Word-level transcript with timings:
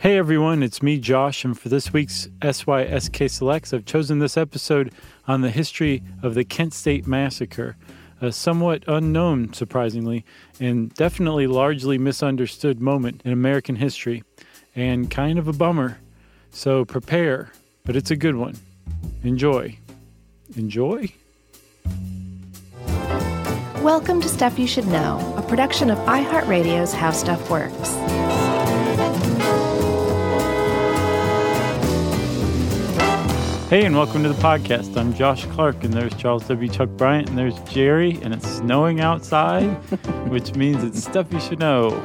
Hey 0.00 0.16
everyone, 0.16 0.62
it's 0.62 0.82
me, 0.82 0.96
Josh, 0.96 1.44
and 1.44 1.60
for 1.60 1.68
this 1.68 1.92
week's 1.92 2.26
SYSK 2.40 3.30
Selects, 3.30 3.74
I've 3.74 3.84
chosen 3.84 4.18
this 4.18 4.38
episode 4.38 4.94
on 5.28 5.42
the 5.42 5.50
history 5.50 6.02
of 6.22 6.32
the 6.32 6.42
Kent 6.42 6.72
State 6.72 7.06
Massacre, 7.06 7.76
a 8.18 8.32
somewhat 8.32 8.82
unknown, 8.86 9.52
surprisingly, 9.52 10.24
and 10.58 10.88
definitely 10.94 11.46
largely 11.46 11.98
misunderstood 11.98 12.80
moment 12.80 13.20
in 13.26 13.32
American 13.32 13.76
history, 13.76 14.22
and 14.74 15.10
kind 15.10 15.38
of 15.38 15.48
a 15.48 15.52
bummer. 15.52 15.98
So 16.50 16.86
prepare, 16.86 17.52
but 17.84 17.94
it's 17.94 18.10
a 18.10 18.16
good 18.16 18.36
one. 18.36 18.56
Enjoy. 19.22 19.76
Enjoy? 20.56 21.12
Welcome 23.82 24.22
to 24.22 24.30
Stuff 24.30 24.58
You 24.58 24.66
Should 24.66 24.88
Know, 24.88 25.34
a 25.36 25.42
production 25.42 25.90
of 25.90 25.98
iHeartRadio's 25.98 26.94
How 26.94 27.10
Stuff 27.10 27.50
Works. 27.50 28.29
Hey, 33.70 33.84
and 33.84 33.94
welcome 33.94 34.24
to 34.24 34.28
the 34.28 34.42
podcast. 34.42 34.96
I'm 34.96 35.14
Josh 35.14 35.44
Clark, 35.44 35.84
and 35.84 35.94
there's 35.94 36.12
Charles 36.16 36.44
W. 36.48 36.68
Chuck 36.68 36.88
Bryant, 36.88 37.28
and 37.28 37.38
there's 37.38 37.56
Jerry, 37.60 38.18
and 38.20 38.34
it's 38.34 38.56
snowing 38.56 39.00
outside, 39.00 39.68
which 40.28 40.56
means 40.56 40.82
it's 40.82 41.00
stuff 41.04 41.32
you 41.32 41.38
should 41.38 41.60
know. 41.60 42.04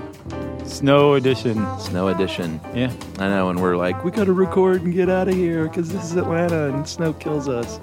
Snow 0.64 1.16
edition. 1.16 1.56
Snow 1.80 2.10
edition. 2.10 2.62
Yeah. 2.76 2.94
I 3.18 3.30
know, 3.30 3.50
and 3.50 3.60
we're 3.60 3.78
like, 3.78 4.04
we 4.04 4.12
got 4.12 4.26
to 4.26 4.34
record 4.34 4.84
and 4.84 4.94
get 4.94 5.10
out 5.10 5.28
of 5.28 5.34
here 5.34 5.68
because 5.68 5.92
this 5.92 6.04
is 6.04 6.16
Atlanta 6.16 6.72
and 6.72 6.88
snow 6.88 7.14
kills 7.14 7.50
us. 7.50 7.80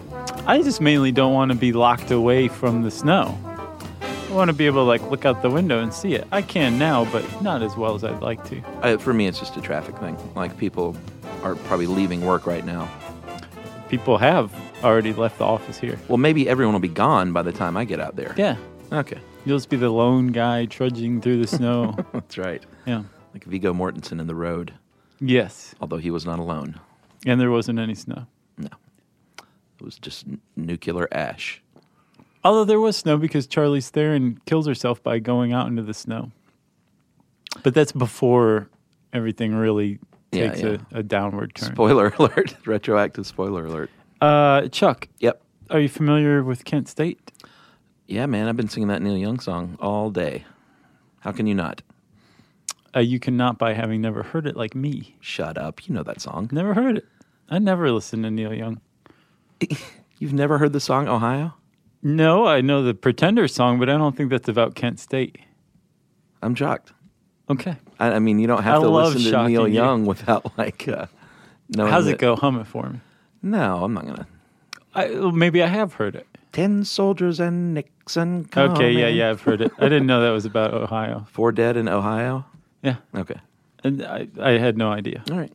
I 0.47 0.63
just 0.63 0.81
mainly 0.81 1.11
don't 1.11 1.35
want 1.35 1.51
to 1.51 1.59
be 1.59 1.73
locked 1.73 2.13
away 2.13 2.47
from 2.47 2.83
the 2.83 2.91
snow. 2.93 3.37
I 4.01 4.33
want 4.33 4.49
to 4.49 4.55
be 4.55 4.67
able 4.67 4.83
to 4.83 4.87
like 4.87 5.03
look 5.11 5.25
out 5.25 5.43
the 5.43 5.51
window 5.51 5.83
and 5.83 5.93
see 5.93 6.15
it. 6.15 6.29
I 6.31 6.43
can 6.43 6.79
now, 6.79 7.05
but 7.07 7.43
not 7.43 7.65
as 7.65 7.77
well 7.77 7.97
as 7.97 8.05
I'd 8.05 8.23
like 8.23 8.49
to. 8.49 8.63
I, 8.81 8.97
for 8.99 9.13
me, 9.13 9.27
it's 9.27 9.41
just 9.41 9.57
a 9.57 9.61
traffic 9.61 9.99
thing. 9.99 10.17
Like 10.37 10.57
people 10.57 10.97
are 11.43 11.57
probably 11.57 11.89
leaving 11.89 12.25
work 12.25 12.47
right 12.47 12.65
now. 12.65 12.89
People 13.93 14.17
have 14.17 14.51
already 14.83 15.13
left 15.13 15.37
the 15.37 15.45
office 15.45 15.79
here. 15.79 15.99
Well, 16.09 16.17
maybe 16.17 16.49
everyone 16.49 16.73
will 16.73 16.81
be 16.81 16.89
gone 16.89 17.35
by 17.35 17.43
the 17.43 17.53
time 17.53 17.77
I 17.77 17.85
get 17.85 18.01
out 18.01 18.17
there. 18.17 18.35
Yeah. 18.39 18.57
Okay, 18.91 19.19
You'll 19.45 19.59
just 19.59 19.69
be 19.69 19.77
the 19.77 19.91
lone 19.91 20.29
guy 20.29 20.65
trudging 20.65 21.21
through 21.21 21.43
the 21.43 21.47
snow. 21.47 21.95
that's 22.15 22.39
right. 22.39 22.65
yeah. 22.87 23.03
Like 23.35 23.45
Viggo 23.45 23.75
Mortensen 23.75 24.19
in 24.19 24.27
the 24.27 24.35
road, 24.35 24.73
Yes. 25.21 25.75
although 25.79 25.99
he 25.99 26.11
was 26.11 26.25
not 26.25 26.39
alone. 26.39 26.81
And 27.27 27.39
there 27.39 27.51
wasn't 27.51 27.79
any 27.79 27.95
snow. 27.95 28.27
No, 28.57 28.69
it 29.79 29.85
was 29.85 29.99
just 29.99 30.27
n- 30.27 30.41
nuclear 30.57 31.07
ash. 31.13 31.63
Although 32.45 32.65
there 32.65 32.81
was 32.81 32.97
snow 32.97 33.19
because 33.19 33.47
Charlize 33.47 33.91
Theron 33.91 34.41
kills 34.47 34.67
herself 34.67 35.03
by 35.03 35.19
going 35.19 35.53
out 35.53 35.67
into 35.69 35.83
the 35.83 35.93
snow. 35.95 36.31
But 37.63 37.75
that's 37.75 37.93
before 37.93 38.71
everything 39.13 39.55
really 39.55 39.99
Yeah, 40.33 40.49
takes 40.49 40.63
yeah. 40.63 40.77
A, 40.93 40.99
a 41.01 41.03
downward 41.03 41.55
turn. 41.55 41.73
Spoiler 41.73 42.13
alert! 42.19 42.57
Retroactive 42.67 43.27
spoiler 43.27 43.67
alert. 43.67 43.91
uh, 44.21 44.69
Chuck, 44.69 45.09
Yep. 45.21 45.43
are 45.71 45.81
you 45.81 45.89
familiar 45.89 46.43
with 46.43 46.65
Kent 46.65 46.89
State? 46.89 47.31
Yeah, 48.07 48.27
man, 48.27 48.49
I've 48.49 48.57
been 48.57 48.69
singing 48.69 48.89
that 48.89 49.01
Neil 49.03 49.17
Young 49.17 49.39
song 49.41 49.77
all 49.81 50.11
day. 50.11 50.45
How 51.21 51.33
can 51.33 51.47
you 51.47 51.55
not? 51.55 51.83
Uh, 52.95 53.01
you 53.01 53.19
cannot 53.21 53.59
by 53.59 53.73
having 53.73 54.01
never 54.03 54.23
heard 54.23 54.47
it 54.47 54.57
like 54.57 54.75
me. 54.75 55.17
Shut 55.21 55.57
up. 55.57 55.87
You 55.89 55.95
know 55.95 56.03
that 56.03 56.21
song. 56.21 56.49
Never 56.53 56.75
heard 56.75 56.99
it. 56.99 57.07
I 57.49 57.59
never 57.59 57.91
listened 57.91 58.25
to 58.25 58.31
Neil 58.31 58.53
Young. 58.53 58.81
You've 60.19 60.33
never 60.33 60.59
heard 60.59 60.73
the 60.73 60.81
song 60.81 61.09
Ohio? 61.09 61.55
No, 62.03 62.47
I 62.47 62.61
know 62.61 62.83
the 62.83 62.95
Pretender 62.95 63.47
song, 63.49 63.79
but 63.79 63.89
I 63.89 63.97
don't 63.97 64.17
think 64.17 64.31
that's 64.31 64.49
about 64.49 64.75
Kent 64.75 64.99
State. 65.01 65.39
I'm 66.43 66.55
shocked. 66.55 66.93
Okay. 67.51 67.77
I, 67.99 68.13
I 68.13 68.19
mean, 68.19 68.39
you 68.39 68.47
don't 68.47 68.63
have 68.63 68.79
I 68.81 68.83
to 68.83 68.89
love 68.89 69.15
listen 69.15 69.23
to 69.25 69.31
shocking 69.31 69.49
Neil 69.55 69.69
you. 69.69 69.75
Young 69.75 70.07
without 70.07 70.57
like 70.59 70.87
uh, 70.89 71.07
knowing. 71.69 71.91
How's 71.91 72.05
that- 72.07 72.13
it 72.15 72.19
go? 72.19 72.37
Hum 72.37 72.59
it 72.61 72.67
for 72.67 72.89
me. 72.89 73.01
No, 73.43 73.83
I'm 73.85 73.93
not 73.95 74.07
gonna. 74.07 74.27
I, 74.95 75.11
well, 75.11 75.33
maybe 75.33 75.63
I 75.63 75.67
have 75.67 75.95
heard 75.95 76.15
it. 76.15 76.27
Ten 76.53 76.85
soldiers 76.85 77.41
and 77.41 77.73
Nixon. 77.75 78.49
Okay, 78.57 78.93
yeah, 78.93 79.09
yeah, 79.09 79.31
I've 79.31 79.41
heard 79.41 79.61
it. 79.63 79.73
I 79.79 79.85
didn't 79.89 80.07
know 80.07 80.23
that 80.23 80.31
was 80.31 80.45
about 80.45 80.75
Ohio. 80.75 81.27
Four 81.33 81.51
dead 81.53 81.77
in 81.77 81.89
Ohio. 81.89 82.45
Yeah, 82.83 82.97
Okay, 83.15 83.37
and 83.85 84.05
I, 84.05 84.29
I 84.41 84.51
had 84.53 84.77
no 84.77 84.91
idea. 84.93 85.23
all 85.31 85.39
right. 85.39 85.53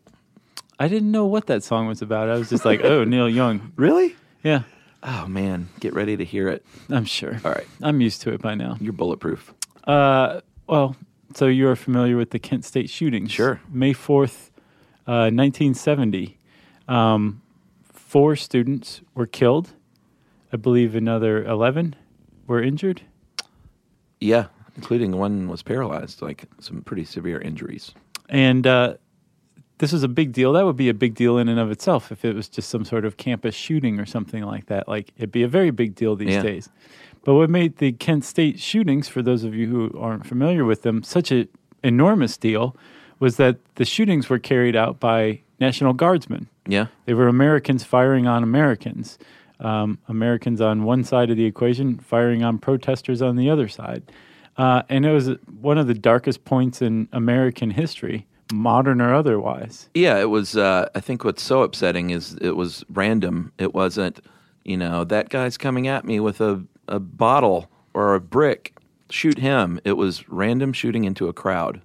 I 0.80 0.88
didn't 0.88 1.12
know 1.12 1.26
what 1.26 1.48
that 1.48 1.64
song 1.64 1.88
was 1.88 2.02
about. 2.02 2.30
I 2.30 2.38
was 2.38 2.50
just 2.50 2.64
like, 2.66 2.82
oh, 2.84 3.04
Neil 3.04 3.28
Young. 3.30 3.72
Really? 3.78 4.16
Yeah, 4.44 4.64
Oh 5.04 5.28
man, 5.28 5.70
get 5.80 5.94
ready 5.94 6.18
to 6.18 6.24
hear 6.26 6.48
it. 6.50 6.66
I'm 6.90 7.06
sure. 7.06 7.40
All 7.46 7.52
right, 7.52 7.68
I'm 7.82 8.02
used 8.02 8.22
to 8.24 8.32
it 8.34 8.42
by 8.42 8.56
now. 8.56 8.78
you're 8.82 8.94
bulletproof. 8.94 9.54
Uh, 9.86 10.42
well, 10.68 10.96
so 11.36 11.48
you're 11.48 11.76
familiar 11.76 12.18
with 12.18 12.32
the 12.32 12.40
Kent 12.40 12.66
State 12.66 12.90
shootings? 12.90 13.32
Sure. 13.32 13.62
May 13.70 13.94
4th, 13.94 14.50
uh, 15.08 15.30
1970. 15.32 16.38
Um, 16.88 17.42
four 17.92 18.36
students 18.36 19.02
were 19.14 19.26
killed. 19.28 19.72
I 20.54 20.58
believe 20.58 20.96
another 20.96 21.44
11 21.44 21.96
were 22.48 22.62
injured. 22.62 23.02
Yeah, 24.22 24.48
including 24.76 25.18
one 25.18 25.48
was 25.50 25.62
paralyzed, 25.62 26.22
like 26.22 26.46
some 26.60 26.82
pretty 26.82 27.04
severe 27.04 27.40
injuries. 27.40 27.94
And 28.30 28.66
uh, 28.66 28.96
this 29.80 29.92
was 29.92 30.04
a 30.04 30.08
big 30.08 30.32
deal. 30.32 30.54
That 30.54 30.66
would 30.66 30.78
be 30.78 30.90
a 30.90 30.94
big 30.94 31.14
deal 31.16 31.38
in 31.38 31.50
and 31.50 31.60
of 31.60 31.70
itself 31.70 32.12
if 32.12 32.24
it 32.26 32.34
was 32.34 32.48
just 32.50 32.70
some 32.70 32.86
sort 32.86 33.06
of 33.06 33.18
campus 33.18 33.54
shooting 33.54 34.00
or 34.00 34.06
something 34.06 34.44
like 34.44 34.68
that. 34.68 34.88
Like 34.88 35.12
it'd 35.18 35.32
be 35.32 35.44
a 35.44 35.48
very 35.48 35.72
big 35.72 35.94
deal 35.96 36.16
these 36.16 36.30
Yeah. 36.30 36.42
days. 36.42 36.70
But 37.28 37.34
what 37.34 37.50
made 37.50 37.80
the 37.80 37.92
Kent 37.92 38.24
State 38.24 38.58
shootings, 38.58 39.10
for 39.10 39.22
those 39.22 39.44
of 39.44 39.54
you 39.54 39.68
who 39.68 39.92
aren't 40.00 40.26
familiar 40.26 40.64
with 40.64 40.84
them, 40.84 41.04
such 41.04 41.30
an 41.30 41.50
enormous 41.84 42.38
deal 42.38 42.74
was 43.20 43.36
that 43.36 43.58
the 43.76 43.84
shootings 43.84 44.30
were 44.30 44.40
carried 44.40 44.78
out 44.78 45.02
by 45.02 45.42
National 45.60 45.92
Guardsmen. 45.92 46.48
Yeah, 46.66 46.88
They 47.04 47.14
were 47.14 47.28
Americans 47.28 47.84
firing 47.84 48.28
on 48.28 48.44
Americans. 48.44 49.20
Um, 49.60 49.98
Americans 50.08 50.62
on 50.62 50.86
one 50.86 51.04
side 51.04 51.30
of 51.30 51.36
the 51.36 51.44
equation 51.44 51.98
firing 51.98 52.46
on 52.46 52.60
protesters 52.60 53.22
on 53.22 53.36
the 53.36 53.50
other 53.50 53.68
side. 53.68 54.04
Uh, 54.56 54.84
and 54.88 55.06
it 55.06 55.12
was 55.12 55.32
one 55.60 55.78
of 55.78 55.88
the 55.88 55.94
darkest 55.94 56.46
points 56.46 56.82
in 56.82 57.10
American 57.12 57.72
history, 57.72 58.26
modern 58.54 59.02
or 59.02 59.14
otherwise. 59.14 59.90
yeah. 59.94 60.18
It 60.18 60.30
was. 60.30 60.56
Uh, 60.56 60.88
I 60.96 61.02
think 61.02 61.26
what's 61.26 61.44
so 61.44 61.64
upsetting 61.64 62.10
is 62.10 62.38
it 62.40 62.56
was 62.56 62.86
random. 62.88 63.52
It 63.58 63.74
wasn't. 63.74 64.22
You 64.64 64.78
know, 64.78 65.04
that 65.04 65.28
guy's 65.28 65.58
coming 65.58 65.90
at 65.90 66.06
me 66.06 66.22
with 66.22 66.40
a 66.40 66.64
a 66.88 67.00
bottle 67.00 67.70
or 67.94 68.16
a 68.16 68.20
brick. 68.20 68.78
Shoot 69.10 69.38
him. 69.40 69.80
It 69.86 69.94
was 69.94 70.28
random 70.30 70.74
shooting 70.74 71.06
into 71.06 71.28
a 71.28 71.34
crowd. 71.34 71.82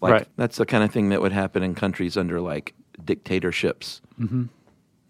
Like 0.00 0.12
Right. 0.12 0.28
that's 0.36 0.56
the 0.58 0.66
kind 0.66 0.84
of 0.84 0.90
thing 0.92 1.08
that 1.08 1.20
would 1.20 1.32
happen 1.32 1.62
in 1.62 1.74
countries 1.74 2.16
under 2.16 2.40
like 2.40 2.74
dictatorships. 3.04 4.00
Mm-hmm. 4.20 4.44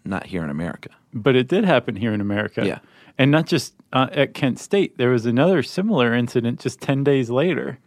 Not 0.05 0.27
here 0.27 0.43
in 0.45 0.51
America. 0.51 0.91
But 1.13 1.37
it 1.37 1.49
did 1.49 1.65
happen 1.65 1.97
here 1.97 2.13
in 2.13 2.21
America. 2.21 2.65
Yeah. 2.65 2.79
And 3.19 3.31
not 3.31 3.47
just 3.47 3.75
uh, 3.93 4.09
at 4.13 4.35
Kent 4.35 4.59
State. 4.59 4.97
There 4.99 5.11
was 5.11 5.27
another 5.27 5.63
similar 5.63 6.15
incident 6.15 6.61
just 6.61 6.81
10 6.81 7.05
days 7.05 7.31
later 7.31 7.79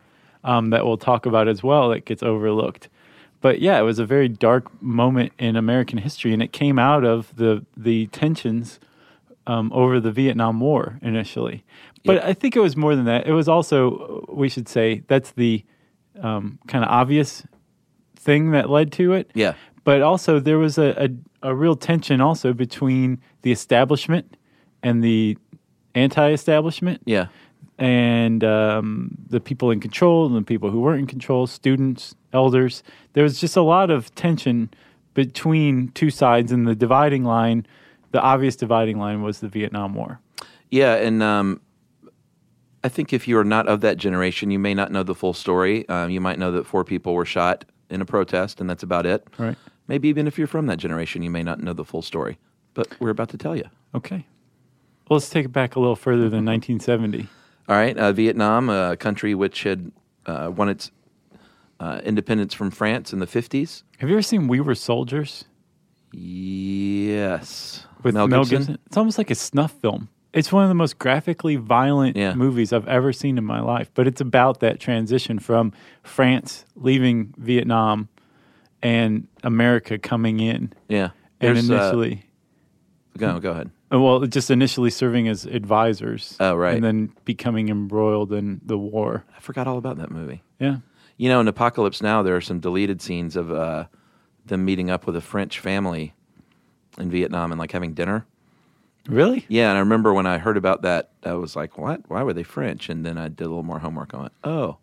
um, 0.43 0.69
that 0.71 0.85
we'll 0.85 0.97
talk 0.97 1.25
about 1.25 1.47
as 1.47 1.63
well 1.63 1.89
that 1.89 2.05
gets 2.05 2.23
overlooked. 2.23 2.89
But 3.39 3.59
yeah, 3.59 3.79
it 3.79 3.83
was 3.83 3.97
a 3.99 4.05
very 4.05 4.27
dark 4.27 4.81
moment 4.81 5.33
in 5.39 5.55
American 5.55 5.97
history, 5.97 6.33
and 6.33 6.43
it 6.43 6.51
came 6.51 6.77
out 6.77 7.03
of 7.03 7.35
the, 7.35 7.65
the 7.75 8.07
tensions 8.07 8.79
um, 9.47 9.71
over 9.73 9.99
the 9.99 10.11
Vietnam 10.11 10.59
War 10.59 10.99
initially. 11.01 11.63
But 12.05 12.15
Yep. 12.15 12.23
I 12.25 12.33
think 12.33 12.55
it 12.55 12.59
was 12.61 12.75
more 12.77 12.95
than 12.95 13.05
that. 13.05 13.27
It 13.27 13.33
was 13.33 13.47
also, 13.47 14.25
we 14.31 14.49
should 14.49 14.67
say, 14.67 15.03
that's 15.07 15.31
the 15.31 15.63
um, 16.21 16.59
kind 16.67 16.83
of 16.83 16.89
obvious 16.89 17.43
thing 18.15 18.51
that 18.51 18.69
led 18.69 18.91
to 18.93 19.13
it 19.13 19.31
Yeah. 19.33 19.53
but 19.83 20.01
also 20.03 20.39
there 20.39 20.59
was 20.59 20.77
a, 20.77 21.09
a, 21.41 21.49
a 21.49 21.55
real 21.55 21.75
tension 21.75 22.21
also 22.21 22.53
between 22.53 23.19
the 23.41 23.51
establishment 23.51 24.37
and 24.83 25.03
the 25.03 25.37
anti-establishment 25.95 27.01
Yeah. 27.05 27.27
and 27.77 28.43
um, 28.43 29.11
the 29.29 29.39
people 29.39 29.71
in 29.71 29.79
control 29.79 30.25
and 30.25 30.35
the 30.35 30.41
people 30.43 30.69
who 30.69 30.79
weren't 30.81 30.99
in 30.99 31.07
control 31.07 31.47
students 31.47 32.15
elders 32.33 32.83
there 33.13 33.23
was 33.23 33.39
just 33.39 33.55
a 33.57 33.61
lot 33.61 33.89
of 33.89 34.13
tension 34.15 34.69
between 35.13 35.89
two 35.89 36.09
sides 36.09 36.51
and 36.51 36.67
the 36.67 36.75
dividing 36.75 37.23
line 37.23 37.65
the 38.11 38.21
obvious 38.21 38.55
dividing 38.55 38.97
line 38.99 39.21
was 39.21 39.39
the 39.39 39.47
vietnam 39.47 39.93
war 39.95 40.19
Yeah, 40.69 40.95
and 40.95 41.21
um, 41.23 41.61
I 42.83 42.89
think 42.89 43.13
if 43.13 43.27
you 43.27 43.37
are 43.37 43.43
not 43.43 43.67
of 43.67 43.81
that 43.81 43.97
generation, 43.97 44.49
you 44.51 44.57
may 44.59 44.73
not 44.73 44.91
know 44.91 45.03
the 45.03 45.13
full 45.13 45.33
story. 45.33 45.87
Um, 45.89 46.09
you 46.09 46.19
might 46.21 46.39
know 46.39 46.51
that 46.53 46.65
four 46.65 46.83
people 46.83 47.13
were 47.13 47.25
shot 47.25 47.65
in 47.89 48.01
a 48.01 48.05
protest, 48.05 48.59
and 48.61 48.69
that's 48.69 48.81
about 48.83 49.05
it. 49.05 49.27
right 49.37 49.57
Maybe 49.87 50.07
even 50.07 50.25
if 50.27 50.37
you're 50.37 50.47
from 50.47 50.67
that 50.67 50.77
generation, 50.77 51.21
you 51.21 51.29
may 51.29 51.43
not 51.43 51.59
know 51.59 51.73
the 51.73 51.83
full 51.83 52.01
story. 52.01 52.37
But 52.73 52.87
we're 53.01 53.09
about 53.09 53.29
to 53.29 53.37
tell 53.37 53.55
you. 53.55 53.65
okay 53.93 54.25
well, 55.09 55.17
let's 55.17 55.29
take 55.29 55.43
it 55.45 55.51
back 55.51 55.75
a 55.75 55.79
little 55.79 55.97
further 55.97 56.29
than 56.29 56.45
1970 56.45 57.27
All 57.67 57.75
right, 57.75 57.97
uh, 57.97 58.13
Vietnam, 58.13 58.69
a 58.69 58.95
country 58.95 59.35
which 59.35 59.63
had 59.63 59.91
uh, 60.25 60.49
won 60.55 60.69
its 60.69 60.89
uh, 61.81 61.99
independence 62.05 62.53
from 62.53 62.71
France 62.71 63.11
in 63.13 63.19
the 63.19 63.27
50s. 63.27 63.83
have 63.99 64.09
you 64.09 64.15
ever 64.15 64.21
seen 64.23 64.47
we 64.47 64.59
were 64.61 64.75
soldiers 64.75 65.45
Yes. 66.13 67.85
With 68.03 68.13
Mel, 68.15 68.27
Gibson. 68.27 68.77
It's 68.87 68.97
almost 68.97 69.17
like 69.17 69.31
a 69.31 69.35
snuff 69.35 69.71
film. 69.73 70.09
It's 70.33 70.51
one 70.51 70.63
of 70.63 70.69
the 70.69 70.75
most 70.75 70.97
graphically 70.97 71.57
violent 71.57 72.15
Yeah. 72.15 72.33
movies 72.35 72.71
I've 72.71 72.87
ever 72.87 73.11
seen 73.11 73.37
in 73.37 73.43
my 73.43 73.59
life. 73.59 73.91
But 73.93 74.07
it's 74.07 74.21
about 74.21 74.61
that 74.61 74.79
transition 74.79 75.39
from 75.39 75.73
France 76.03 76.65
leaving 76.75 77.33
Vietnam 77.37 78.07
and 78.81 79.27
America 79.43 79.97
coming 79.99 80.39
in. 80.39 80.73
Yeah. 80.87 81.09
And 81.39 81.57
There's, 81.57 81.69
uh, 81.69 81.73
initially, 81.73 82.25
go 83.17 83.39
go 83.39 83.51
ahead. 83.51 83.71
uh, 83.93 83.99
well, 83.99 84.21
just 84.21 84.49
initially 84.49 84.89
serving 84.89 85.27
as 85.27 85.45
advisors. 85.45 86.37
Oh, 86.39 86.55
right. 86.55 86.75
And 86.75 86.83
then 86.83 87.11
becoming 87.25 87.69
embroiled 87.69 88.31
in 88.31 88.61
the 88.65 88.77
war. 88.77 89.25
I 89.35 89.39
forgot 89.41 89.67
all 89.67 89.77
about 89.77 89.97
that 89.97 90.11
movie. 90.11 90.43
Yeah. 90.59 90.77
You 91.17 91.29
know, 91.29 91.39
in 91.41 91.47
Apocalypse 91.47 92.01
Now, 92.01 92.23
there 92.23 92.35
are 92.35 92.41
some 92.41 92.59
deleted 92.59 93.01
scenes 93.01 93.35
of 93.35 93.51
uh, 93.51 93.85
them 94.45 94.63
meeting 94.65 94.89
up 94.89 95.05
with 95.05 95.15
a 95.15 95.21
French 95.21 95.59
family 95.59 96.13
in 96.97 97.09
Vietnam 97.09 97.51
and 97.51 97.59
like 97.59 97.71
having 97.71 97.93
dinner. 97.93 98.25
Really? 99.07 99.45
Yeah, 99.47 99.69
and 99.69 99.77
I 99.77 99.79
remember 99.79 100.13
when 100.13 100.27
I 100.27 100.37
heard 100.37 100.57
about 100.57 100.83
that, 100.83 101.09
I 101.23 101.33
was 101.33 101.55
like, 101.55 101.77
"What? 101.77 102.01
Why 102.07 102.21
were 102.23 102.33
they 102.33 102.43
French?" 102.43 102.87
And 102.89 103.03
then 103.05 103.17
I 103.17 103.29
did 103.29 103.41
a 103.41 103.47
little 103.49 103.63
more 103.63 103.79
homework 103.79 104.13
on 104.13 104.27
it. 104.27 104.31
Oh, 104.43 104.77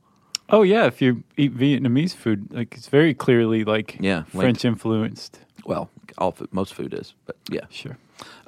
Oh 0.50 0.62
yeah. 0.62 0.86
If 0.86 1.00
you 1.02 1.22
eat 1.36 1.54
Vietnamese 1.56 2.14
food, 2.14 2.52
like 2.52 2.74
it's 2.74 2.88
very 2.88 3.12
clearly 3.14 3.64
like 3.64 3.96
Yeah, 4.00 4.18
linked. 4.18 4.32
French 4.32 4.64
influenced. 4.64 5.38
well, 5.66 5.90
all 6.16 6.32
food, 6.32 6.48
most 6.52 6.74
food 6.74 6.94
is, 6.94 7.14
but 7.26 7.36
yeah. 7.50 7.66
Sure. 7.70 7.96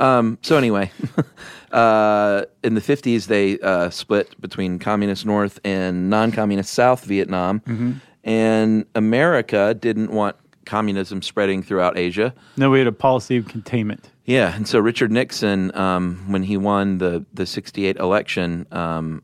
Um, 0.00 0.38
so 0.42 0.56
anyway, 0.56 0.90
uh, 1.72 2.44
in 2.64 2.74
the 2.74 2.80
fifties, 2.80 3.26
they 3.28 3.58
uh, 3.60 3.90
split 3.90 4.40
between 4.40 4.78
communist 4.78 5.24
North 5.26 5.60
and 5.64 6.10
non-communist 6.10 6.72
South 6.72 7.04
Vietnam, 7.04 8.00
and 8.24 8.86
America 8.94 9.74
didn't 9.74 10.10
want 10.10 10.36
communism 10.70 11.20
spreading 11.20 11.64
throughout 11.64 11.98
Asia. 11.98 12.32
No, 12.56 12.70
we 12.70 12.78
had 12.78 12.86
a 12.86 12.92
policy 12.92 13.36
of 13.36 13.48
containment. 13.48 14.08
Yeah, 14.24 14.54
and 14.54 14.68
so 14.68 14.78
Richard 14.78 15.10
Nixon, 15.10 15.76
um, 15.76 16.24
when 16.28 16.44
he 16.44 16.56
won 16.56 16.98
the 16.98 17.26
the 17.34 17.44
'68 17.44 17.96
election, 17.96 18.66
um, 18.70 19.22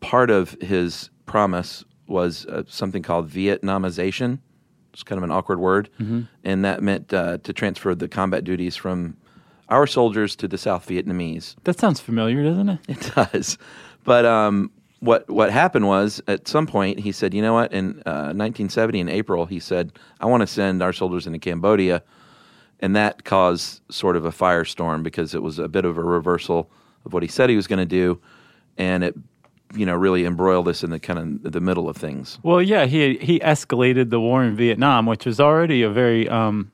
part 0.00 0.30
of 0.30 0.52
his 0.60 1.08
promise 1.24 1.84
was 2.06 2.44
uh, 2.46 2.64
something 2.68 3.02
called 3.02 3.30
Vietnamization. 3.30 4.40
It's 4.92 5.02
kind 5.02 5.16
of 5.16 5.22
an 5.24 5.30
awkward 5.30 5.58
word, 5.58 5.88
and 6.44 6.64
that 6.64 6.82
meant 6.82 7.14
uh, 7.14 7.38
to 7.38 7.52
transfer 7.52 7.94
the 7.94 8.08
combat 8.08 8.44
duties 8.44 8.76
from 8.76 9.16
our 9.70 9.86
soldiers 9.86 10.36
to 10.36 10.48
the 10.48 10.58
South 10.58 10.86
Vietnamese. 10.86 11.54
That 11.64 11.78
sounds 11.78 12.00
familiar, 12.00 12.42
doesn't 12.42 12.68
it? 12.68 12.78
It 12.88 13.12
does, 13.32 13.56
but 14.04 14.26
um, 14.26 14.70
what 15.00 15.28
what 15.30 15.50
happened 15.50 15.86
was 15.86 16.20
at 16.26 16.48
some 16.48 16.66
point 16.66 17.00
he 17.00 17.12
said, 17.12 17.34
you 17.34 17.42
know 17.42 17.54
what? 17.54 17.72
In 17.72 18.02
uh, 18.04 18.34
1970, 18.34 19.00
in 19.00 19.08
April, 19.08 19.46
he 19.46 19.60
said, 19.60 19.92
I 20.20 20.26
want 20.26 20.40
to 20.42 20.46
send 20.46 20.82
our 20.82 20.92
soldiers 20.92 21.26
into 21.26 21.38
Cambodia, 21.38 22.02
and 22.80 22.96
that 22.96 23.24
caused 23.24 23.80
sort 23.90 24.16
of 24.16 24.24
a 24.24 24.30
firestorm 24.30 25.02
because 25.02 25.34
it 25.34 25.42
was 25.42 25.58
a 25.58 25.68
bit 25.68 25.84
of 25.84 25.98
a 25.98 26.02
reversal 26.02 26.70
of 27.04 27.12
what 27.12 27.22
he 27.22 27.28
said 27.28 27.48
he 27.50 27.56
was 27.56 27.66
going 27.66 27.78
to 27.78 27.86
do, 27.86 28.20
and 28.76 29.04
it 29.04 29.14
you 29.74 29.86
know 29.86 29.94
really 29.94 30.24
embroiled 30.24 30.66
us 30.68 30.82
in 30.82 30.90
the 30.90 30.98
kind 30.98 31.44
of 31.44 31.52
the 31.52 31.60
middle 31.60 31.88
of 31.88 31.96
things. 31.96 32.38
Well, 32.42 32.62
yeah, 32.62 32.86
he 32.86 33.18
he 33.18 33.38
escalated 33.40 34.10
the 34.10 34.20
war 34.20 34.42
in 34.42 34.56
Vietnam, 34.56 35.06
which 35.06 35.26
was 35.26 35.38
already 35.38 35.82
a 35.82 35.90
very 35.90 36.28
um, 36.28 36.72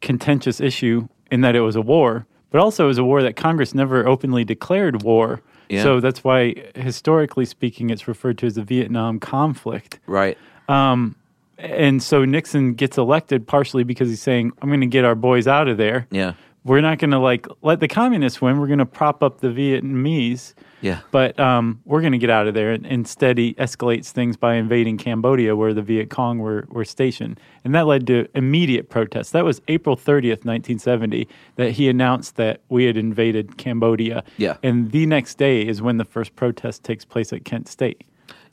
contentious 0.00 0.60
issue 0.60 1.08
in 1.30 1.42
that 1.42 1.54
it 1.54 1.60
was 1.60 1.76
a 1.76 1.82
war, 1.82 2.26
but 2.50 2.60
also 2.60 2.84
it 2.84 2.88
was 2.88 2.98
a 2.98 3.04
war 3.04 3.22
that 3.22 3.36
Congress 3.36 3.74
never 3.74 4.06
openly 4.06 4.44
declared 4.44 5.02
war. 5.02 5.42
Yeah. 5.72 5.82
So 5.82 6.00
that's 6.00 6.22
why, 6.22 6.54
historically 6.74 7.46
speaking, 7.46 7.88
it's 7.90 8.06
referred 8.06 8.36
to 8.38 8.46
as 8.46 8.56
the 8.56 8.62
Vietnam 8.62 9.18
conflict. 9.18 9.98
Right. 10.06 10.36
Um, 10.68 11.16
and 11.56 12.02
so 12.02 12.24
Nixon 12.26 12.74
gets 12.74 12.98
elected 12.98 13.46
partially 13.46 13.82
because 13.82 14.08
he's 14.08 14.20
saying, 14.20 14.52
"I'm 14.60 14.68
going 14.68 14.82
to 14.82 14.86
get 14.86 15.04
our 15.04 15.14
boys 15.14 15.48
out 15.48 15.68
of 15.68 15.78
there. 15.78 16.06
Yeah. 16.10 16.34
We're 16.64 16.82
not 16.82 16.98
going 16.98 17.12
to 17.12 17.18
like 17.18 17.46
let 17.62 17.80
the 17.80 17.88
communists 17.88 18.40
win. 18.40 18.58
We're 18.58 18.66
going 18.66 18.78
to 18.80 18.86
prop 18.86 19.22
up 19.22 19.40
the 19.40 19.48
Vietnamese." 19.48 20.54
Yeah. 20.82 21.00
But 21.12 21.38
um, 21.40 21.80
we're 21.84 22.00
going 22.00 22.12
to 22.12 22.18
get 22.18 22.28
out 22.28 22.46
of 22.46 22.54
there. 22.54 22.72
And 22.72 22.84
instead, 22.84 23.38
he 23.38 23.54
escalates 23.54 24.10
things 24.10 24.36
by 24.36 24.54
invading 24.54 24.98
Cambodia, 24.98 25.56
where 25.56 25.72
the 25.72 25.80
Viet 25.80 26.10
Cong 26.10 26.38
were, 26.38 26.66
were 26.68 26.84
stationed. 26.84 27.40
And 27.64 27.74
that 27.74 27.86
led 27.86 28.06
to 28.08 28.28
immediate 28.34 28.90
protests. 28.90 29.30
That 29.30 29.44
was 29.44 29.62
April 29.68 29.96
30th, 29.96 30.44
1970, 30.44 31.28
that 31.56 31.70
he 31.70 31.88
announced 31.88 32.36
that 32.36 32.60
we 32.68 32.84
had 32.84 32.96
invaded 32.96 33.56
Cambodia. 33.56 34.24
Yeah. 34.36 34.56
And 34.62 34.90
the 34.90 35.06
next 35.06 35.38
day 35.38 35.66
is 35.66 35.80
when 35.80 35.96
the 35.96 36.04
first 36.04 36.36
protest 36.36 36.82
takes 36.82 37.04
place 37.04 37.32
at 37.32 37.44
Kent 37.44 37.68
State. 37.68 38.04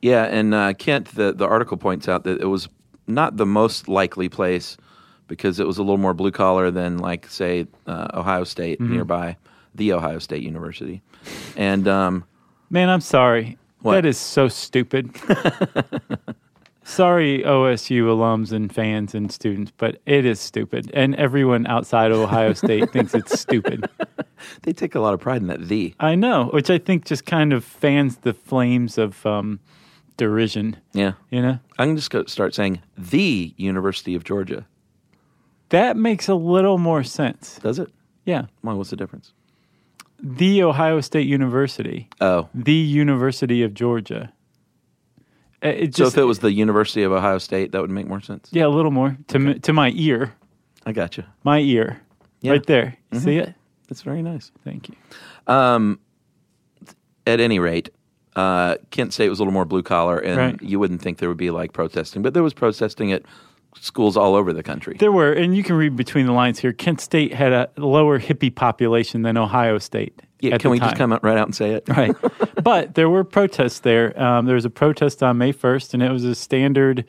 Yeah, 0.02 0.24
and 0.26 0.54
uh, 0.54 0.74
Kent, 0.74 1.16
the, 1.16 1.34
the 1.34 1.46
article 1.46 1.76
points 1.76 2.08
out 2.08 2.24
that 2.24 2.40
it 2.40 2.46
was 2.46 2.70
not 3.08 3.38
the 3.38 3.46
most 3.46 3.88
likely 3.88 4.30
place 4.30 4.78
because 5.28 5.60
it 5.60 5.68
was 5.68 5.78
a 5.78 5.82
little 5.82 5.98
more 5.98 6.14
blue 6.14 6.32
collar 6.32 6.72
than, 6.72 6.98
like, 6.98 7.28
say, 7.28 7.68
uh, 7.86 8.08
Ohio 8.14 8.44
State 8.44 8.80
nearby, 8.80 9.38
the 9.76 9.94
Ohio 9.94 10.20
State 10.20 10.44
University. 10.44 11.02
And 11.56 11.88
um, 11.88 12.26
Man, 12.70 12.90
I'm 12.90 13.02
sorry. 13.02 13.58
What? 13.82 13.94
That 13.94 14.06
is 14.06 14.18
so 14.18 14.48
stupid. 14.50 15.16
sorry, 16.84 17.44
OSU 17.44 18.04
alums 18.04 18.52
and 18.52 18.74
fans 18.74 19.14
and 19.16 19.32
students, 19.32 19.72
but 19.78 20.02
it 20.06 20.26
is 20.26 20.40
stupid. 20.40 20.92
And 20.94 21.16
everyone 21.16 21.66
outside 21.68 22.12
Ohio 22.12 22.54
State 22.54 22.90
thinks 22.94 23.14
it's 23.14 23.40
stupid. 23.40 23.90
they 24.64 24.74
take 24.74 24.96
a 24.96 25.00
lot 25.00 25.14
of 25.14 25.20
pride 25.20 25.42
in 25.42 25.48
that 25.48 25.68
the. 25.68 25.94
I 26.00 26.16
know, 26.16 26.46
which 26.48 26.70
I 26.70 26.78
think 26.78 27.06
just 27.06 27.26
kind 27.26 27.54
of 27.54 27.64
fans 27.64 28.18
the 28.18 28.34
flames 28.34 28.98
of 28.98 29.26
um, 29.26 29.60
derision. 30.18 30.78
Yeah. 30.94 31.14
You 31.30 31.42
know, 31.42 31.60
I'm 31.78 31.96
just 31.96 32.10
going 32.10 32.26
to 32.26 32.32
start 32.32 32.54
saying 32.56 32.82
the 32.98 33.54
University 33.58 34.16
of 34.16 34.24
Georgia. 34.24 34.66
that 35.70 35.96
makes 35.96 36.28
a 36.28 36.36
little 36.36 36.78
more 36.78 37.04
sense. 37.04 37.60
Does 37.62 37.80
it? 37.80 37.90
Yeah, 38.26 38.46
Why? 38.62 38.74
What's 38.74 38.90
the 38.90 38.96
difference? 38.96 39.34
The 40.22 40.64
Ohio 40.64 41.02
State 41.02 41.28
University, 41.28 42.08
Oh. 42.22 42.50
the 42.54 42.74
University 42.74 43.64
of 43.64 43.74
Georgia. 43.74 44.32
Uh, 45.64 45.68
It 45.70 45.96
So 45.96 46.06
if 46.06 46.18
it 46.18 46.24
was 46.24 46.40
the 46.40 46.52
University 46.54 47.04
of 47.04 47.12
Ohio 47.12 47.38
State, 47.38 47.72
that 47.74 47.82
would 47.82 47.90
make 47.92 48.08
more 48.08 48.22
sense. 48.22 48.50
yeah, 48.52 48.66
a 48.66 48.70
little 48.70 48.92
more 48.92 49.18
to 49.28 49.36
m 49.38 49.60
to 49.62 49.74
my 49.74 49.92
ear, 49.96 50.34
I 50.86 50.92
got 50.94 51.18
you. 51.18 51.24
my 51.44 51.60
ear, 51.60 52.02
Yeah. 52.42 52.52
right 52.54 52.66
there. 52.66 52.96
You 53.12 53.20
See 53.20 53.38
it? 53.38 53.54
That's 53.88 54.02
very 54.04 54.22
nice. 54.22 54.52
Thank 54.64 54.90
you. 54.90 54.96
At 57.28 57.40
any 57.40 57.60
rate, 57.60 57.90
uh, 58.36 58.76
Kent 58.90 59.14
State 59.14 59.30
was 59.30 59.40
a 59.40 59.44
little 59.44 59.54
more 59.54 59.66
blue 59.66 59.84
collar, 59.84 60.18
and 60.18 60.38
Right. 60.38 60.62
you 60.62 60.80
wouldn't 60.80 61.02
think 61.02 61.18
there 61.20 61.30
would 61.30 61.38
be 61.38 61.52
like 61.52 61.74
protesting, 61.74 62.22
but 62.24 62.34
there 62.34 62.42
was 62.44 62.54
protesting 62.54 63.12
at 63.12 63.24
schools 63.82 64.18
all 64.18 64.36
over 64.36 64.54
the 64.54 64.64
country. 64.64 64.96
There 65.00 65.12
were, 65.12 65.32
and 65.32 65.56
you 65.56 65.64
can 65.64 65.76
read 65.76 65.96
between 65.96 66.26
the 66.26 66.32
lines 66.34 66.60
here. 66.60 66.74
Kent 66.74 67.02
State 67.02 67.34
had 67.34 67.52
a 67.54 67.70
lower 67.78 68.20
hippie 68.20 68.54
population 68.54 69.22
than 69.22 69.38
Ohio 69.38 69.78
State. 69.78 70.22
yeah, 70.40 70.58
can 70.58 70.72
we 70.72 70.80
just 70.80 70.96
come 70.96 71.12
out 71.14 71.24
right 71.24 71.38
out 71.38 71.48
and 71.48 71.56
say 71.56 71.72
it? 71.72 71.88
right. 71.90 72.16
but 72.64 72.96
there 72.96 73.10
were 73.10 73.24
protests 73.24 73.80
there. 73.80 74.20
Um, 74.22 74.46
there 74.46 74.56
was 74.56 74.66
a 74.66 74.70
protest 74.70 75.22
on 75.24 75.38
May 75.38 75.54
1st, 75.54 75.94
and 75.94 76.04
it 76.04 76.12
was 76.12 76.24
a 76.24 76.36
standard 76.36 77.06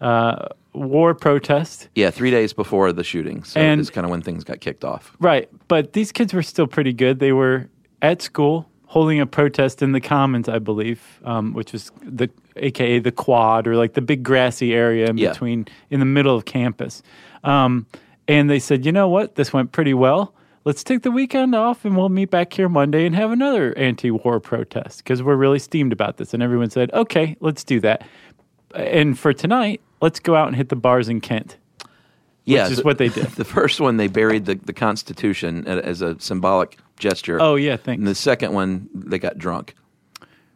uh, 0.00 0.48
war 0.72 1.14
protest. 1.14 1.88
Yeah, 1.94 2.10
three 2.10 2.30
days 2.30 2.52
before 2.52 2.92
the 2.92 3.04
shooting. 3.04 3.44
So 3.44 3.60
And- 3.60 3.80
it's 3.80 3.90
kind 3.90 4.04
of 4.04 4.10
when 4.10 4.22
things 4.22 4.44
got 4.44 4.60
kicked 4.60 4.84
off. 4.84 5.16
Right. 5.20 5.48
But 5.68 5.92
these 5.92 6.12
kids 6.12 6.34
were 6.34 6.42
still 6.42 6.66
pretty 6.66 6.92
good. 6.92 7.20
They 7.20 7.32
were 7.32 7.68
at 8.02 8.20
school 8.22 8.68
holding 8.86 9.18
a 9.20 9.26
protest 9.26 9.82
in 9.82 9.92
the 9.92 10.00
Commons, 10.00 10.48
I 10.48 10.58
believe, 10.58 11.20
um, 11.24 11.52
which 11.52 11.72
was 11.72 11.90
the 12.02 12.28
AKA 12.56 13.00
the 13.00 13.12
quad 13.12 13.66
or 13.66 13.76
like 13.76 13.94
the 13.94 14.00
big 14.00 14.22
grassy 14.22 14.74
area 14.74 15.06
in 15.08 15.18
Yeah. 15.18 15.30
between, 15.32 15.66
in 15.90 16.00
the 16.00 16.06
middle 16.06 16.36
of 16.36 16.44
campus. 16.44 17.02
Um, 17.42 17.86
and 18.28 18.48
they 18.48 18.58
said, 18.58 18.86
you 18.86 18.92
know 18.92 19.08
what? 19.08 19.34
This 19.34 19.52
went 19.52 19.72
pretty 19.72 19.94
well. 19.94 20.34
Let's 20.64 20.82
take 20.82 21.02
the 21.02 21.10
weekend 21.10 21.54
off 21.54 21.84
and 21.84 21.94
we'll 21.96 22.08
meet 22.08 22.30
back 22.30 22.54
here 22.54 22.70
Monday 22.70 23.04
and 23.04 23.14
have 23.14 23.30
another 23.30 23.76
anti 23.76 24.10
war 24.10 24.40
protest 24.40 24.98
because 25.04 25.22
we're 25.22 25.36
really 25.36 25.58
steamed 25.58 25.92
about 25.92 26.16
this. 26.16 26.32
And 26.32 26.42
everyone 26.42 26.70
said, 26.70 26.90
okay, 26.94 27.36
let's 27.40 27.64
do 27.64 27.80
that. 27.80 28.06
And 28.74 29.18
for 29.18 29.32
tonight, 29.34 29.82
let's 30.00 30.20
go 30.20 30.34
out 30.34 30.48
and 30.48 30.56
hit 30.56 30.70
the 30.70 30.76
bars 30.76 31.08
in 31.10 31.20
Kent. 31.20 31.58
Yeah, 32.46 32.66
is 32.68 32.78
the- 32.78 32.82
what 32.82 32.96
they 32.98 33.08
did. 33.08 33.26
The 33.36 33.44
first 33.44 33.78
one, 33.80 33.98
they 33.98 34.06
buried 34.08 34.46
the, 34.46 34.54
the 34.54 34.72
Constitution 34.72 35.66
as 35.66 36.00
a 36.02 36.18
symbolic 36.18 36.78
gesture. 36.98 37.40
Oh, 37.42 37.56
yeah, 37.56 37.76
thanks. 37.76 37.98
And 37.98 38.06
the 38.06 38.14
second 38.14 38.52
one, 38.54 38.88
they 38.94 39.18
got 39.18 39.36
drunk. 39.38 39.74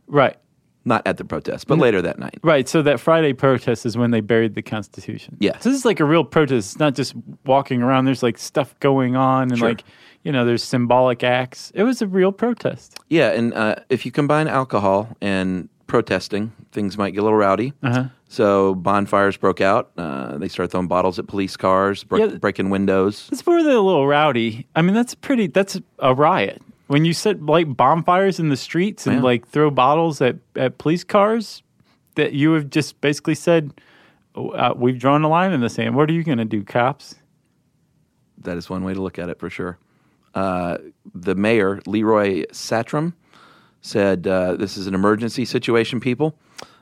Right. 0.06 0.36
Not 0.84 1.02
at 1.06 1.18
the 1.18 1.24
protest, 1.24 1.66
but 1.66 1.76
later 1.78 2.00
that 2.02 2.18
night. 2.18 2.38
Right. 2.42 2.66
So 2.68 2.80
that 2.82 2.98
Friday 3.00 3.32
protest 3.34 3.84
is 3.84 3.98
when 3.98 4.10
they 4.10 4.20
buried 4.20 4.54
the 4.54 4.62
Constitution. 4.62 5.36
Yeah. 5.38 5.58
So 5.58 5.68
this 5.70 5.78
is 5.78 5.84
like 5.84 6.00
a 6.00 6.04
real 6.04 6.24
protest. 6.24 6.72
It's 6.72 6.78
not 6.78 6.94
just 6.94 7.14
walking 7.44 7.82
around. 7.82 8.06
There's 8.06 8.22
like 8.22 8.38
stuff 8.38 8.78
going 8.80 9.14
on 9.16 9.50
and 9.50 9.58
Sure. 9.58 9.68
like, 9.68 9.84
you 10.22 10.32
know, 10.32 10.44
there's 10.46 10.62
symbolic 10.64 11.22
acts. 11.22 11.70
It 11.74 11.82
was 11.82 12.00
a 12.00 12.06
real 12.06 12.32
protest. 12.32 12.98
Yeah, 13.08 13.32
and 13.32 13.52
uh, 13.54 13.76
if 13.90 14.06
you 14.06 14.12
combine 14.12 14.48
alcohol 14.48 15.08
and 15.20 15.68
protesting, 15.88 16.52
things 16.72 16.96
might 16.96 17.10
get 17.10 17.20
a 17.20 17.22
little 17.22 17.38
rowdy. 17.38 17.72
Uh-huh. 17.82 18.04
So 18.28 18.74
bonfires 18.74 19.36
broke 19.36 19.60
out. 19.60 19.90
Uh, 19.96 20.38
they 20.38 20.48
started 20.48 20.70
throwing 20.70 20.86
bottles 20.86 21.18
at 21.18 21.26
police 21.26 21.56
cars, 21.56 22.04
Yeah. 22.14 22.26
breaking 22.26 22.70
windows. 22.70 23.26
That's 23.30 23.44
where 23.46 23.62
they're 23.62 23.76
a 23.76 23.80
little 23.80 24.06
rowdy. 24.06 24.66
I 24.76 24.82
mean, 24.82 24.94
that's 24.94 25.14
pretty, 25.14 25.46
that's 25.48 25.80
a 25.98 26.14
riot. 26.14 26.62
When 26.88 27.04
you 27.04 27.12
set 27.12 27.42
like 27.42 27.76
bonfires 27.76 28.38
in 28.40 28.48
the 28.48 28.56
streets 28.56 29.06
and 29.06 29.16
Yeah. 29.16 29.22
like 29.22 29.46
throw 29.46 29.70
bottles 29.70 30.20
at, 30.20 30.36
at 30.56 30.78
police 30.78 31.04
cars, 31.04 31.62
that 32.16 32.32
you 32.32 32.52
have 32.54 32.68
just 32.70 33.00
basically 33.00 33.34
said, 33.36 33.72
"Oh, 34.34 34.50
uh, 34.50 34.74
we've 34.76 34.98
drawn 34.98 35.22
a 35.22 35.28
line 35.28 35.52
in 35.52 35.60
the 35.60 35.68
sand. 35.68 35.94
What 35.94 36.10
are 36.10 36.12
you 36.12 36.24
going 36.24 36.38
to 36.38 36.44
do, 36.44 36.64
cops? 36.64 37.14
That 38.42 38.56
is 38.56 38.68
one 38.70 38.84
way 38.84 38.94
to 38.94 39.00
look 39.02 39.18
at 39.18 39.28
it 39.28 39.38
for 39.38 39.48
sure. 39.50 39.78
Uh, 40.34 40.78
the 41.14 41.34
mayor, 41.34 41.80
Leroy 41.86 42.44
Satrom, 42.52 43.12
said, 43.82 44.26
uh, 44.26 44.56
This 44.56 44.76
is 44.76 44.86
an 44.86 44.94
emergency 44.94 45.44
situation, 45.44 46.00
people. 46.00 46.34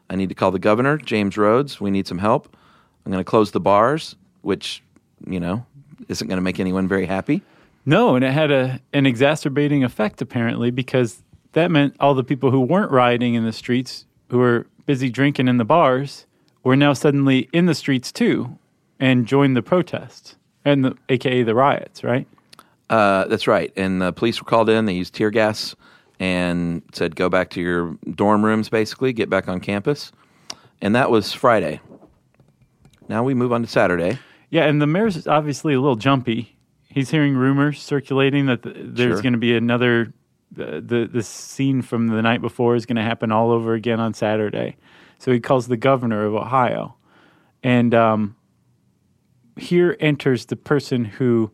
I 0.09 0.17
need 0.17 0.29
to 0.29 0.35
call 0.35 0.51
the 0.51 0.59
governor, 0.59 0.99
James 0.99 1.37
Rhodes. 1.37 1.81
We 1.81 1.91
need 1.91 2.07
some 2.07 2.19
help. 2.19 2.57
I'm 3.05 3.13
going 3.13 3.21
to 3.25 3.29
close 3.29 3.51
the 3.51 3.61
bars. 3.61 4.17
which 4.43 4.83
you 5.27 5.41
know 5.41 5.65
isn't 6.09 6.29
going 6.29 6.37
to 6.37 6.43
make 6.43 6.61
anyone 6.61 6.87
very 6.87 7.07
happy. 7.07 7.43
No, 7.87 8.17
and 8.17 8.25
it 8.25 8.33
had 8.33 8.51
a 8.51 8.81
an 8.93 9.07
exacerbating 9.07 9.85
effect 9.85 10.21
apparently 10.21 10.71
because 10.71 11.23
that 11.53 11.71
meant 11.71 11.97
all 12.01 12.15
the 12.15 12.25
people 12.25 12.51
who 12.51 12.61
weren't 12.61 12.91
rioting 12.91 13.35
in 13.35 13.45
the 13.45 13.53
streets, 13.53 14.05
who 14.29 14.39
were 14.39 14.67
busy 14.85 15.09
drinking 15.09 15.49
in 15.49 15.57
the 15.57 15.65
bars, 15.65 16.27
were 16.65 16.77
now 16.77 16.93
suddenly 16.93 17.49
in 17.53 17.67
the 17.67 17.75
streets 17.75 18.11
too, 18.11 18.59
and 18.99 19.27
joined 19.27 19.57
the 19.57 19.63
protests 19.63 20.37
and 20.65 20.85
the, 20.85 20.97
AKA 21.09 21.45
the 21.45 21.55
riots, 21.55 22.03
right? 22.03 22.27
Uh, 22.91 23.25
that's 23.27 23.47
right. 23.47 23.73
And 23.77 24.03
the 24.03 24.13
police 24.13 24.41
were 24.41 24.45
called 24.45 24.69
in. 24.69 24.85
They 24.85 24.93
used 24.93 25.15
tear 25.15 25.31
gas 25.31 25.77
and 26.19 26.83
said, 26.93 27.15
"Go 27.15 27.29
back 27.29 27.51
to 27.51 27.61
your 27.61 27.97
dorm 28.15 28.45
rooms. 28.45 28.69
Basically, 28.69 29.13
get 29.13 29.31
back 29.31 29.49
on 29.49 29.61
campus." 29.61 30.11
And 30.83 30.95
that 30.95 31.11
was 31.11 31.33
Friday. 31.33 31.81
Now 33.09 33.23
we 33.23 33.35
move 33.35 33.53
on 33.53 33.63
to 33.63 33.69
Saturday. 33.69 34.19
Yeah, 34.51 34.65
and 34.65 34.83
the 34.83 34.87
mayor's 34.87 35.27
obviously 35.27 35.75
a 35.75 35.81
little 35.81 35.97
jumpy. 35.97 36.56
He's 36.97 37.11
hearing 37.11 37.37
rumors 37.37 37.79
circulating 37.83 38.47
that 38.47 38.63
the, 38.63 38.73
there's 38.75 39.17
Sure. 39.17 39.23
going 39.23 39.35
to 39.35 39.39
be 39.39 39.55
another 39.55 40.15
the, 40.51 40.81
the 40.81 41.07
the 41.13 41.23
scene 41.23 41.83
from 41.83 42.07
the 42.09 42.23
night 42.23 42.41
before 42.41 42.75
is 42.75 42.87
going 42.87 42.97
to 42.97 43.03
happen 43.03 43.31
all 43.31 43.51
over 43.51 43.75
again 43.75 44.01
on 44.01 44.15
Saturday. 44.15 44.77
So 45.19 45.31
he 45.31 45.39
calls 45.39 45.69
the 45.69 45.77
governor 45.77 46.25
of 46.25 46.35
Ohio, 46.35 46.97
and 47.63 47.95
um, 47.95 48.35
here 49.59 49.95
enters 50.01 50.47
the 50.47 50.57
person 50.57 51.05
who, 51.05 51.51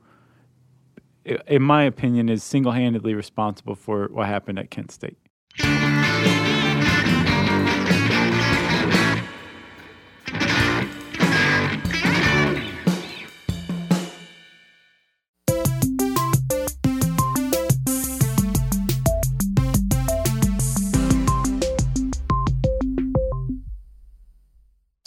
in 1.25 1.62
my 1.62 1.82
opinion, 1.82 2.28
is 2.28 2.44
single 2.44 2.70
handedly 2.70 3.12
responsible 3.14 3.75
for 3.75 4.06
what 4.12 4.28
happened 4.28 4.61
at 4.61 4.70
Kent 4.70 4.92
State. 4.92 5.18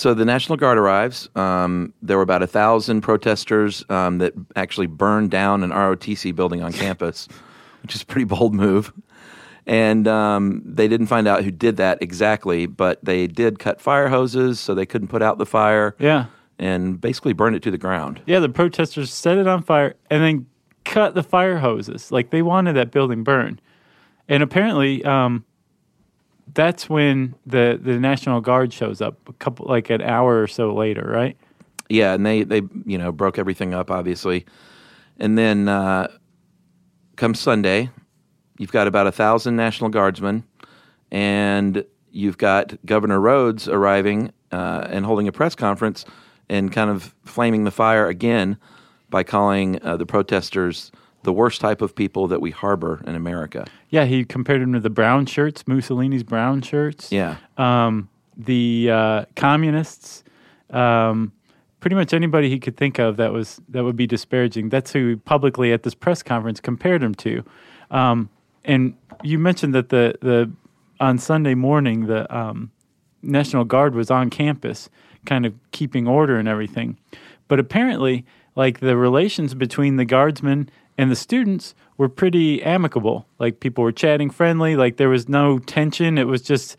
So 0.05 0.13
the 0.13 0.23
National 0.23 0.55
Guard 0.55 0.77
arrives. 0.77 1.29
Um, 1.35 1.91
there 2.03 2.15
were 2.17 2.21
about 2.21 2.43
a 2.43 2.45
thousand 2.45 3.01
protesters 3.01 3.83
um, 3.89 4.19
that 4.19 4.33
actually 4.55 4.85
burned 4.85 5.31
down 5.31 5.63
an 5.63 5.71
ROTC 5.71 6.35
building 6.35 6.61
on 6.61 6.73
campus, 6.73 7.27
which 7.81 7.95
is 7.95 8.03
a 8.03 8.05
pretty 8.05 8.25
bold 8.25 8.53
move. 8.53 8.93
And 9.65 10.07
um, 10.07 10.61
they 10.63 10.87
didn't 10.87 11.07
find 11.07 11.27
out 11.27 11.43
who 11.43 11.49
did 11.49 11.77
that 11.77 12.03
exactly, 12.03 12.67
but 12.67 13.03
they 13.03 13.25
did 13.25 13.57
cut 13.57 13.81
fire 13.81 14.07
hoses 14.09 14.59
so 14.59 14.75
they 14.75 14.85
couldn't 14.85 15.07
put 15.07 15.23
out 15.23 15.39
the 15.39 15.45
fire 15.47 15.95
Yeah, 15.97 16.25
and 16.59 17.01
basically 17.01 17.33
burned 17.33 17.55
it 17.55 17.63
to 17.63 17.71
the 17.71 17.79
ground. 17.79 18.21
yeah. 18.27 18.37
The 18.37 18.49
protesters 18.49 19.11
set 19.11 19.39
it 19.39 19.47
on 19.47 19.63
fire 19.63 19.95
and 20.11 20.21
then 20.21 20.45
cut 20.83 21.15
the 21.15 21.23
fire 21.23 21.57
hoses. 21.57 22.11
Like 22.11 22.29
they 22.29 22.43
wanted 22.43 22.73
that 22.73 22.91
building 22.91 23.23
burned, 23.23 23.59
and 24.29 24.43
apparently, 24.43 25.03
um, 25.03 25.45
that's 26.53 26.89
when 26.89 27.35
the 27.45 27.79
the 27.81 27.99
National 27.99 28.41
Guard 28.41 28.71
shows 28.73 29.01
up 29.01 29.17
a 29.27 29.33
couple 29.33 29.65
like 29.67 29.89
an 29.89 30.01
hour 30.01 30.41
or 30.41 30.47
so 30.47 30.73
later, 30.73 31.03
right? 31.03 31.37
Yeah, 31.89 32.13
and 32.13 32.25
they 32.25 32.43
they 32.43 32.61
you 32.85 32.97
know 32.97 33.11
broke 33.11 33.37
everything 33.37 33.73
up 33.73 33.91
obviously, 33.91 34.45
and 35.17 35.37
then 35.37 35.67
uh, 35.67 36.07
come 37.15 37.33
Sunday, 37.33 37.89
you've 38.57 38.71
got 38.71 38.87
about 38.87 39.07
a 39.07 39.11
thousand 39.11 39.55
National 39.55 39.89
Guardsmen, 39.89 40.43
and 41.11 41.83
you've 42.11 42.37
got 42.37 42.73
Governor 42.85 43.19
Rhodes 43.19 43.67
arriving 43.67 44.31
uh, 44.51 44.87
and 44.89 45.05
holding 45.05 45.27
a 45.27 45.31
press 45.31 45.55
conference 45.55 46.05
and 46.47 46.71
kind 46.71 46.89
of 46.89 47.15
flaming 47.23 47.63
the 47.63 47.71
fire 47.71 48.07
again 48.07 48.57
by 49.09 49.23
calling 49.23 49.81
uh, 49.83 49.97
the 49.97 50.05
protesters 50.05 50.91
the 51.25 51.33
worst 51.33 51.59
type 51.59 51.81
of 51.81 51.93
people 51.95 52.27
that 52.27 52.39
we 52.39 52.51
harbor 52.51 53.01
in 53.05 53.15
America. 53.15 53.65
Yeah, 53.89 54.05
he 54.05 54.23
compared 54.23 54.61
them 54.61 54.73
to 54.73 54.79
the 54.79 54.89
brown 54.89 55.25
shirts, 55.25 55.67
Mussolini's 55.67 56.23
brown 56.23 56.61
shirts. 56.61 57.11
Yeah, 57.11 57.37
um, 57.57 58.09
the 58.37 58.89
uh, 58.91 59.25
communists, 59.35 60.23
um, 60.69 61.33
pretty 61.81 61.95
much 61.95 62.13
anybody 62.13 62.49
he 62.49 62.59
could 62.59 62.77
think 62.77 62.99
of 62.99 63.17
that 63.17 63.33
was 63.33 63.59
that 63.69 63.83
would 63.83 63.97
be 63.97 64.07
disparaging. 64.07 64.69
That's 64.69 64.93
who 64.93 65.09
he 65.09 65.15
publicly 65.15 65.73
at 65.73 65.83
this 65.83 65.93
press 65.93 66.23
conference 66.23 66.61
compared 66.61 67.03
him 67.03 67.13
to. 67.15 67.43
Um, 67.91 68.29
and 68.63 68.95
you 69.23 69.37
mentioned 69.37 69.75
that 69.75 69.89
the 69.89 70.15
the 70.21 70.51
on 70.99 71.17
Sunday 71.17 71.55
morning 71.55 72.07
the 72.07 72.33
um, 72.35 72.71
National 73.21 73.65
Guard 73.65 73.95
was 73.95 74.09
on 74.09 74.29
campus, 74.29 74.89
kind 75.25 75.45
of 75.45 75.53
keeping 75.71 76.07
order 76.07 76.37
and 76.37 76.47
everything. 76.47 76.97
But 77.47 77.59
apparently, 77.59 78.25
like 78.55 78.79
the 78.79 78.97
relations 78.97 79.53
between 79.53 79.97
the 79.97 80.05
guardsmen 80.05 80.69
and 80.97 81.11
the 81.11 81.15
students 81.15 81.75
were 81.97 82.09
pretty 82.09 82.63
amicable. 82.63 83.27
Like 83.39 83.59
people 83.59 83.83
were 83.83 83.91
chatting 83.91 84.29
friendly. 84.29 84.75
Like 84.75 84.97
there 84.97 85.09
was 85.09 85.29
no 85.29 85.59
tension. 85.59 86.17
It 86.17 86.27
was 86.27 86.41
just 86.41 86.77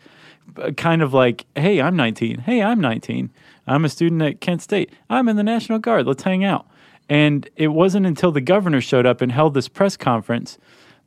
uh, 0.57 0.71
kind 0.71 1.01
of 1.01 1.13
like, 1.13 1.45
hey, 1.55 1.81
I'm 1.81 1.95
19. 1.95 2.39
Hey, 2.39 2.61
I'm 2.61 2.79
19. 2.81 3.31
I'm 3.67 3.85
a 3.85 3.89
student 3.89 4.21
at 4.21 4.41
Kent 4.41 4.61
State. 4.61 4.91
I'm 5.09 5.27
in 5.27 5.35
the 5.35 5.43
National 5.43 5.79
Guard. 5.79 6.07
Let's 6.07 6.23
hang 6.23 6.43
out. 6.43 6.67
And 7.09 7.49
it 7.55 7.69
wasn't 7.69 8.05
until 8.05 8.31
the 8.31 8.41
governor 8.41 8.81
showed 8.81 9.05
up 9.05 9.21
and 9.21 9.31
held 9.31 9.53
this 9.53 9.67
press 9.67 9.95
conference 9.95 10.57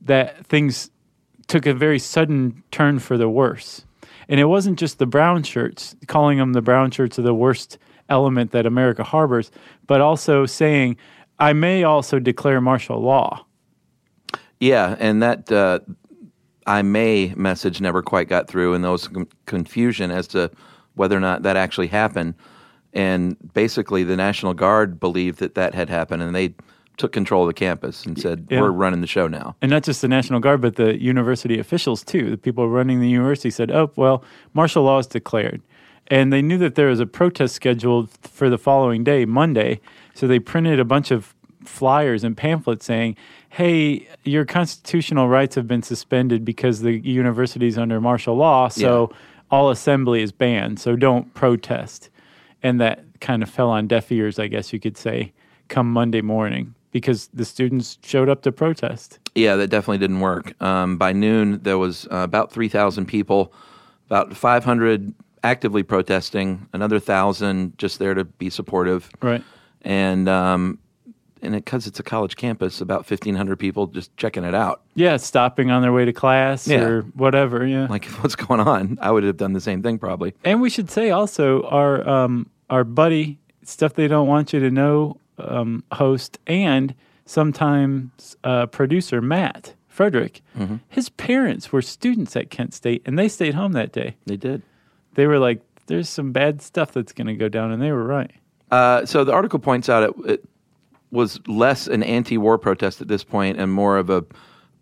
that 0.00 0.47
things 0.47 0.90
took 1.47 1.67
a 1.67 1.75
very 1.75 1.99
sudden 1.99 2.62
turn 2.71 2.99
for 2.99 3.19
the 3.19 3.29
worse. 3.29 3.85
And 4.29 4.38
it 4.38 4.45
wasn't 4.45 4.79
just 4.79 4.99
the 4.99 5.07
brown 5.07 5.43
shirts, 5.43 5.97
calling 6.07 6.38
them 6.38 6.52
the 6.52 6.62
brown 6.62 6.90
shirts 6.90 7.19
are 7.19 7.23
the 7.23 7.35
worst 7.35 7.79
element 8.09 8.52
that 8.52 8.67
America 8.67 9.02
harbors, 9.02 9.50
but 9.87 10.00
also 10.00 10.47
saying, 10.47 10.97
I 11.40 11.52
may 11.52 11.85
also 11.85 12.18
declare 12.18 12.61
martial 12.61 13.00
law. 13.00 13.44
Yeah, 14.61 14.97
and 14.99 15.23
that 15.23 15.50
uh, 15.50 15.80
I 16.66 16.82
may 16.82 17.32
message 17.37 17.80
never 17.80 18.02
quite 18.02 18.28
got 18.28 18.47
through, 18.47 18.75
and 18.75 18.85
there 18.85 18.90
was 18.92 19.04
some 19.04 19.26
confusion 19.47 20.11
as 20.11 20.26
to 20.28 20.50
whether 20.94 21.16
or 21.16 21.20
not 21.20 21.42
that 21.42 21.56
actually 21.56 21.87
happened. 21.87 22.35
And 22.92 23.37
basically, 23.54 24.04
the 24.04 24.16
National 24.16 24.52
Guard 24.52 25.00
believed 25.00 25.38
that 25.38 25.54
that 25.54 25.75
had 25.75 25.88
happened, 25.88 26.23
and 26.23 26.35
they 26.35 26.54
took 26.99 27.12
control 27.12 27.44
of 27.44 27.47
the 27.49 27.54
campus 27.54 28.04
and 28.04 28.20
said, 28.20 28.47
Yeah. 28.50 28.61
"We're 28.61 28.70
running 28.70 29.00
the 29.00 29.06
show 29.06 29.26
now." 29.26 29.56
And 29.62 29.70
not 29.70 29.85
just 29.85 30.02
the 30.02 30.09
National 30.09 30.40
Guard, 30.40 30.61
but 30.61 30.76
the 30.76 31.00
university 31.00 31.59
officials 31.59 32.04
too. 32.04 32.30
The 32.30 32.37
people 32.37 32.68
running 32.68 33.00
the 33.00 33.09
university 33.09 33.49
said, 33.50 33.70
oh, 33.70 33.90
well, 33.97 34.23
martial 34.52 34.82
law 34.82 34.99
is 34.99 35.06
declared. 35.06 35.62
And 36.09 36.32
they 36.32 36.42
knew 36.42 36.59
that 36.59 36.75
there 36.75 36.88
was 36.88 37.00
a 37.00 37.06
protest 37.06 37.54
scheduled 37.54 38.11
for 38.23 38.50
the 38.50 38.59
following 38.59 39.04
day, 39.04 39.25
Monday. 39.25 39.80
So 40.21 40.27
they 40.27 40.39
printed 40.39 40.79
a 40.79 40.85
bunch 40.85 41.11
of 41.11 41.35
flyers 41.65 42.25
and 42.25 42.37
pamphlets 42.37 42.85
saying, 42.85 43.17
hey, 43.49 44.07
your 44.23 44.45
constitutional 44.45 45.29
rights 45.29 45.55
have 45.55 45.67
been 45.67 45.83
suspended 45.83 46.45
because 46.45 46.83
the 46.83 46.99
university 46.99 47.67
is 47.67 47.79
under 47.79 48.03
martial 48.03 48.35
law. 48.35 48.69
So 48.69 49.15
all 49.50 49.71
assembly 49.71 50.21
is 50.21 50.31
banned. 50.31 50.79
So 50.79 50.95
don't 50.95 51.33
protest. 51.33 52.11
And 52.62 52.79
that 52.83 53.03
kind 53.23 53.43
of 53.43 53.49
fell 53.49 53.71
on 53.71 53.87
deaf 53.87 54.12
ears, 54.12 54.39
I 54.39 54.49
guess 54.49 54.75
you 54.75 54.79
could 54.79 54.99
say, 54.99 55.33
come 55.69 55.91
Monday 55.91 56.21
morning 56.21 56.75
because 56.93 57.29
the 57.33 57.47
students 57.47 57.97
showed 58.03 58.29
up 58.29 58.43
to 58.43 58.53
protest. 58.53 59.21
Yeah, 59.35 59.57
that 59.57 59.69
definitely 59.69 59.99
didn't 59.99 60.21
work. 60.21 60.61
Um, 60.62 60.99
by 60.99 61.15
noon, 61.15 61.62
there 61.62 61.79
was 61.79 62.07
uh, 62.11 62.17
about 62.17 62.53
three 62.53 62.69
thousand 62.69 63.07
people, 63.07 63.55
about 64.05 64.37
five 64.37 64.65
hundred 64.65 65.15
actively 65.43 65.83
protesting, 65.83 66.69
another 66.75 67.00
thousand 67.00 67.79
just 67.79 67.99
there 67.99 68.12
to 68.12 68.25
be 68.25 68.50
supportive. 68.50 69.09
Right. 69.23 69.43
And 69.82 70.28
um, 70.28 70.78
and 71.42 71.54
because 71.54 71.87
it's 71.87 71.99
a 71.99 72.02
college 72.02 72.37
campus, 72.37 72.80
about 72.80 73.06
fifteen 73.06 73.34
hundred 73.34 73.58
people 73.58 73.87
just 73.87 74.14
checking 74.16 74.44
it 74.44 74.54
out. 74.54 74.82
Yeah, 74.94 75.16
stopping 75.16 75.70
on 75.70 75.82
their 75.82 75.92
way 75.92 76.04
to 76.04 76.12
class 76.12 76.68
Yeah. 76.68 76.82
or 76.82 77.02
whatever. 77.14 77.66
Yeah. 77.66 77.87
Like, 77.88 78.04
what's 78.22 78.37
going 78.37 78.60
on? 78.60 78.99
I 79.00 79.10
would 79.10 79.25
have 79.25 79.37
done 79.37 79.52
the 79.54 79.60
same 79.60 79.82
thing 79.82 79.99
probably. 79.99 80.34
and 80.44 80.60
we 80.60 80.68
should 80.70 80.90
say 80.90 81.10
also 81.10 81.62
our 81.64 82.06
um, 82.08 82.49
our 82.68 82.84
buddy 82.84 83.38
stuff 83.62 83.94
they 83.94 84.08
don't 84.08 84.26
want 84.28 84.52
you 84.52 84.60
to 84.60 84.70
know 84.70 85.16
um, 85.38 85.82
host 85.92 86.38
and 86.46 86.94
sometimes 87.25 88.37
uh, 88.44 88.66
producer 88.66 89.20
Matt 89.22 89.75
Frederick. 89.88 90.42
Mm-hmm. 90.58 90.76
His 90.88 91.08
parents 91.08 91.72
were 91.72 91.82
students 91.82 92.37
at 92.37 92.50
Kent 92.50 92.75
State, 92.75 93.02
and 93.06 93.18
they 93.18 93.28
stayed 93.28 93.54
home 93.54 93.72
that 93.72 93.92
day. 93.92 94.16
They 94.26 94.37
did. 94.37 94.62
They 95.14 95.26
were 95.26 95.38
like, 95.38 95.60
"There's 95.87 96.08
some 96.08 96.32
bad 96.32 96.60
stuff 96.62 96.92
that's 96.92 97.12
going 97.12 97.26
to 97.28 97.34
go 97.34 97.49
down," 97.49 97.70
and 97.72 97.82
they 97.82 97.92
were 97.92 98.04
right. 98.04 98.30
Uh, 98.71 99.05
so 99.07 99.25
the 99.25 99.33
article 99.33 99.59
points 99.59 99.89
out 99.89 100.03
it, 100.05 100.15
it 100.31 100.45
was 101.11 101.41
less 101.49 101.87
an 101.89 102.03
anti-war 102.03 102.57
protest 102.59 103.00
at 103.00 103.09
this 103.09 103.25
point 103.25 103.59
and 103.59 103.73
more 103.73 103.97
of 103.99 104.11
a 104.11 104.25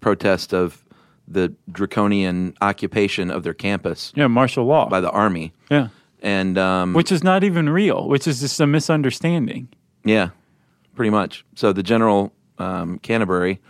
protest 0.01 0.53
of 0.53 0.85
the 1.27 1.53
draconian 1.73 2.55
occupation 2.61 3.31
of 3.31 3.43
their 3.43 3.55
campus 3.55 4.13
Yeah, 4.15 4.27
martial 4.29 4.65
law. 4.65 4.89
by 4.89 5.01
the 5.01 5.11
army. 5.11 5.53
yeah, 5.71 5.89
And 6.23 6.57
um, 6.59 6.93
which 6.95 7.13
is 7.13 7.23
not 7.25 7.45
even 7.45 7.69
real. 7.71 8.09
Which 8.09 8.27
is 8.27 8.41
just 8.41 8.61
a 8.61 8.67
misunderstanding. 8.67 9.69
Yeah, 10.05 10.31
pretty 10.95 11.11
much. 11.11 11.45
So 11.55 11.73
the 11.73 11.83
general 11.83 12.33
um, 12.59 12.99
Canterbury 13.01 13.61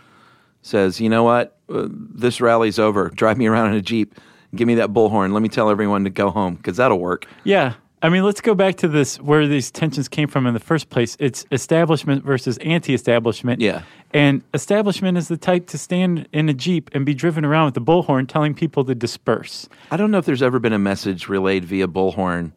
says, 0.61 0.99
"You 1.01 1.09
know 1.09 1.23
what? 1.23 1.57
Uh, 1.69 1.87
this 1.89 2.39
rally's 2.41 2.79
over. 2.79 3.09
Drive 3.09 3.37
me 3.37 3.47
around 3.47 3.71
in 3.71 3.75
a 3.75 3.81
jeep. 3.81 4.15
Give 4.55 4.67
me 4.67 4.75
that 4.75 4.91
bullhorn. 4.93 5.31
Let 5.33 5.41
me 5.41 5.49
tell 5.49 5.69
everyone 5.69 6.03
to 6.05 6.09
go 6.09 6.29
home 6.29 6.55
because 6.55 6.77
that'll 6.77 6.99
work." 6.99 7.25
Yeah, 7.43 7.73
I 8.01 8.07
mean, 8.09 8.23
let's 8.23 8.39
go 8.39 8.55
back 8.55 8.75
to 8.77 8.87
this 8.87 9.19
where 9.19 9.45
these 9.45 9.71
tensions 9.71 10.07
came 10.07 10.27
from 10.29 10.47
in 10.47 10.53
the 10.53 10.59
first 10.59 10.89
place. 10.89 11.17
It's 11.19 11.45
establishment 11.51 12.23
versus 12.23 12.57
anti-establishment. 12.59 13.59
Yeah. 13.59 13.81
And 14.13 14.41
establishment 14.53 15.17
is 15.17 15.27
the 15.27 15.35
type 15.37 15.67
to 15.67 15.77
stand 15.77 16.27
in 16.31 16.47
a 16.47 16.53
jeep 16.53 16.89
and 16.93 17.05
be 17.05 17.13
driven 17.13 17.43
around 17.43 17.65
with 17.65 17.77
a 17.77 17.81
bullhorn, 17.81 18.27
telling 18.27 18.53
people 18.53 18.85
to 18.85 18.95
disperse. 18.95 19.67
I 19.91 19.97
don't 19.97 20.11
know 20.11 20.17
if 20.17 20.25
there's 20.25 20.41
ever 20.41 20.59
been 20.59 20.71
a 20.73 20.79
message 20.79 21.27
relayed 21.27 21.65
via 21.65 21.87
bullhorn 21.87 22.53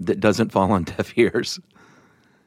that 0.00 0.18
doesn't 0.18 0.50
fall 0.52 0.72
on 0.72 0.82
deaf 0.84 1.16
ears. 1.16 1.60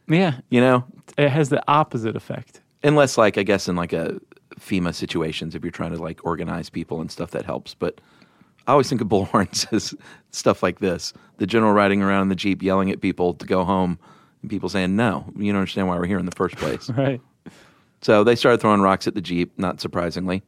Yeah, 0.10 0.40
You 0.50 0.60
know, 0.60 0.84
it 1.18 1.30
has 1.30 1.48
the 1.50 1.64
opposite 1.70 2.18
effect. 2.18 2.60
unless 2.84 3.18
like 3.18 3.38
I 3.38 3.44
guess 3.44 3.70
in 3.70 3.78
like 3.78 3.94
a 3.94 4.20
FEMA 4.60 4.94
situations, 4.94 5.56
if 5.56 5.64
you're 5.64 5.72
trying 5.72 5.96
to 5.96 6.02
like 6.02 6.20
organize 6.26 6.70
people 6.70 7.00
and 7.00 7.10
stuff, 7.10 7.32
that 7.32 7.46
helps. 7.46 7.74
But 7.74 8.02
I 8.68 8.72
always 8.72 8.88
think 8.90 9.02
of 9.02 9.08
bullhorns 9.08 9.72
as 9.74 9.94
stuff 10.32 10.64
like 10.64 10.80
this: 10.80 11.14
the 11.38 11.46
general 11.48 11.74
riding 11.74 12.02
around 12.02 12.24
in 12.24 12.30
the 12.30 12.36
jeep, 12.36 12.62
yelling 12.64 12.90
at 12.92 13.02
people 13.02 13.34
to 13.36 13.46
go 13.46 13.64
home, 13.64 14.00
and 14.42 14.50
people 14.50 14.70
saying, 14.70 14.96
"No, 14.96 15.26
you 15.38 15.52
don't 15.52 15.60
understand 15.60 15.88
why 15.88 15.98
we're 15.98 16.06
here 16.06 16.20
in 16.20 16.26
the 16.26 16.32
first 16.36 16.56
place." 16.58 16.90
Right. 16.98 17.22
so 18.02 18.24
they 18.24 18.36
started 18.36 18.60
throwing 18.62 18.82
rocks 18.82 19.08
at 19.08 19.16
the 19.16 19.22
jeep, 19.22 19.52
not 19.58 19.80
surprisingly, 19.82 20.44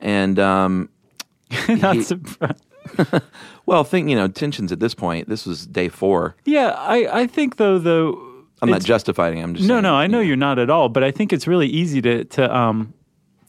and 0.00 0.38
um, 0.38 0.88
Not 1.68 1.96
He- 1.96 2.02
surprised. 2.02 2.62
well, 3.66 3.84
think 3.84 4.08
you 4.08 4.16
know 4.16 4.28
tensions 4.28 4.72
at 4.72 4.80
this 4.80 4.94
point. 4.94 5.28
This 5.28 5.46
was 5.46 5.66
day 5.66 5.88
four. 5.88 6.34
Yeah, 6.44 6.70
I, 6.70 7.22
I 7.22 7.26
think 7.26 7.56
though 7.56 7.78
though 7.78 8.18
I'm 8.60 8.70
not 8.70 8.82
justifying. 8.84 9.38
it, 9.38 9.42
I'm 9.42 9.54
just 9.54 9.68
No, 9.68 9.74
saying, 9.74 9.82
no, 9.82 9.94
I 9.94 10.06
know 10.06 10.20
you 10.20 10.28
you're 10.28 10.36
not 10.36 10.58
at 10.58 10.70
all, 10.70 10.88
but 10.88 11.02
I 11.04 11.10
think 11.10 11.32
it's 11.32 11.46
really 11.46 11.68
easy 11.68 12.00
to 12.02 12.24
to 12.24 12.54
um 12.56 12.92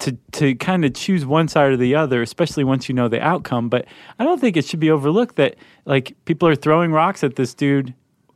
to 0.04 0.18
to 0.34 0.56
kind 0.56 0.86
of 0.86 0.94
choose 0.94 1.26
one 1.26 1.48
side 1.48 1.72
or 1.72 1.78
the 1.78 1.96
other, 1.96 2.22
especially 2.22 2.64
once 2.64 2.88
you 2.90 2.96
know 2.96 3.08
the 3.08 3.22
outcome. 3.22 3.70
But 3.70 3.86
I 4.20 4.24
don't 4.24 4.40
think 4.40 4.56
it 4.58 4.66
should 4.66 4.80
be 4.80 4.92
overlooked 4.92 5.36
that 5.38 5.56
like 5.86 6.16
people 6.26 6.48
are 6.48 6.56
throwing 6.56 6.92
rocks 6.92 7.24
at 7.24 7.36
this 7.36 7.54
dude 7.54 7.94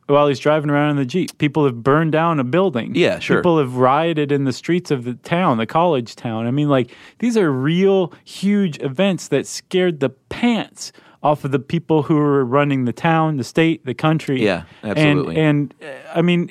while 0.08 0.28
he's 0.30 0.40
driving 0.40 0.70
around 0.70 0.92
in 0.92 0.96
the 0.98 1.06
jeep. 1.06 1.38
People 1.38 1.66
have 1.66 1.84
burned 1.84 2.14
down 2.14 2.40
a 2.40 2.44
building. 2.44 2.96
Yeah, 2.96 3.20
sure. 3.20 3.38
People 3.40 3.58
have 3.60 3.76
rioted 3.76 4.32
in 4.32 4.46
the 4.46 4.54
streets 4.54 4.90
of 4.92 5.04
the 5.04 5.16
town, 5.16 5.58
the 5.58 5.66
college 5.66 6.16
town. 6.16 6.48
I 6.48 6.52
mean, 6.52 6.70
like 6.70 6.92
these 7.20 7.36
are 7.38 7.52
real 7.52 8.14
huge 8.24 8.80
events 8.82 9.28
that 9.28 9.46
scared 9.46 10.00
the 10.00 10.10
pants 10.10 10.92
off 11.24 11.44
of 11.44 11.52
the 11.52 11.60
people 11.60 12.04
who 12.04 12.16
were 12.16 12.46
running 12.46 12.86
the 12.86 12.94
town, 12.94 13.36
the 13.38 13.44
state, 13.44 13.84
the 13.86 13.94
country. 13.94 14.42
Yeah, 14.44 14.64
And- 14.84 14.92
absolutely. 14.98 15.36
And, 15.38 15.74
uh, 15.82 15.88
I 16.16 16.22
mean, 16.22 16.50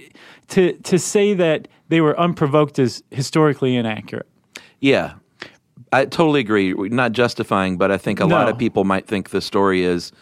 to 0.49 0.73
to 0.75 0.99
say 0.99 1.33
that 1.35 1.69
they 1.89 2.01
were 2.03 2.19
unprovoked 2.21 2.79
is 2.79 3.03
historically 3.11 3.77
inaccurate. 3.77 4.27
Yeah, 4.81 5.15
I 5.93 6.05
totally 6.05 6.41
agree. 6.41 6.75
We're 6.75 6.89
Not 6.91 7.13
justifying, 7.13 7.79
but 7.79 7.91
I 7.91 7.99
think 7.99 8.21
a 8.21 8.27
lot 8.27 8.49
of 8.49 8.59
people 8.59 8.85
might 8.85 9.07
think 9.07 9.31
the 9.31 9.41
story 9.41 9.83
is 9.83 10.13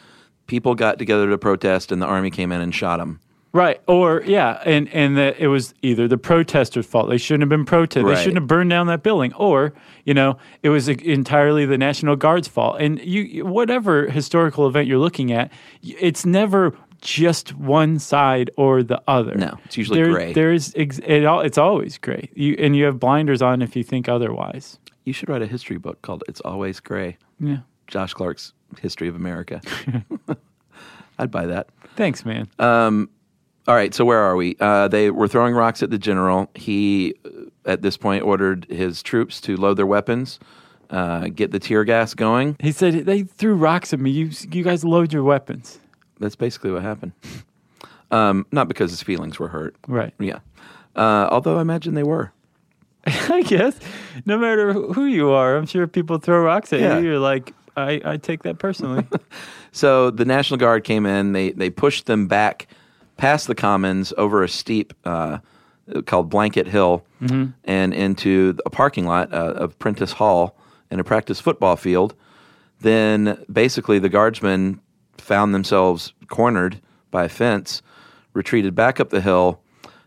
people 0.47 0.75
got 0.75 0.99
together 0.99 1.29
to 1.31 1.39
protest 1.39 1.91
and 1.91 2.01
the 2.01 2.07
army 2.07 2.31
came 2.31 2.53
in 2.53 2.61
and 2.61 2.75
shot 2.75 2.99
them. 2.99 3.21
Right. 3.55 3.81
Or 3.87 4.21
yeah, 4.27 4.61
and 4.65 4.89
and 4.93 5.17
that 5.17 5.39
it 5.39 5.47
was 5.47 5.75
either 5.81 6.09
the 6.09 6.19
protesters' 6.19 6.87
fault. 6.87 7.09
They 7.09 7.19
shouldn't 7.19 7.43
have 7.43 7.49
been 7.49 7.65
protesting. 7.65 8.05
Right. 8.05 8.17
They 8.17 8.23
shouldn't 8.23 8.39
have 8.43 8.49
burned 8.49 8.71
down 8.71 8.89
that 8.89 9.05
building. 9.05 9.33
Or 9.35 9.73
you 10.05 10.13
know, 10.13 10.39
it 10.65 10.71
was 10.71 10.89
entirely 10.89 11.65
the 11.65 11.79
National 11.79 12.17
Guard's 12.17 12.49
fault. 12.49 12.81
And 12.81 12.99
you, 13.01 13.47
whatever 13.47 14.11
historical 14.11 14.67
event 14.67 14.89
you're 14.89 14.99
looking 14.99 15.31
at, 15.31 15.53
it's 15.85 16.27
never 16.27 16.77
just 17.05 17.55
one 17.55 17.99
side 17.99 18.51
or 18.57 18.83
the 18.83 19.01
other. 19.07 19.35
No, 19.35 19.59
it's 19.65 19.77
usually 19.77 20.03
There- 20.03 20.13
gray. 20.13 20.33
There 20.33 20.53
is 20.53 20.73
ex- 20.77 20.99
it 20.99 21.25
all. 21.25 21.41
It's 21.41 21.59
always 21.59 21.99
gray. 21.99 22.31
You 22.35 22.57
and 22.59 22.75
you 22.75 22.85
have 22.85 22.99
blinders 22.99 23.43
on 23.43 23.63
if 23.63 23.77
you 23.77 23.85
think 23.85 24.09
otherwise. 24.09 24.79
You 25.05 25.13
should 25.13 25.29
write 25.29 25.43
a 25.43 25.47
history 25.47 25.77
book 25.79 26.01
called 26.03 26.25
"It's 26.29 26.41
Always 26.41 26.81
Gray." 26.81 27.19
Yeah. 27.39 27.59
Josh 27.87 28.15
Clark's 28.15 28.53
History 28.81 29.09
of 29.09 29.15
America. 29.17 29.61
I'd 31.19 31.31
buy 31.31 31.47
that. 31.47 31.69
Thanks, 31.97 32.25
man. 32.25 32.49
All 33.67 33.75
right, 33.75 33.95
so 33.95 34.05
where 34.05 34.19
are 34.19 34.37
we? 34.37 34.57
Uh, 34.61 34.89
they 34.89 35.11
were 35.11 35.27
throwing 35.29 35.55
rocks 35.55 35.83
at 35.83 35.89
the 35.91 35.97
general. 35.97 36.51
He, 36.55 37.15
uh, 37.25 37.29
at 37.65 37.81
this 37.81 37.97
point, 37.97 38.23
ordered 38.23 38.67
his 38.69 39.03
troops 39.03 39.41
to 39.43 39.57
load 39.57 39.79
their 39.79 39.87
weapons, 39.87 40.39
uh, 40.91 41.29
get 41.29 41.51
the 41.51 41.59
tear 41.59 41.83
gas 41.85 42.13
going. 42.13 42.57
He 42.61 42.73
said 42.73 43.07
they 43.07 43.23
threw 43.23 43.55
rocks 43.55 43.95
at 43.95 44.01
me. 44.01 44.11
You 44.11 44.31
you 44.51 44.63
guys 44.65 44.85
load 44.85 45.13
your 45.15 45.23
weapons. 45.23 45.79
That's 46.21 46.37
basically 46.37 46.71
what 46.71 46.83
happened. 46.83 47.13
Um, 48.11 48.47
not 48.53 48.69
because 48.69 48.91
his 48.91 49.03
feelings 49.03 49.39
were 49.39 49.49
hurt. 49.49 49.75
Right. 49.89 50.15
Yeah. 50.19 50.39
Uh, 50.95 51.29
although 51.31 51.59
I 51.59 51.61
imagine 51.63 51.95
they 51.95 52.03
were. 52.05 52.33
I 53.07 53.43
guess 53.43 53.79
no 54.25 54.39
matter 54.39 54.73
who 54.73 55.05
you 55.07 55.31
are, 55.31 55.57
I'm 55.57 55.67
sure 55.67 55.87
people 55.87 56.19
throw 56.19 56.41
rocks 56.43 56.73
at 56.73 56.81
Yeah. 56.81 56.99
you. 56.99 57.05
You're 57.07 57.19
like, 57.19 57.53
I, 57.77 58.01
I 58.05 58.17
take 58.17 58.43
that 58.45 58.59
personally. 58.59 59.07
So 59.73 60.11
the 60.11 60.25
National 60.25 60.57
Guard 60.57 60.85
came 60.85 61.05
in. 61.05 61.33
They 61.33 61.51
they 61.51 61.69
pushed 61.69 62.07
them 62.07 62.29
back 62.29 62.69
past 63.17 63.49
the 63.49 63.57
Commons 63.57 64.13
over 64.17 64.45
a 64.45 64.49
steep 64.49 64.95
uh, 65.05 65.39
called 66.07 66.31
Blanket 66.31 66.69
Hill 66.69 67.05
and 67.65 67.93
into 67.93 68.57
a 68.65 68.71
parking 68.71 69.05
lot 69.05 69.33
uh, 69.35 69.55
of 69.57 69.77
Prentice 69.81 70.13
Hall 70.13 70.57
and 70.93 71.01
a 71.01 71.05
practice 71.05 71.41
football 71.41 71.75
field. 71.75 72.15
Then 72.83 73.45
basically 73.53 73.99
the 73.99 74.09
guardsmen 74.09 74.79
found 75.25 75.55
themselves 75.55 76.13
cornered 76.29 76.81
by 77.11 77.25
a 77.25 77.29
fence, 77.29 77.83
retreated 78.35 78.75
back 78.75 79.01
up 79.01 79.11
the 79.11 79.21
hill. 79.21 79.61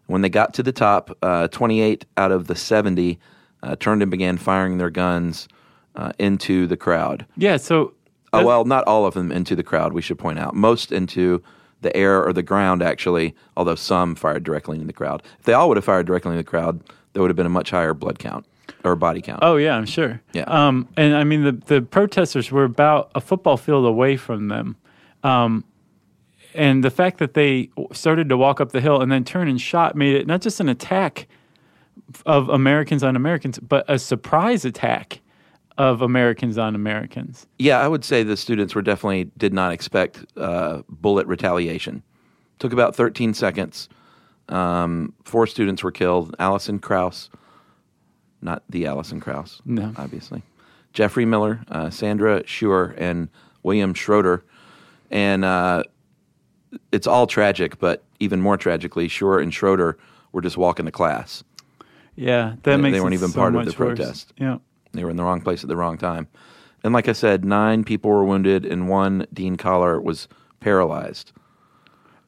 When 0.05 0.21
they 0.21 0.29
got 0.29 0.53
to 0.53 0.63
the 0.63 0.71
top, 0.71 1.17
uh, 1.21 1.47
28 1.49 2.05
out 2.15 2.31
of 2.31 2.47
the 2.47 2.55
70 2.55 3.19
uh, 3.63 3.75
turned 3.77 4.01
and 4.01 4.11
began 4.11 4.37
firing 4.37 4.77
their 4.77 4.89
guns 4.89 5.47
uh, 5.95 6.13
into 6.19 6.67
the 6.67 6.77
crowd. 6.77 7.25
yeah. 7.35 7.57
So 7.57 7.93
Oh, 8.33 8.45
well, 8.45 8.65
not 8.65 8.83
all 8.85 9.05
of 9.05 9.13
them 9.13 9.31
into 9.31 9.55
the 9.55 9.63
crowd, 9.63 9.93
we 9.93 10.01
should 10.01 10.19
point 10.19 10.37
out. 10.37 10.53
Most 10.53 10.91
into 10.91 11.41
the 11.81 11.95
air 11.95 12.23
or 12.23 12.33
the 12.33 12.43
ground, 12.43 12.83
actually, 12.83 13.33
although 13.55 13.73
some 13.75 14.15
fired 14.15 14.43
directly 14.43 14.75
into 14.75 14.85
the 14.85 14.93
crowd. 14.93 15.23
If 15.39 15.45
they 15.45 15.53
all 15.53 15.69
would 15.69 15.77
have 15.77 15.85
fired 15.85 16.05
directly 16.05 16.31
into 16.31 16.43
the 16.43 16.49
crowd, 16.49 16.81
there 17.13 17.21
would 17.21 17.29
have 17.29 17.37
been 17.37 17.45
a 17.45 17.49
much 17.49 17.69
higher 17.71 17.93
blood 17.93 18.19
count 18.19 18.45
or 18.83 18.95
body 18.97 19.21
count. 19.21 19.39
Oh 19.41 19.55
yeah, 19.55 19.75
I'm 19.75 19.85
sure. 19.85 20.21
Yeah. 20.33 20.43
Um, 20.43 20.87
and 20.97 21.15
I 21.15 21.23
mean 21.23 21.43
the 21.43 21.53
the 21.53 21.81
protesters 21.81 22.51
were 22.51 22.65
about 22.65 23.09
a 23.15 23.21
football 23.21 23.55
field 23.57 23.85
away 23.85 24.17
from 24.17 24.49
them, 24.49 24.75
um, 25.27 25.63
and 26.53 26.83
the 26.83 26.89
fact 26.89 27.17
that 27.19 27.33
they 27.33 27.69
started 27.91 28.29
to 28.29 28.37
walk 28.37 28.59
up 28.61 28.71
the 28.71 28.81
hill 28.81 29.01
and 29.01 29.11
then 29.11 29.23
turn 29.23 29.47
and 29.47 29.59
shot 29.61 29.95
made 29.95 30.15
it 30.15 30.25
not 30.27 30.41
just 30.41 30.59
an 30.59 30.69
attack 30.69 31.27
of 32.25 32.49
Americans 32.49 33.03
on 33.03 33.15
Americans, 33.15 33.59
but 33.59 33.85
a 33.87 33.99
surprise 33.99 34.65
attack 34.65 35.19
of 35.77 36.01
Americans 36.01 36.57
on 36.57 36.73
Americans. 36.73 37.45
Yeah, 37.59 37.79
I 37.79 37.87
would 37.87 38.03
say 38.03 38.23
the 38.23 38.37
students 38.37 38.73
were 38.73 38.81
definitely 38.81 39.25
did 39.37 39.53
not 39.53 39.71
expect 39.71 40.25
uh, 40.35 40.81
bullet 40.89 41.27
retaliation. 41.27 42.01
Took 42.59 42.73
about 42.73 42.95
13 42.95 43.33
seconds. 43.35 43.87
Um, 44.49 45.13
four 45.25 45.45
students 45.45 45.83
were 45.83 45.91
killed. 45.91 46.35
Allison 46.39 46.79
Krause, 46.79 47.29
not 48.41 48.63
the 48.69 48.85
Alison 48.87 49.19
Krauss, 49.19 49.61
No. 49.65 49.93
obviously. 49.97 50.41
Jeffrey 50.93 51.25
Miller, 51.25 51.61
uh, 51.69 51.91
Sandra 51.91 52.41
Scheuer, 52.43 52.95
and 52.97 53.29
William 53.61 53.93
Schroeder. 53.93 54.43
And 55.11 55.45
uh, 55.45 55.83
it's 56.91 57.07
all 57.07 57.27
tragic, 57.27 57.79
but 57.79 58.03
even 58.19 58.41
more 58.41 58.57
tragically, 58.57 59.07
Scheuer 59.07 59.41
and 59.41 59.53
Schroeder 59.53 59.97
were 60.31 60.41
just 60.41 60.57
walking 60.57 60.85
to 60.85 60.91
class. 60.91 61.43
Yeah, 62.15 62.55
that 62.63 62.63
They- 62.63 62.77
makes 62.77 62.95
they 62.95 63.01
weren't 63.01 63.13
even 63.13 63.29
so 63.29 63.39
part 63.39 63.55
of 63.55 63.61
the 63.61 63.65
worse. 63.67 63.75
protest. 63.75 64.33
Yeah. 64.37 64.57
They 64.93 65.03
were 65.03 65.09
in 65.11 65.17
the 65.17 65.23
wrong 65.23 65.41
place 65.41 65.63
at 65.63 65.67
the 65.69 65.77
wrong 65.77 65.97
time. 65.97 66.27
And 66.83 66.93
like 66.93 67.07
I 67.07 67.13
said, 67.13 67.45
nine 67.45 67.83
people 67.83 68.09
were 68.11 68.23
wounded, 68.25 68.65
and 68.65 68.87
one 68.89 69.25
Dean 69.33 69.57
Kahler 69.57 70.01
was 70.01 70.27
paralyzed. 70.59 71.31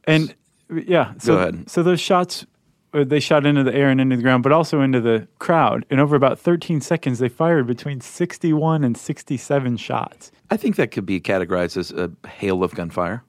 And 0.05 0.35
yeah, 0.73 1.13
so, 1.17 1.35
ahead. 1.37 1.69
So 1.69 1.81
those 1.83 1.99
shots, 1.99 2.45
they 2.91 3.19
shot 3.19 3.45
into 3.45 3.63
the 3.63 3.73
air 3.73 3.89
and 3.89 4.01
into 4.01 4.15
the 4.15 4.23
ground, 4.23 4.43
but 4.43 4.51
also 4.51 4.81
into 4.81 4.99
the 5.01 5.27
crowd. 5.37 5.85
And 5.89 5.99
over 5.99 6.15
about 6.15 6.39
13 6.39 6.81
seconds, 6.81 7.19
they 7.19 7.29
fired 7.29 7.67
between 7.67 8.01
61 8.01 8.83
and 8.83 8.97
67 8.97 9.77
shots. 9.77 10.31
I 10.49 10.57
think 10.57 10.75
that 10.77 10.91
could 10.91 11.05
be 11.05 11.21
categorized 11.21 11.77
as 11.77 11.91
a 11.91 12.11
hail 12.27 12.63
of 12.63 12.73
gunfire. 12.73 13.23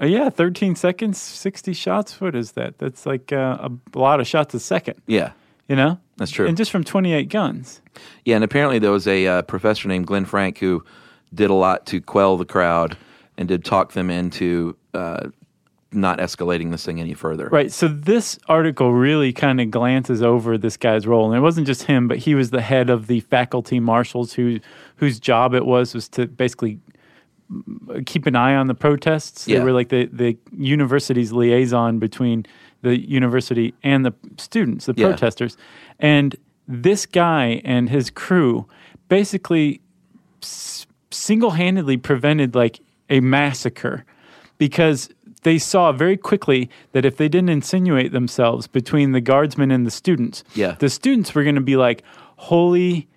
Uh, 0.00 0.06
yeah, 0.06 0.30
13 0.30 0.76
seconds, 0.76 1.20
60 1.20 1.72
shots. 1.72 2.20
What 2.20 2.36
is 2.36 2.52
that? 2.52 2.78
That's 2.78 3.04
like 3.04 3.32
uh, 3.32 3.68
a 3.94 3.98
lot 3.98 4.20
of 4.20 4.28
shots 4.28 4.54
a 4.54 4.60
second. 4.60 5.02
Yeah, 5.08 5.32
You 5.68 5.74
know, 5.74 5.98
That's 6.16 6.30
true. 6.30 6.46
And 6.46 6.56
just 6.56 6.70
from 6.70 6.84
28 6.84 7.28
guns. 7.28 7.80
yeah. 8.24 8.36
And 8.36 8.44
apparently 8.44 8.78
there 8.78 8.92
was 8.92 9.08
a 9.08 9.26
uh, 9.26 9.42
professor 9.42 9.88
named 9.88 10.06
Glenn 10.06 10.24
Frank 10.24 10.58
who 10.58 10.84
did 11.34 11.50
a 11.50 11.54
lot 11.54 11.84
to 11.86 12.00
quell 12.00 12.36
the 12.36 12.44
crowd 12.44 12.96
and 13.36 13.48
did 13.48 13.64
talk 13.64 13.92
them 13.92 14.08
into 14.08 14.76
uh, 14.94 15.30
not 15.92 16.18
escalating 16.18 16.70
this 16.70 16.84
thing 16.84 17.00
any 17.00 17.14
further. 17.14 17.48
Right. 17.50 17.72
So 17.72 17.88
this 17.88 18.38
article 18.46 18.92
really 18.92 19.32
kind 19.32 19.60
of 19.60 19.70
glances 19.70 20.22
over 20.22 20.58
this 20.58 20.76
guy's 20.76 21.06
role, 21.06 21.26
and 21.30 21.36
it 21.36 21.40
wasn't 21.40 21.66
just 21.66 21.84
him, 21.84 22.08
but 22.08 22.18
he 22.18 22.34
was 22.34 22.50
the 22.50 22.60
head 22.60 22.90
of 22.90 23.06
the 23.06 23.20
faculty 23.20 23.80
marshals, 23.80 24.34
who 24.34 24.60
whose 24.96 25.18
job 25.18 25.54
it 25.54 25.64
was 25.64 25.94
was 25.94 26.08
to 26.10 26.26
basically 26.26 26.78
mm, 27.50 28.04
keep 28.06 28.26
an 28.26 28.36
eye 28.36 28.54
on 28.54 28.66
the 28.66 28.74
protests. 28.74 29.46
They 29.46 29.54
Yeah. 29.54 29.62
were 29.64 29.72
like 29.72 29.88
the 29.88 30.06
the 30.12 30.36
university's 30.56 31.32
liaison 31.32 31.98
between 31.98 32.44
the 32.82 32.98
university 33.00 33.72
and 33.82 34.04
the 34.04 34.12
students, 34.36 34.86
the 34.86 34.94
Yeah. 34.96 35.06
protesters, 35.08 35.56
and 35.98 36.36
this 36.68 37.06
guy 37.06 37.62
and 37.64 37.88
his 37.88 38.10
crew 38.10 38.66
basically 39.08 39.80
single 41.10 41.52
handedly 41.52 41.96
prevented 41.96 42.54
like 42.54 42.80
a 43.08 43.20
massacre 43.20 44.04
because 44.58 45.08
they 45.42 45.58
saw 45.58 45.92
very 45.92 46.16
quickly 46.16 46.68
that 46.92 47.04
if 47.04 47.16
they 47.16 47.28
didn't 47.28 47.50
insinuate 47.50 48.12
themselves 48.12 48.66
between 48.66 49.12
the 49.12 49.20
guardsmen 49.20 49.70
and 49.70 49.86
the 49.86 49.90
students, 49.90 50.42
Yeah. 50.54 50.72
the 50.78 50.88
students 50.88 51.34
were 51.34 51.42
going 51.44 51.54
to 51.54 51.60
be 51.60 51.76
like, 51.76 52.02
"Holy, 52.36 53.08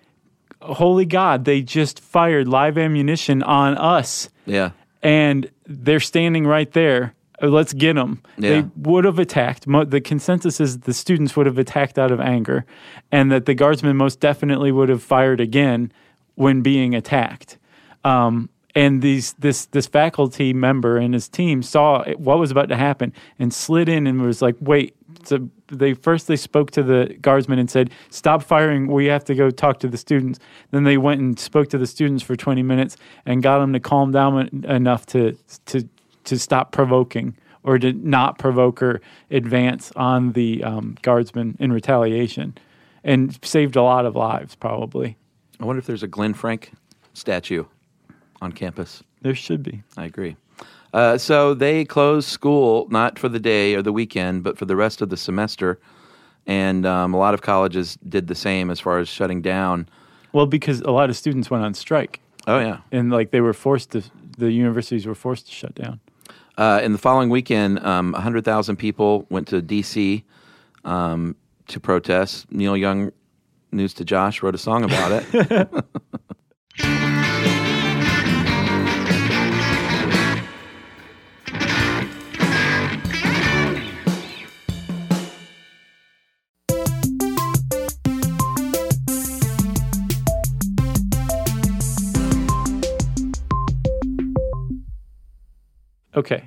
holy 0.60 1.04
God! 1.04 1.44
They 1.44 1.62
just 1.62 2.00
fired 2.00 2.48
live 2.48 2.78
ammunition 2.78 3.42
on 3.42 3.76
us." 3.76 4.28
Yeah. 4.46 4.70
and 5.04 5.50
they're 5.66 5.98
standing 6.00 6.46
right 6.46 6.70
there. 6.72 7.12
Uh, 7.42 7.48
Let's 7.48 7.72
get 7.72 7.94
them. 7.94 8.20
Yeah. 8.38 8.50
They 8.50 8.68
would 8.76 9.04
have 9.04 9.18
attacked. 9.18 9.66
Mo- 9.66 9.84
the 9.84 10.00
consensus 10.00 10.60
is 10.60 10.80
the 10.80 10.92
students 10.94 11.34
would 11.36 11.46
have 11.46 11.58
attacked 11.58 11.98
out 11.98 12.12
of 12.12 12.20
anger, 12.20 12.64
and 13.10 13.32
that 13.32 13.46
the 13.46 13.54
guardsmen 13.54 13.96
most 13.96 14.20
definitely 14.20 14.70
would 14.70 14.88
have 14.88 15.02
fired 15.02 15.40
again 15.40 15.90
when 16.36 16.60
being 16.62 16.94
attacked. 16.94 17.58
Um, 18.04 18.48
and 18.74 19.02
these 19.02 19.34
this 19.34 19.66
this 19.66 19.86
faculty 19.86 20.52
member 20.52 20.96
and 20.96 21.14
his 21.14 21.28
team 21.28 21.62
saw 21.62 22.04
what 22.14 22.38
was 22.38 22.50
about 22.50 22.68
to 22.68 22.76
happen 22.76 23.12
and 23.38 23.52
slid 23.52 23.88
in 23.88 24.06
and 24.06 24.22
was 24.22 24.42
like, 24.42 24.56
"Wait." 24.60 24.96
So 25.24 25.48
they 25.68 25.94
first 25.94 26.26
they 26.26 26.36
spoke 26.36 26.70
to 26.72 26.82
the 26.82 27.16
guardsmen 27.20 27.58
and 27.58 27.70
said, 27.70 27.90
"Stop 28.10 28.42
firing. 28.42 28.86
We 28.86 29.06
have 29.06 29.24
to 29.24 29.34
go 29.34 29.50
talk 29.50 29.78
to 29.80 29.88
the 29.88 29.98
students." 29.98 30.38
Then 30.70 30.84
they 30.84 30.96
went 30.96 31.20
and 31.20 31.38
spoke 31.38 31.68
to 31.70 31.78
the 31.78 31.86
students 31.86 32.22
for 32.22 32.34
20 32.34 32.62
minutes 32.62 32.96
and 33.26 33.42
got 33.42 33.58
them 33.58 33.72
to 33.72 33.80
calm 33.80 34.10
down 34.10 34.38
en- 34.40 34.64
enough 34.70 35.06
to 35.06 35.36
to 35.66 35.88
to 36.24 36.38
stop 36.38 36.72
provoking 36.72 37.36
or 37.64 37.78
to 37.78 37.92
not 37.92 38.38
provoke 38.38 38.82
or 38.82 39.00
advance 39.30 39.92
on 39.94 40.32
the 40.32 40.64
um, 40.64 40.96
guardsmen 41.02 41.56
in 41.60 41.72
retaliation, 41.72 42.56
and 43.04 43.38
saved 43.44 43.76
a 43.76 43.82
lot 43.82 44.06
of 44.06 44.16
lives. 44.16 44.54
Probably 44.54 45.16
I 45.60 45.64
wonder 45.64 45.78
if 45.78 45.86
there's 45.86 46.02
a 46.02 46.08
Glenn 46.08 46.34
Frank 46.34 46.72
statue 47.12 47.64
on 48.42 48.52
campus. 48.52 49.02
there 49.22 49.34
should 49.34 49.62
be. 49.62 49.82
I 49.96 50.04
agree. 50.04 50.36
Uh, 50.92 51.16
so 51.16 51.54
they 51.54 51.84
closed 51.86 52.28
school 52.28 52.86
not 52.90 53.18
for 53.18 53.28
the 53.30 53.40
day 53.40 53.74
or 53.74 53.80
the 53.82 53.92
weekend, 53.92 54.42
but 54.44 54.58
for 54.58 54.66
the 54.66 54.76
rest 54.76 55.00
of 55.00 55.08
the 55.08 55.16
semester. 55.16 55.78
And 56.46 56.84
um, 56.84 57.14
a 57.14 57.18
lot 57.18 57.34
of 57.34 57.40
colleges 57.40 57.96
did 58.08 58.26
the 58.26 58.34
same 58.34 58.68
as 58.70 58.80
far 58.80 58.98
as 58.98 59.08
shutting 59.08 59.40
down. 59.40 59.88
Well, 60.32 60.46
because 60.46 60.80
a 60.82 60.90
lot 60.90 61.08
of 61.08 61.16
students 61.16 61.50
went 61.50 61.64
on 61.64 61.72
strike, 61.74 62.20
Oh 62.46 62.58
yeah. 62.58 62.78
and 62.90 63.10
like 63.10 63.30
they 63.30 63.40
were 63.40 63.52
forced 63.54 63.92
to, 63.92 64.02
the 64.36 64.50
universities 64.50 65.06
were 65.06 65.14
forced 65.14 65.46
to 65.46 65.52
shut 65.52 65.74
down. 65.74 66.00
Uh, 66.58 66.80
in 66.82 66.92
the 66.92 66.98
following 66.98 67.30
weekend, 67.30 67.78
um, 67.86 68.12
100,000 68.12 68.76
people 68.76 69.24
went 69.30 69.48
to 69.48 69.62
D.C. 69.62 70.24
Um, 70.84 71.36
to 71.68 71.80
protest. 71.80 72.50
Neil 72.52 72.76
Young, 72.76 73.12
News 73.70 73.94
to 73.94 74.04
Josh, 74.04 74.42
wrote 74.42 74.54
a 74.54 74.58
song 74.58 74.84
about 74.84 75.24
it. 75.32 75.68
Okay. 96.14 96.44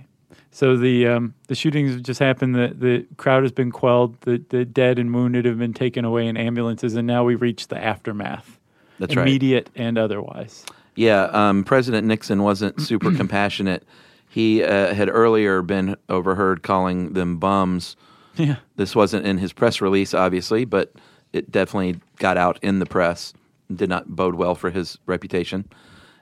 So 0.52 0.78
the 0.78 1.08
um, 1.08 1.34
the 1.48 1.56
shootings 1.56 1.92
have 1.92 2.04
just 2.04 2.20
happened. 2.20 2.56
The 2.56 2.74
the 2.74 3.06
crowd 3.18 3.44
has 3.44 3.52
been 3.52 3.72
quelled. 3.72 4.20
The 4.22 4.42
the 4.50 4.64
dead 4.64 5.00
and 5.00 5.14
wounded 5.14 5.46
have 5.46 5.58
been 5.58 5.74
taken 5.74 6.06
away 6.06 6.28
in 6.28 6.38
ambulances, 6.38 6.96
and 6.96 7.06
now 7.06 7.24
we 7.26 7.36
reach 7.36 7.68
the 7.68 7.78
aftermath, 7.78 8.58
That's 9.00 9.16
right. 9.16 9.28
immediate 9.28 9.70
and 9.76 9.98
otherwise. 9.98 10.66
Yeah, 10.96 11.24
um, 11.34 11.66
President 11.66 12.08
Nixon 12.08 12.42
wasn't 12.42 12.80
super 12.82 13.12
compassionate. 13.14 13.84
He 14.30 14.64
uh, 14.64 14.94
had 14.94 15.10
earlier 15.10 15.62
been 15.62 15.96
overheard 16.10 16.64
calling 16.64 17.14
them 17.14 17.38
bums. 17.38 17.96
Yeah. 18.36 18.58
This 18.76 18.96
wasn't 18.96 19.26
in 19.26 19.38
his 19.38 19.54
press 19.54 19.82
release, 19.82 20.14
obviously, 20.14 20.66
but 20.66 20.94
it 21.34 21.52
definitely 21.52 22.00
got 22.18 22.38
out 22.38 22.60
in 22.62 22.80
the 22.80 22.86
press. 22.86 23.34
Did 23.74 23.90
not 23.90 24.08
bode 24.08 24.36
well 24.36 24.56
for 24.56 24.70
his 24.70 24.98
reputation. 25.06 25.66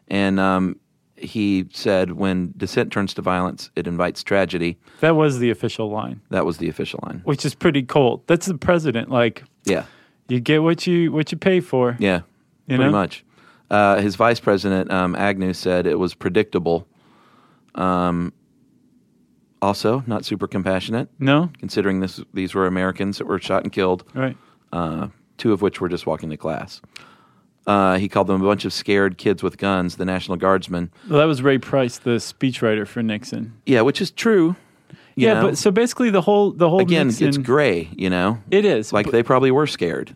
And 0.08 0.40
um, 0.40 0.80
he 1.24 1.66
said, 1.72 2.12
when 2.14 2.54
dissent 2.58 2.92
turns 2.92 3.14
to 3.16 3.22
violence, 3.22 3.72
it 3.76 3.88
invites 3.88 4.24
tragedy. 4.24 4.78
That 5.00 5.16
was 5.16 5.40
the 5.40 5.50
official 5.50 5.90
line, 5.90 6.22
That 6.30 6.46
was 6.46 6.58
the 6.58 6.70
official 6.70 7.00
line. 7.04 7.22
which 7.24 7.46
is 7.46 7.56
pretty 7.56 7.84
cold. 7.84 8.22
That's 8.28 8.46
the 8.46 8.58
president. 8.58 9.10
Like 9.10 9.44
Yeah, 9.66 9.86
you 10.28 10.40
get 10.40 10.62
what 10.64 10.86
you 10.88 11.12
what 11.12 11.32
you 11.32 11.38
pay 11.38 11.60
for. 11.60 11.96
yeah, 12.00 12.22
You 12.68 12.76
pretty 12.78 12.84
know? 12.86 12.92
much. 12.92 13.24
Uh, 13.72 14.00
his 14.02 14.16
vice 14.16 14.40
president, 14.40 14.92
um, 14.92 15.16
Agnew, 15.16 15.54
said 15.54 15.88
it 15.88 15.98
was 15.98 16.14
predictable. 16.14 16.88
Um, 17.76 18.34
also, 19.62 20.04
not 20.06 20.26
super 20.26 20.48
compassionate. 20.48 21.10
No. 21.20 21.50
considering 21.58 22.00
this 22.02 22.20
these 22.34 22.54
were 22.54 22.68
Americans 22.68 23.18
that 23.18 23.26
were 23.28 23.40
shot 23.40 23.64
and 23.64 23.72
killed, 23.72 24.04
Right. 24.14 24.38
uh, 24.74 25.08
two 25.38 25.54
of 25.54 25.62
which 25.62 25.80
were 25.82 25.90
just 25.90 26.06
walking 26.06 26.30
to 26.30 26.38
class. 26.38 26.82
Uh, 27.66 27.98
he 27.98 28.10
called 28.10 28.28
them 28.28 28.42
a 28.42 28.46
bunch 28.46 28.66
of 28.66 28.74
scared 28.74 29.18
kids 29.18 29.42
with 29.42 29.58
guns, 29.58 29.96
the 29.96 30.06
National 30.06 30.38
Guardsmen. 30.38 30.92
Well, 31.10 31.20
that 31.20 31.26
was 31.26 31.42
Ray 31.42 31.58
Price, 31.58 31.98
the 31.98 32.18
speechwriter 32.18 32.86
for 32.86 33.02
Nixon. 33.02 33.54
Yeah, 33.66 33.82
which 33.82 34.02
is 34.02 34.12
true. 34.12 34.56
yeah, 35.16 35.36
know. 35.36 35.42
but 35.48 35.58
so 35.58 35.72
basically 35.72 36.10
the 36.10 36.22
whole 36.22 36.52
the 36.52 36.70
whole 36.70 36.82
again, 36.82 37.08
Nixon, 37.08 37.30
it's 37.30 37.38
gray. 37.38 37.90
You 37.96 38.10
know, 38.10 38.40
It 38.52 38.66
is 38.66 38.92
like 38.92 39.12
they 39.12 39.24
probably 39.24 39.52
were 39.52 39.68
scared. 39.68 40.16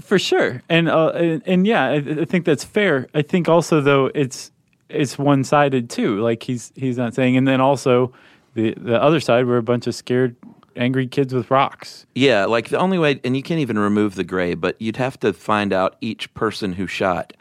for 0.00 0.18
sure, 0.18 0.62
and 0.68 0.88
uh, 0.88 1.12
and, 1.14 1.42
and 1.46 1.66
yeah, 1.66 1.84
I, 1.84 1.94
I 1.94 2.24
think 2.24 2.44
that's 2.44 2.64
fair. 2.64 3.06
I 3.14 3.22
think 3.22 3.48
also 3.48 3.80
though 3.80 4.10
it's 4.14 4.50
it's 4.88 5.18
one 5.18 5.44
sided 5.44 5.88
too. 5.88 6.20
Like 6.20 6.42
he's 6.42 6.72
he's 6.74 6.98
not 6.98 7.14
saying, 7.14 7.36
and 7.36 7.48
then 7.48 7.60
also 7.60 8.12
the 8.54 8.74
the 8.76 9.00
other 9.02 9.20
side 9.20 9.46
were 9.46 9.56
a 9.56 9.62
bunch 9.62 9.86
of 9.86 9.94
scared, 9.94 10.36
angry 10.76 11.06
kids 11.06 11.32
with 11.34 11.50
rocks. 11.50 12.06
Yeah, 12.14 12.44
like 12.46 12.68
the 12.68 12.78
only 12.78 12.98
way, 12.98 13.20
and 13.24 13.36
you 13.36 13.42
can't 13.42 13.60
even 13.60 13.78
remove 13.78 14.14
the 14.14 14.24
gray, 14.24 14.54
but 14.54 14.80
you'd 14.80 14.96
have 14.96 15.18
to 15.20 15.32
find 15.32 15.72
out 15.72 15.96
each 16.00 16.32
person 16.34 16.72
who 16.74 16.86
shot 16.86 17.32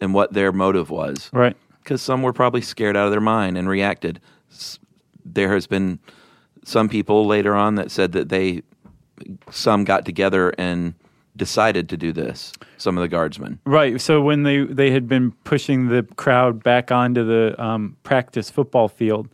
and 0.00 0.12
what 0.14 0.32
their 0.32 0.52
motive 0.52 0.90
was. 0.90 1.30
Right. 1.32 1.56
because 1.82 2.02
some 2.02 2.22
were 2.22 2.32
probably 2.32 2.60
scared 2.62 2.96
out 2.96 3.06
of 3.06 3.10
their 3.10 3.20
mind 3.20 3.56
and 3.58 3.68
reacted. 3.68 4.20
S- 4.50 4.78
There 5.24 5.52
has 5.52 5.66
been 5.66 5.98
some 6.64 6.88
people 6.88 7.26
later 7.26 7.54
on 7.54 7.74
that 7.76 7.90
said 7.90 8.12
that 8.12 8.28
they 8.28 8.62
some 9.50 9.84
got 9.84 10.04
together 10.04 10.52
and 10.58 10.94
decided 11.36 11.88
to 11.88 11.96
do 11.96 12.12
this. 12.12 12.52
Some 12.76 12.98
of 12.98 13.02
the 13.02 13.08
guardsmen. 13.08 13.58
Right. 13.64 14.00
So 14.00 14.20
when 14.20 14.42
they 14.42 14.64
they 14.64 14.90
had 14.90 15.08
been 15.08 15.32
pushing 15.44 15.88
the 15.88 16.02
crowd 16.16 16.62
back 16.62 16.90
onto 16.92 17.24
the 17.24 17.60
um, 17.62 17.96
practice 18.02 18.50
football 18.50 18.88
field, 18.88 19.28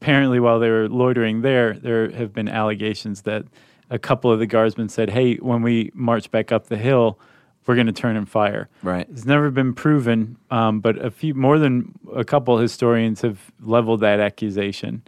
apparently 0.00 0.40
while 0.40 0.58
they 0.58 0.70
were 0.70 0.88
loitering 0.88 1.42
there, 1.42 1.74
there 1.74 2.10
have 2.10 2.32
been 2.32 2.48
allegations 2.48 3.22
that 3.22 3.44
a 3.90 3.98
couple 3.98 4.30
of 4.30 4.38
the 4.38 4.46
guardsmen 4.46 4.88
said, 4.88 5.10
"Hey, 5.10 5.36
when 5.36 5.62
we 5.62 5.90
march 5.94 6.30
back 6.30 6.52
up 6.52 6.66
the 6.68 6.76
hill, 6.78 7.18
we're 7.66 7.74
going 7.74 7.86
to 7.86 7.92
turn 7.92 8.16
and 8.16 8.28
fire." 8.28 8.68
Right. 8.82 9.06
It's 9.10 9.26
never 9.26 9.50
been 9.50 9.74
proven, 9.74 10.36
um, 10.50 10.80
but 10.80 10.96
a 11.04 11.10
few 11.10 11.34
more 11.34 11.58
than 11.58 11.92
a 12.14 12.24
couple 12.24 12.56
historians 12.58 13.20
have 13.20 13.50
leveled 13.60 14.00
that 14.00 14.20
accusation. 14.20 15.02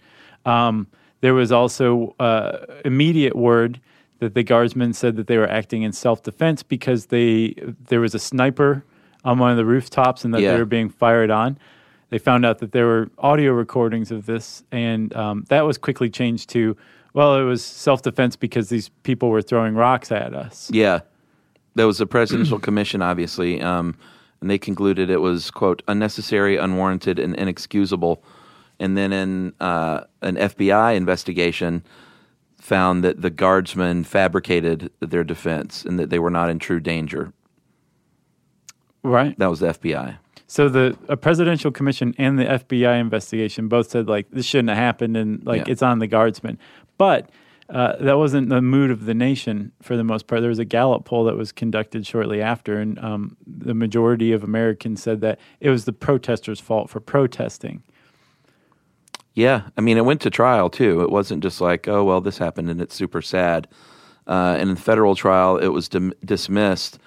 Um, 0.45 0.89
there 1.21 1.35
was 1.35 1.53
also 1.53 2.15
uh, 2.19 2.67
immediate 2.85 3.37
word 3.37 3.81
that 4.19 4.35
the 4.35 4.43
guardsmen 4.43 4.93
said 4.93 5.17
that 5.17 5.27
they 5.27 5.39
were 5.39 5.49
acting 5.49 5.83
in 5.83 5.93
self-defense 5.93 6.63
because 6.65 7.07
they 7.07 7.55
there 7.89 8.01
was 8.01 8.15
a 8.15 8.19
sniper 8.19 8.85
on 9.25 9.39
one 9.39 9.53
of 9.53 9.57
the 9.57 9.65
rooftops 9.65 10.25
and 10.25 10.35
that 10.35 10.41
Yeah. 10.43 10.53
they 10.53 10.59
were 10.59 10.65
being 10.67 10.91
fired 10.91 11.31
on. 11.31 11.57
They 12.13 12.19
found 12.19 12.45
out 12.45 12.59
that 12.59 12.73
there 12.73 12.85
were 12.85 13.11
audio 13.17 13.53
recordings 13.53 14.11
of 14.11 14.27
this, 14.27 14.65
and 14.71 15.17
um, 15.17 15.47
that 15.49 15.63
was 15.63 15.79
quickly 15.79 16.11
changed 16.11 16.51
to, 16.51 16.77
well, 17.15 17.39
it 17.39 17.45
was 17.45 17.65
self-defense 17.65 18.37
because 18.37 18.69
these 18.69 18.91
people 19.03 19.31
were 19.31 19.41
throwing 19.41 19.75
rocks 19.75 20.13
at 20.13 20.35
us. 20.35 20.71
Yeah, 20.71 21.01
there 21.75 21.87
was 21.87 22.03
a 22.03 22.07
presidential 22.07 22.59
commission, 22.69 23.01
obviously, 23.01 23.63
um, 23.63 23.97
and 24.43 24.51
they 24.51 24.59
concluded 24.59 25.09
it 25.09 25.23
was 25.23 25.51
quote 25.51 25.83
unnecessary, 25.89 26.59
unwarranted, 26.59 27.19
and 27.19 27.35
inexcusable. 27.35 28.23
And 28.79 28.95
then 28.95 29.15
in 29.15 29.55
uh, 29.59 30.03
an 30.21 30.37
FBI 30.37 30.95
investigation, 30.95 31.83
found 32.59 33.03
that 33.05 33.23
the 33.23 33.31
guardsmen 33.31 34.05
fabricated 34.05 34.91
their 35.01 35.25
defense 35.25 35.83
and 35.83 35.99
that 35.99 36.11
they 36.11 36.19
were 36.19 36.31
not 36.31 36.51
in 36.51 36.59
true 36.59 36.79
danger. 36.79 37.33
Right. 39.03 39.39
That 39.39 39.49
was 39.49 39.61
the 39.61 39.69
FBI. 39.69 40.19
So 40.53 40.69
the 40.69 40.99
a 41.09 41.17
presidential 41.17 41.71
commission 41.71 42.15
and 42.19 42.39
the 42.39 42.45
FBI 42.45 43.01
investigation 43.01 43.69
both 43.69 43.89
said 43.89 44.07
like 44.07 44.31
this 44.33 44.45
shouldn't 44.45 44.69
have 44.69 44.77
happened 44.77 45.17
and 45.17 45.43
like 45.47 45.67
Yeah. 45.67 45.73
it's 45.73 45.81
on 45.81 45.99
the 45.99 46.07
guardsmen. 46.07 46.59
But 46.99 47.31
uh, 47.71 47.97
that 48.01 48.19
wasn't 48.19 48.51
the 48.51 48.61
mood 48.61 48.91
of 48.91 49.07
the 49.07 49.15
nation 49.15 49.73
for 49.81 49.97
the 49.97 50.05
most 50.05 50.27
part. 50.27 50.43
There 50.43 50.51
was 50.51 50.59
a 50.59 50.67
Gallup 50.67 51.07
poll 51.07 51.25
that 51.25 51.37
was 51.39 51.53
conducted 51.53 52.07
shortly 52.07 52.43
after, 52.43 52.79
and 52.79 52.99
um, 52.99 53.35
the 53.47 53.73
majority 53.73 54.31
of 54.33 54.45
Americans 54.45 55.03
said 55.03 55.23
that 55.23 55.41
it 55.61 55.71
was 55.71 55.87
the 55.87 55.93
protesters' 55.95 56.61
fault 56.61 56.91
for 56.91 57.01
protesting. 57.01 57.83
Yeah, 59.33 59.63
I 59.79 59.81
mean, 59.81 59.97
it 59.97 60.05
went 60.05 60.21
to 60.21 60.29
trial 60.29 60.69
too. 60.69 61.01
It 61.01 61.09
wasn't 61.09 61.43
just 61.43 61.63
like, 61.63 61.89
oh, 61.89 62.05
well, 62.05 62.21
this 62.21 62.37
happened 62.37 62.69
and 62.69 62.79
it's 62.83 62.95
super 62.95 63.23
sad. 63.23 63.69
Uh, 64.27 64.57
and 64.59 64.69
in 64.69 64.75
the 64.75 64.81
federal 64.83 65.15
trial, 65.15 65.57
it 65.57 65.69
was 65.69 65.89
dim- 65.89 66.13
dismissed 66.23 66.99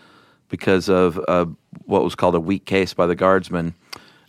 because 0.56 0.88
of 0.88 1.20
uh, 1.28 1.46
what 1.84 2.02
was 2.02 2.16
called 2.16 2.34
a 2.34 2.40
weak 2.40 2.64
case 2.64 2.94
by 2.94 3.06
the 3.06 3.14
guardsmen. 3.14 3.76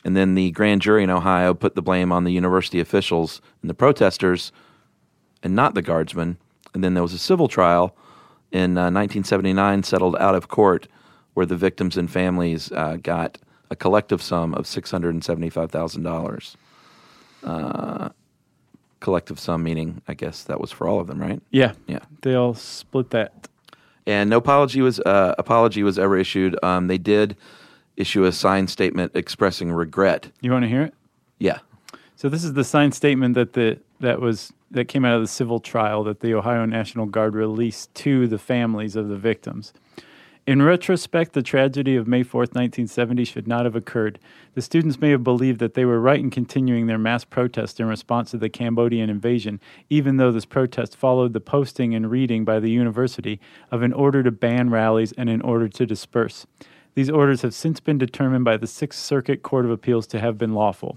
And 0.04 0.16
then 0.16 0.34
the 0.34 0.50
grand 0.50 0.82
jury 0.82 1.04
in 1.04 1.10
Ohio 1.10 1.54
put 1.54 1.76
the 1.76 1.82
blame 1.82 2.10
on 2.10 2.24
the 2.24 2.32
university 2.32 2.80
officials 2.80 3.40
and 3.62 3.70
the 3.70 3.74
protesters 3.74 4.50
and 5.44 5.54
not 5.54 5.74
the 5.74 5.82
guardsmen. 5.82 6.36
And 6.74 6.82
then 6.82 6.94
there 6.94 7.02
was 7.04 7.12
a 7.12 7.18
civil 7.18 7.46
trial 7.46 7.94
in 8.50 8.76
uh, 8.76 8.90
1979 8.90 9.84
settled 9.84 10.16
out 10.16 10.34
of 10.34 10.48
court 10.48 10.88
where 11.34 11.46
the 11.46 11.56
victims 11.56 11.96
and 11.96 12.10
families 12.10 12.72
uh, 12.72 12.96
got 13.00 13.38
a 13.70 13.76
collective 13.76 14.20
sum 14.20 14.52
of 14.54 14.64
$675,000. 14.64 16.56
Uh, 17.44 18.08
collective 18.98 19.38
sum 19.38 19.62
meaning, 19.62 20.02
I 20.08 20.14
guess 20.14 20.42
that 20.42 20.60
was 20.60 20.72
for 20.72 20.88
all 20.88 20.98
of 20.98 21.06
them, 21.06 21.20
right? 21.20 21.40
Yeah. 21.52 21.74
Yeah. 21.86 22.00
They 22.22 22.34
all 22.34 22.54
split 22.54 23.10
that. 23.10 23.45
And 24.06 24.30
no 24.30 24.36
apology 24.38 24.80
was 24.80 25.00
uh, 25.00 25.34
apology 25.38 25.82
was 25.82 25.98
ever 25.98 26.16
issued. 26.16 26.56
Um, 26.62 26.86
they 26.86 26.98
did 26.98 27.36
issue 27.96 28.24
a 28.24 28.32
signed 28.32 28.70
statement 28.70 29.12
expressing 29.14 29.72
regret. 29.72 30.30
You 30.40 30.52
want 30.52 30.64
to 30.64 30.68
hear 30.68 30.82
it? 30.82 30.94
Yeah, 31.38 31.58
So 32.14 32.28
this 32.28 32.44
is 32.44 32.54
the 32.54 32.64
signed 32.64 32.94
statement 32.94 33.34
that 33.34 33.52
the 33.52 33.78
that 34.00 34.20
was 34.20 34.52
that 34.70 34.86
came 34.86 35.04
out 35.04 35.14
of 35.14 35.20
the 35.20 35.28
civil 35.28 35.60
trial 35.60 36.04
that 36.04 36.20
the 36.20 36.34
Ohio 36.34 36.64
National 36.64 37.06
Guard 37.06 37.34
released 37.34 37.94
to 37.94 38.26
the 38.26 38.38
families 38.38 38.96
of 38.96 39.08
the 39.08 39.16
victims. 39.16 39.72
In 40.46 40.62
retrospect, 40.62 41.32
the 41.32 41.42
tragedy 41.42 41.96
of 41.96 42.06
May 42.06 42.22
4th, 42.22 42.54
1970 42.54 43.24
should 43.24 43.48
not 43.48 43.64
have 43.64 43.74
occurred. 43.74 44.20
The 44.54 44.62
students 44.62 45.00
may 45.00 45.10
have 45.10 45.24
believed 45.24 45.58
that 45.58 45.74
they 45.74 45.84
were 45.84 45.98
right 45.98 46.20
in 46.20 46.30
continuing 46.30 46.86
their 46.86 46.98
mass 46.98 47.24
protest 47.24 47.80
in 47.80 47.88
response 47.88 48.30
to 48.30 48.38
the 48.38 48.48
Cambodian 48.48 49.10
invasion, 49.10 49.60
even 49.90 50.18
though 50.18 50.30
this 50.30 50.44
protest 50.44 50.94
followed 50.94 51.32
the 51.32 51.40
posting 51.40 51.96
and 51.96 52.12
reading 52.12 52.44
by 52.44 52.60
the 52.60 52.70
university 52.70 53.40
of 53.72 53.82
an 53.82 53.92
order 53.92 54.22
to 54.22 54.30
ban 54.30 54.70
rallies 54.70 55.10
and 55.18 55.28
an 55.28 55.40
order 55.40 55.66
to 55.68 55.84
disperse. 55.84 56.46
These 56.94 57.10
orders 57.10 57.42
have 57.42 57.52
since 57.52 57.80
been 57.80 57.98
determined 57.98 58.44
by 58.44 58.56
the 58.56 58.68
Sixth 58.68 59.02
Circuit 59.02 59.42
Court 59.42 59.64
of 59.64 59.72
Appeals 59.72 60.06
to 60.06 60.20
have 60.20 60.38
been 60.38 60.54
lawful. 60.54 60.96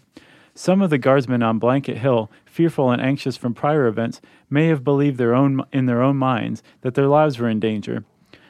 Some 0.54 0.84
of 0.84 0.92
the 0.92 1.00
guardsmen 1.00 1.42
on 1.42 1.58
Blanket 1.58 1.98
Hill, 1.98 2.30
fearful 2.46 2.92
and 2.92 3.02
anxious 3.02 3.36
from 3.36 3.56
prior 3.56 3.88
events, 3.88 4.22
may 4.48 4.68
have 4.68 4.84
believed 4.84 5.18
their 5.18 5.34
own, 5.34 5.64
in 5.74 5.88
their 5.88 6.04
own 6.04 6.18
minds 6.18 6.62
that 6.82 6.94
their 6.94 7.08
lives 7.08 7.40
were 7.40 7.50
in 7.50 7.60
danger. 7.60 8.04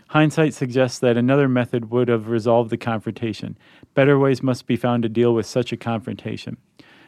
Hindsight 0.10 0.56
suggests 0.56 0.98
that 1.00 1.18
another 1.18 1.48
method 1.48 1.92
would 1.92 2.08
have 2.08 2.30
resolved 2.30 2.72
the 2.72 2.78
confrontation. 2.78 3.56
Better 3.94 4.18
ways 4.18 4.42
must 4.42 4.66
be 4.66 4.76
found 4.76 5.04
to 5.04 5.10
deal 5.10 5.36
with 5.36 5.46
such 5.46 5.72
a 5.72 5.78
confrontation. 5.78 6.58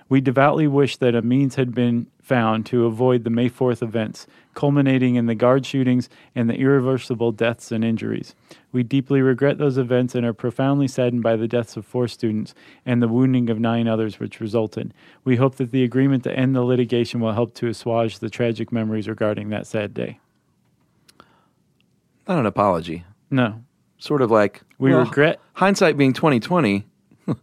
We 0.08 0.22
devoutly 0.22 0.68
wish 0.68 0.98
that 0.98 1.16
a 1.16 1.24
means 1.24 1.56
had 1.56 1.74
been 1.74 2.06
found 2.22 2.68
to 2.68 2.86
avoid 2.86 3.24
the 3.24 3.32
May 3.32 3.50
4th 3.50 3.82
events, 3.82 4.28
culminating 4.54 5.16
in 5.16 5.26
the 5.26 5.34
guard 5.34 5.66
shootings 5.66 6.10
and 6.36 6.48
the 6.48 6.58
irreversible 6.58 7.32
deaths 7.32 7.72
and 7.72 7.84
injuries. 7.84 8.36
We 8.72 8.84
deeply 8.84 9.22
regret 9.24 9.58
those 9.58 9.80
events 9.80 10.14
and 10.14 10.24
are 10.24 10.34
profoundly 10.34 10.88
saddened 10.88 11.24
by 11.24 11.38
the 11.38 11.48
deaths 11.48 11.78
of 11.78 11.88
four 11.88 12.08
students 12.08 12.54
and 12.86 13.02
the 13.02 13.08
wounding 13.08 13.50
of 13.50 13.60
nine 13.60 13.88
others 13.88 14.20
which 14.20 14.40
resulted. 14.40 14.94
We 15.24 15.38
hope 15.38 15.56
that 15.56 15.72
the 15.72 15.84
agreement 15.84 16.24
to 16.26 16.38
end 16.38 16.56
the 16.56 16.62
litigation 16.62 17.20
will 17.20 17.34
help 17.34 17.56
to 17.56 17.68
assuage 17.68 18.20
the 18.20 18.30
tragic 18.30 18.72
memories 18.72 19.08
regarding 19.08 19.50
that 19.50 19.66
sad 19.66 19.96
day. 19.96 20.20
Not 22.28 22.40
an 22.40 22.46
apology. 22.46 23.04
No, 23.30 23.64
Sort 23.98 24.22
of 24.22 24.32
like 24.32 24.62
we 24.80 24.92
well, 24.92 25.06
regret. 25.06 25.40
hindsight 25.54 25.96
being 25.98 26.14
twenty 26.14 26.40
twenty. 26.40 26.86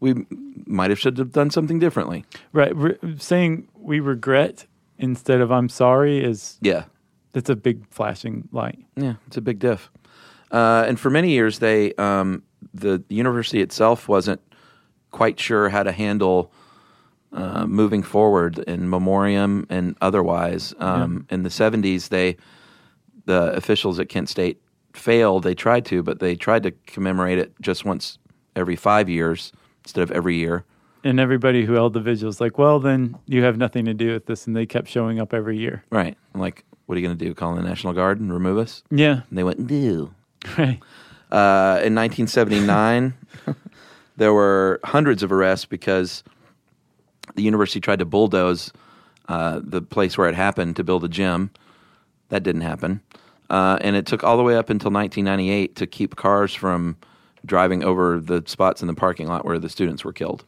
we 0.00 0.26
might 0.66 0.90
have 0.90 0.98
should 0.98 1.16
have 1.18 1.32
done 1.32 1.50
something 1.50 1.78
differently. 1.78 2.24
Right, 2.52 2.74
re- 2.76 2.98
saying 3.18 3.68
we 3.74 4.00
regret 4.00 4.66
instead 4.98 5.40
of 5.40 5.50
I'm 5.50 5.68
sorry 5.68 6.22
is 6.22 6.58
Yeah, 6.60 6.84
that's 7.32 7.48
a 7.50 7.56
big 7.56 7.86
flashing 7.90 8.48
light. 8.52 8.78
yeah, 8.96 9.14
it's 9.26 9.36
a 9.36 9.40
big 9.40 9.58
diff. 9.58 9.90
Uh, 10.50 10.84
and 10.86 11.00
for 11.00 11.08
many 11.08 11.30
years, 11.30 11.60
they 11.60 11.94
um, 11.94 12.42
the, 12.74 13.02
university 13.08 13.62
itself 13.62 14.06
wasn't 14.08 14.40
quite 15.10 15.40
sure 15.40 15.70
how 15.70 15.82
to 15.82 15.92
handle 15.92 16.52
uh, 17.32 17.66
moving 17.66 18.02
forward 18.02 18.58
in 18.58 18.88
memoriam 18.90 19.66
and 19.70 19.96
otherwise. 20.02 20.74
Um, 20.78 21.26
In 21.30 21.42
the 21.42 21.50
seventies, 21.50 22.08
they 22.08 22.36
the 23.26 23.52
officials 23.54 23.98
at 23.98 24.08
Kent 24.08 24.28
State 24.28 24.60
failed. 24.92 25.42
They 25.42 25.54
tried 25.54 25.84
to, 25.86 26.02
but 26.02 26.20
they 26.20 26.36
tried 26.36 26.62
to 26.64 26.72
commemorate 26.86 27.38
it 27.38 27.52
just 27.60 27.84
once 27.84 28.18
every 28.56 28.76
five 28.76 29.08
years 29.08 29.52
instead 29.84 30.02
of 30.02 30.10
every 30.10 30.36
year. 30.36 30.64
And 31.04 31.18
everybody 31.18 31.64
who 31.64 31.72
held 31.72 31.94
the 31.94 32.00
vigils 32.00 32.40
like, 32.40 32.58
well, 32.58 32.78
then 32.78 33.16
you 33.26 33.42
have 33.42 33.56
nothing 33.56 33.86
to 33.86 33.94
do 33.94 34.12
with 34.12 34.26
this, 34.26 34.46
and 34.46 34.54
they 34.54 34.66
kept 34.66 34.88
showing 34.88 35.18
up 35.18 35.34
every 35.34 35.58
year. 35.58 35.82
Right? 35.90 36.16
I'm 36.32 36.40
like, 36.40 36.64
what 36.86 36.96
are 36.96 37.00
you 37.00 37.06
going 37.06 37.18
to 37.18 37.24
do? 37.24 37.34
Call 37.34 37.56
in 37.56 37.62
the 37.62 37.68
National 37.68 37.92
Guard 37.92 38.20
and 38.20 38.32
remove 38.32 38.58
us? 38.58 38.82
Yeah, 38.90 39.22
And 39.28 39.38
they 39.38 39.42
went, 39.42 39.58
no. 39.58 40.12
right. 40.58 40.80
Uh, 41.30 41.80
in 41.82 41.94
1979, 41.94 43.14
there 44.16 44.32
were 44.32 44.78
hundreds 44.84 45.22
of 45.22 45.32
arrests 45.32 45.64
because 45.64 46.22
the 47.34 47.42
university 47.42 47.80
tried 47.80 47.98
to 48.00 48.04
bulldoze 48.04 48.72
uh, 49.28 49.60
the 49.62 49.80
place 49.80 50.18
where 50.18 50.28
it 50.28 50.34
happened 50.34 50.76
to 50.76 50.84
build 50.84 51.04
a 51.04 51.08
gym. 51.08 51.50
That 52.32 52.42
didn't 52.42 52.62
happen. 52.62 53.02
Uh, 53.50 53.76
and 53.82 53.94
it 53.94 54.06
took 54.06 54.24
all 54.24 54.38
the 54.38 54.42
way 54.42 54.56
up 54.56 54.70
until 54.70 54.90
1998 54.90 55.76
to 55.76 55.86
keep 55.86 56.16
cars 56.16 56.54
from 56.54 56.96
driving 57.44 57.84
over 57.84 58.18
the 58.18 58.42
spots 58.46 58.80
in 58.80 58.88
the 58.88 58.94
parking 58.94 59.28
lot 59.28 59.44
where 59.44 59.58
the 59.58 59.68
students 59.68 60.02
were 60.02 60.14
killed. 60.14 60.42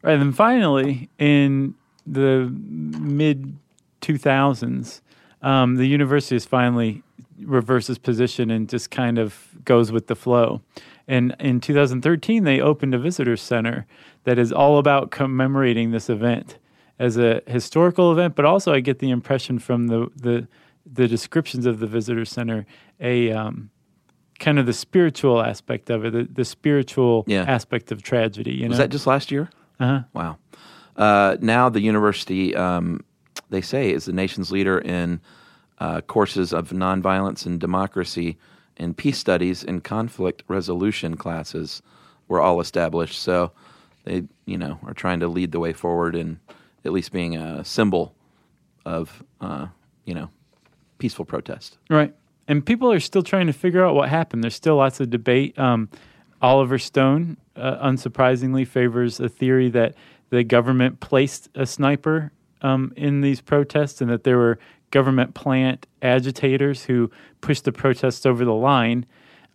Right, 0.00 0.14
and 0.14 0.22
then 0.22 0.32
finally, 0.32 1.10
in 1.18 1.74
the 2.06 2.50
mid 2.50 3.58
2000s, 4.00 5.02
um, 5.42 5.74
the 5.76 5.86
university 5.86 6.36
is 6.36 6.46
finally 6.46 7.02
reverses 7.42 7.98
position 7.98 8.50
and 8.50 8.66
just 8.66 8.90
kind 8.90 9.18
of 9.18 9.50
goes 9.66 9.92
with 9.92 10.06
the 10.06 10.16
flow. 10.16 10.62
And 11.06 11.36
in 11.40 11.60
2013, 11.60 12.44
they 12.44 12.58
opened 12.58 12.94
a 12.94 12.98
visitor 12.98 13.36
center 13.36 13.84
that 14.24 14.38
is 14.38 14.50
all 14.50 14.78
about 14.78 15.10
commemorating 15.10 15.90
this 15.90 16.08
event 16.08 16.56
as 16.98 17.18
a 17.18 17.42
historical 17.46 18.12
event, 18.12 18.34
but 18.34 18.46
also 18.46 18.72
I 18.72 18.80
get 18.80 18.98
the 18.98 19.10
impression 19.10 19.58
from 19.58 19.88
the 19.88 20.10
the, 20.16 20.48
the 20.90 21.06
descriptions 21.08 21.66
of 21.66 21.80
the 21.80 21.86
visitor 21.86 22.24
center 22.24 22.66
a 23.00 23.30
um, 23.32 23.70
kind 24.38 24.58
of 24.58 24.66
the 24.66 24.72
spiritual 24.72 25.42
aspect 25.42 25.90
of 25.90 26.04
it, 26.04 26.12
the, 26.12 26.28
the 26.32 26.44
spiritual 26.44 27.24
Yeah. 27.26 27.42
aspect 27.42 27.90
of 27.92 28.02
tragedy. 28.02 28.52
You 28.52 28.64
know, 28.64 28.68
Was 28.70 28.78
that 28.78 28.90
just 28.90 29.06
last 29.06 29.30
year? 29.30 29.50
uh-huh. 29.80 30.02
Wow. 30.12 30.38
Uh, 30.96 31.36
now 31.40 31.68
the 31.68 31.80
university, 31.80 32.54
um, 32.56 33.04
they 33.50 33.60
say, 33.60 33.92
is 33.92 34.04
the 34.06 34.12
nation's 34.12 34.50
leader 34.50 34.78
in 34.78 35.20
uh, 35.78 36.00
courses 36.02 36.52
of 36.52 36.70
nonviolence 36.70 37.46
and 37.46 37.60
democracy 37.60 38.36
and 38.76 38.96
peace 38.96 39.18
studies 39.18 39.62
and 39.64 39.84
conflict 39.84 40.42
resolution 40.48 41.16
classes 41.16 41.82
were 42.28 42.40
all 42.40 42.60
established. 42.60 43.20
So 43.20 43.52
they, 44.04 44.24
you 44.46 44.58
know, 44.58 44.78
are 44.84 44.94
trying 44.94 45.20
to 45.20 45.28
lead 45.28 45.52
the 45.52 45.60
way 45.60 45.72
forward 45.72 46.14
in 46.16 46.40
at 46.84 46.92
least 46.92 47.12
being 47.12 47.36
a 47.36 47.64
symbol 47.64 48.14
of, 48.84 49.22
uh, 49.40 49.66
you 50.04 50.14
know, 50.14 50.30
peaceful 50.98 51.24
protest. 51.24 51.78
Right. 51.88 52.14
And 52.46 52.64
people 52.64 52.90
are 52.90 53.00
still 53.00 53.22
trying 53.22 53.46
to 53.46 53.52
figure 53.52 53.84
out 53.84 53.94
what 53.94 54.08
happened. 54.08 54.42
There's 54.42 54.54
still 54.54 54.76
lots 54.76 55.00
of 55.00 55.10
debate. 55.10 55.58
Um, 55.58 55.88
Oliver 56.40 56.78
Stone, 56.78 57.36
uh, 57.56 57.86
unsurprisingly, 57.86 58.66
favors 58.66 59.20
a 59.20 59.28
theory 59.28 59.68
that 59.70 59.94
the 60.30 60.44
government 60.44 61.00
placed 61.00 61.48
a 61.54 61.66
sniper 61.66 62.32
um, 62.62 62.92
in 62.96 63.20
these 63.20 63.40
protests 63.40 64.00
and 64.00 64.10
that 64.10 64.24
there 64.24 64.38
were 64.38 64.58
government 64.90 65.34
plant 65.34 65.86
agitators 66.02 66.84
who 66.84 67.10
pushed 67.40 67.64
the 67.64 67.72
protests 67.72 68.24
over 68.24 68.44
the 68.44 68.54
line. 68.54 69.04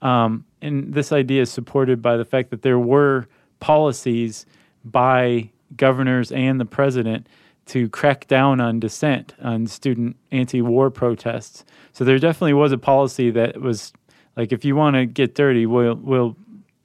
Um, 0.01 0.45
and 0.61 0.93
this 0.93 1.11
idea 1.11 1.41
is 1.41 1.51
supported 1.51 2.01
by 2.01 2.17
the 2.17 2.25
fact 2.25 2.49
that 2.51 2.61
there 2.61 2.79
were 2.79 3.27
policies 3.59 4.45
by 4.83 5.49
governors 5.75 6.31
and 6.31 6.59
the 6.59 6.65
president 6.65 7.27
to 7.65 7.89
crack 7.89 8.27
down 8.27 8.59
on 8.59 8.79
dissent, 8.79 9.33
on 9.41 9.67
student 9.67 10.15
anti-war 10.31 10.91
protests. 10.91 11.63
So 11.93 12.03
there 12.03 12.19
definitely 12.19 12.53
was 12.53 12.71
a 12.71 12.77
policy 12.77 13.31
that 13.31 13.61
was 13.61 13.93
like, 14.35 14.51
if 14.51 14.65
you 14.65 14.75
want 14.75 14.95
to 14.95 15.05
get 15.05 15.35
dirty, 15.35 15.65
we'll 15.65 15.95
we'll 15.95 16.35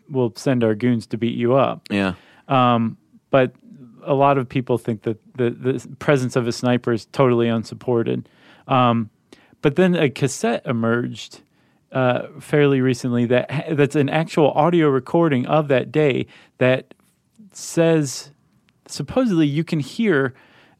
we'll 0.09 0.33
send 0.37 0.63
our 0.63 0.75
goons 0.75 1.07
to 1.09 1.19
beat 1.19 1.37
you 1.37 1.55
up. 1.55 1.89
Yeah. 1.91 2.15
But 3.31 3.53
a 4.03 4.15
lot 4.15 4.39
of 4.39 4.49
people 4.49 4.79
think 4.79 5.03
that 5.03 5.19
the 5.37 5.51
the 5.51 5.97
presence 5.99 6.37
of 6.37 6.47
a 6.47 6.53
sniper 6.53 6.93
is 6.93 7.07
totally 7.07 7.49
unsupported. 7.49 8.29
Um, 8.67 9.11
but 9.61 9.77
then 9.77 9.95
a 9.95 10.09
cassette 10.09 10.65
emerged 10.67 11.41
uh, 11.93 12.29
fairly 12.41 12.81
recently 12.81 13.27
that 13.27 13.67
that's 13.73 13.97
an 13.97 14.09
actual 14.09 14.51
audio 14.53 14.89
recording 14.89 15.47
of 15.47 15.69
that 15.69 15.91
day 15.91 16.27
that 16.59 16.95
says 17.53 18.31
supposedly 18.87 19.47
you 19.47 19.65
can 19.65 19.81
hear 19.81 20.35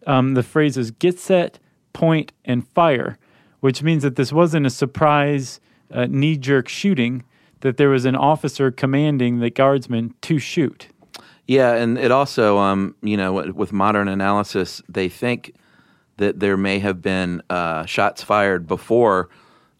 um, 0.09 0.35
the 0.35 0.43
phrases 0.43 0.91
"get 0.91 1.21
set, 1.21 1.61
point, 1.93 2.33
and 2.45 2.67
fire," 2.69 3.17
which 3.61 3.83
means 3.83 4.03
that 4.03 4.17
this 4.17 4.33
wasn't 4.33 4.67
a 4.67 4.71
surprise, 4.71 5.61
uh, 5.93 6.07
knee-jerk 6.11 6.69
shooting. 6.69 7.23
That 7.61 7.77
there 7.77 7.89
was 7.89 8.05
an 8.05 8.15
officer 8.15 8.71
commanding 8.71 9.41
the 9.41 9.51
guardsmen 9.51 10.15
to 10.23 10.39
shoot. 10.39 10.89
Yeah, 11.49 11.75
and 11.75 11.99
it 11.99 12.11
also, 12.13 12.59
um, 12.59 12.95
you 13.03 13.17
know, 13.17 13.33
with- 13.33 13.51
with 13.51 13.73
modern 13.73 14.07
analysis, 14.07 14.83
they 14.89 15.09
think 15.09 15.55
that 16.19 16.39
there 16.41 16.57
may 16.57 16.79
have 16.79 17.01
been 17.03 17.43
uh, 17.51 17.85
shots 17.87 18.23
fired 18.23 18.67
before 18.67 19.29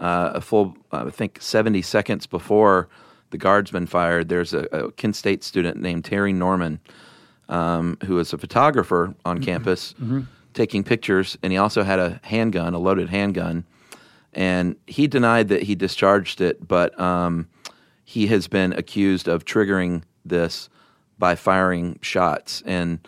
uh, 0.01 0.31
a 0.35 0.41
full, 0.41 0.77
uh, 0.93 1.05
I 1.07 1.11
think, 1.11 1.39
70 1.41 1.83
seconds 1.83 2.27
before 2.27 2.89
the 3.31 3.39
guardsman 3.39 3.87
fired. 3.87 4.29
There's 4.29 4.55
a, 4.55 4.61
a 4.73 4.93
Kent 4.93 5.17
State 5.17 5.43
student 5.45 5.77
named 5.81 6.05
Terry 6.05 6.33
Norman 6.33 6.79
um, 7.49 7.97
who 8.05 8.15
was 8.17 8.33
a 8.33 8.39
photographer 8.39 9.15
on 9.25 9.41
campus 9.41 9.95
taking 10.55 10.83
pictures, 10.83 11.39
and 11.43 11.53
he 11.53 11.59
also 11.59 11.83
had 11.85 11.99
a 11.99 12.21
handgun, 12.25 12.75
a 12.75 12.79
loaded 12.79 13.09
handgun. 13.11 13.65
And 14.33 14.77
he 14.87 15.07
denied 15.07 15.49
that 15.49 15.63
he 15.63 15.75
discharged 15.75 16.41
it, 16.41 16.67
but 16.67 16.99
um, 17.01 17.49
he 18.05 18.27
has 18.29 18.49
been 18.49 18.73
accused 18.73 19.29
of 19.29 19.45
triggering 19.45 20.03
this 20.25 20.69
by 21.19 21.35
firing 21.35 21.99
shots. 22.03 22.63
And 22.67 22.99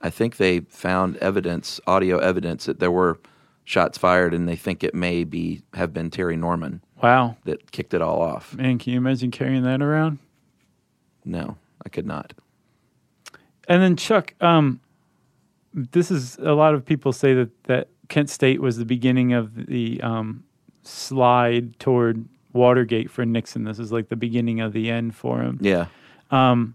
I 0.00 0.10
think 0.10 0.36
they 0.36 0.60
found 0.60 1.16
evidence, 1.18 1.80
audio 1.86 2.18
evidence, 2.18 2.64
that 2.66 2.80
there 2.80 2.90
were 2.90 3.18
shots 3.64 3.98
fired, 3.98 4.32
and 4.34 4.48
they 4.48 4.56
think 4.56 4.82
it 4.82 4.94
may 4.94 5.24
be 5.24 5.62
have 5.74 5.92
been 5.92 6.10
Terry 6.10 6.36
Norman 6.36 6.82
Wow. 7.02 7.36
that 7.44 7.70
kicked 7.72 7.94
it 7.94 8.02
all 8.02 8.20
off. 8.20 8.54
Man, 8.54 8.78
can 8.78 8.92
you 8.92 8.98
imagine 8.98 9.30
carrying 9.30 9.62
that 9.64 9.82
around? 9.82 10.18
No, 11.24 11.56
I 11.84 11.88
could 11.88 12.06
not. 12.06 12.32
And 13.68 13.82
then 13.82 13.96
Chuck, 13.96 14.34
um, 14.40 14.80
this 15.72 16.10
is 16.10 16.36
a 16.38 16.52
lot 16.52 16.74
of 16.74 16.84
people 16.84 17.12
say 17.12 17.34
that 17.34 17.64
that 17.64 17.88
Kent 18.08 18.28
State 18.30 18.60
was 18.60 18.76
the 18.76 18.84
beginning 18.84 19.32
of 19.32 19.66
the 19.66 20.00
um, 20.02 20.44
slide 20.82 21.78
toward 21.78 22.24
Watergate 22.52 23.10
for 23.10 23.24
Nixon. 23.24 23.64
This 23.64 23.78
is 23.78 23.92
like 23.92 24.08
the 24.08 24.16
beginning 24.16 24.60
of 24.60 24.72
the 24.72 24.90
end 24.90 25.14
for 25.14 25.40
him. 25.40 25.58
Yeah. 25.62 25.86
And 26.30 26.74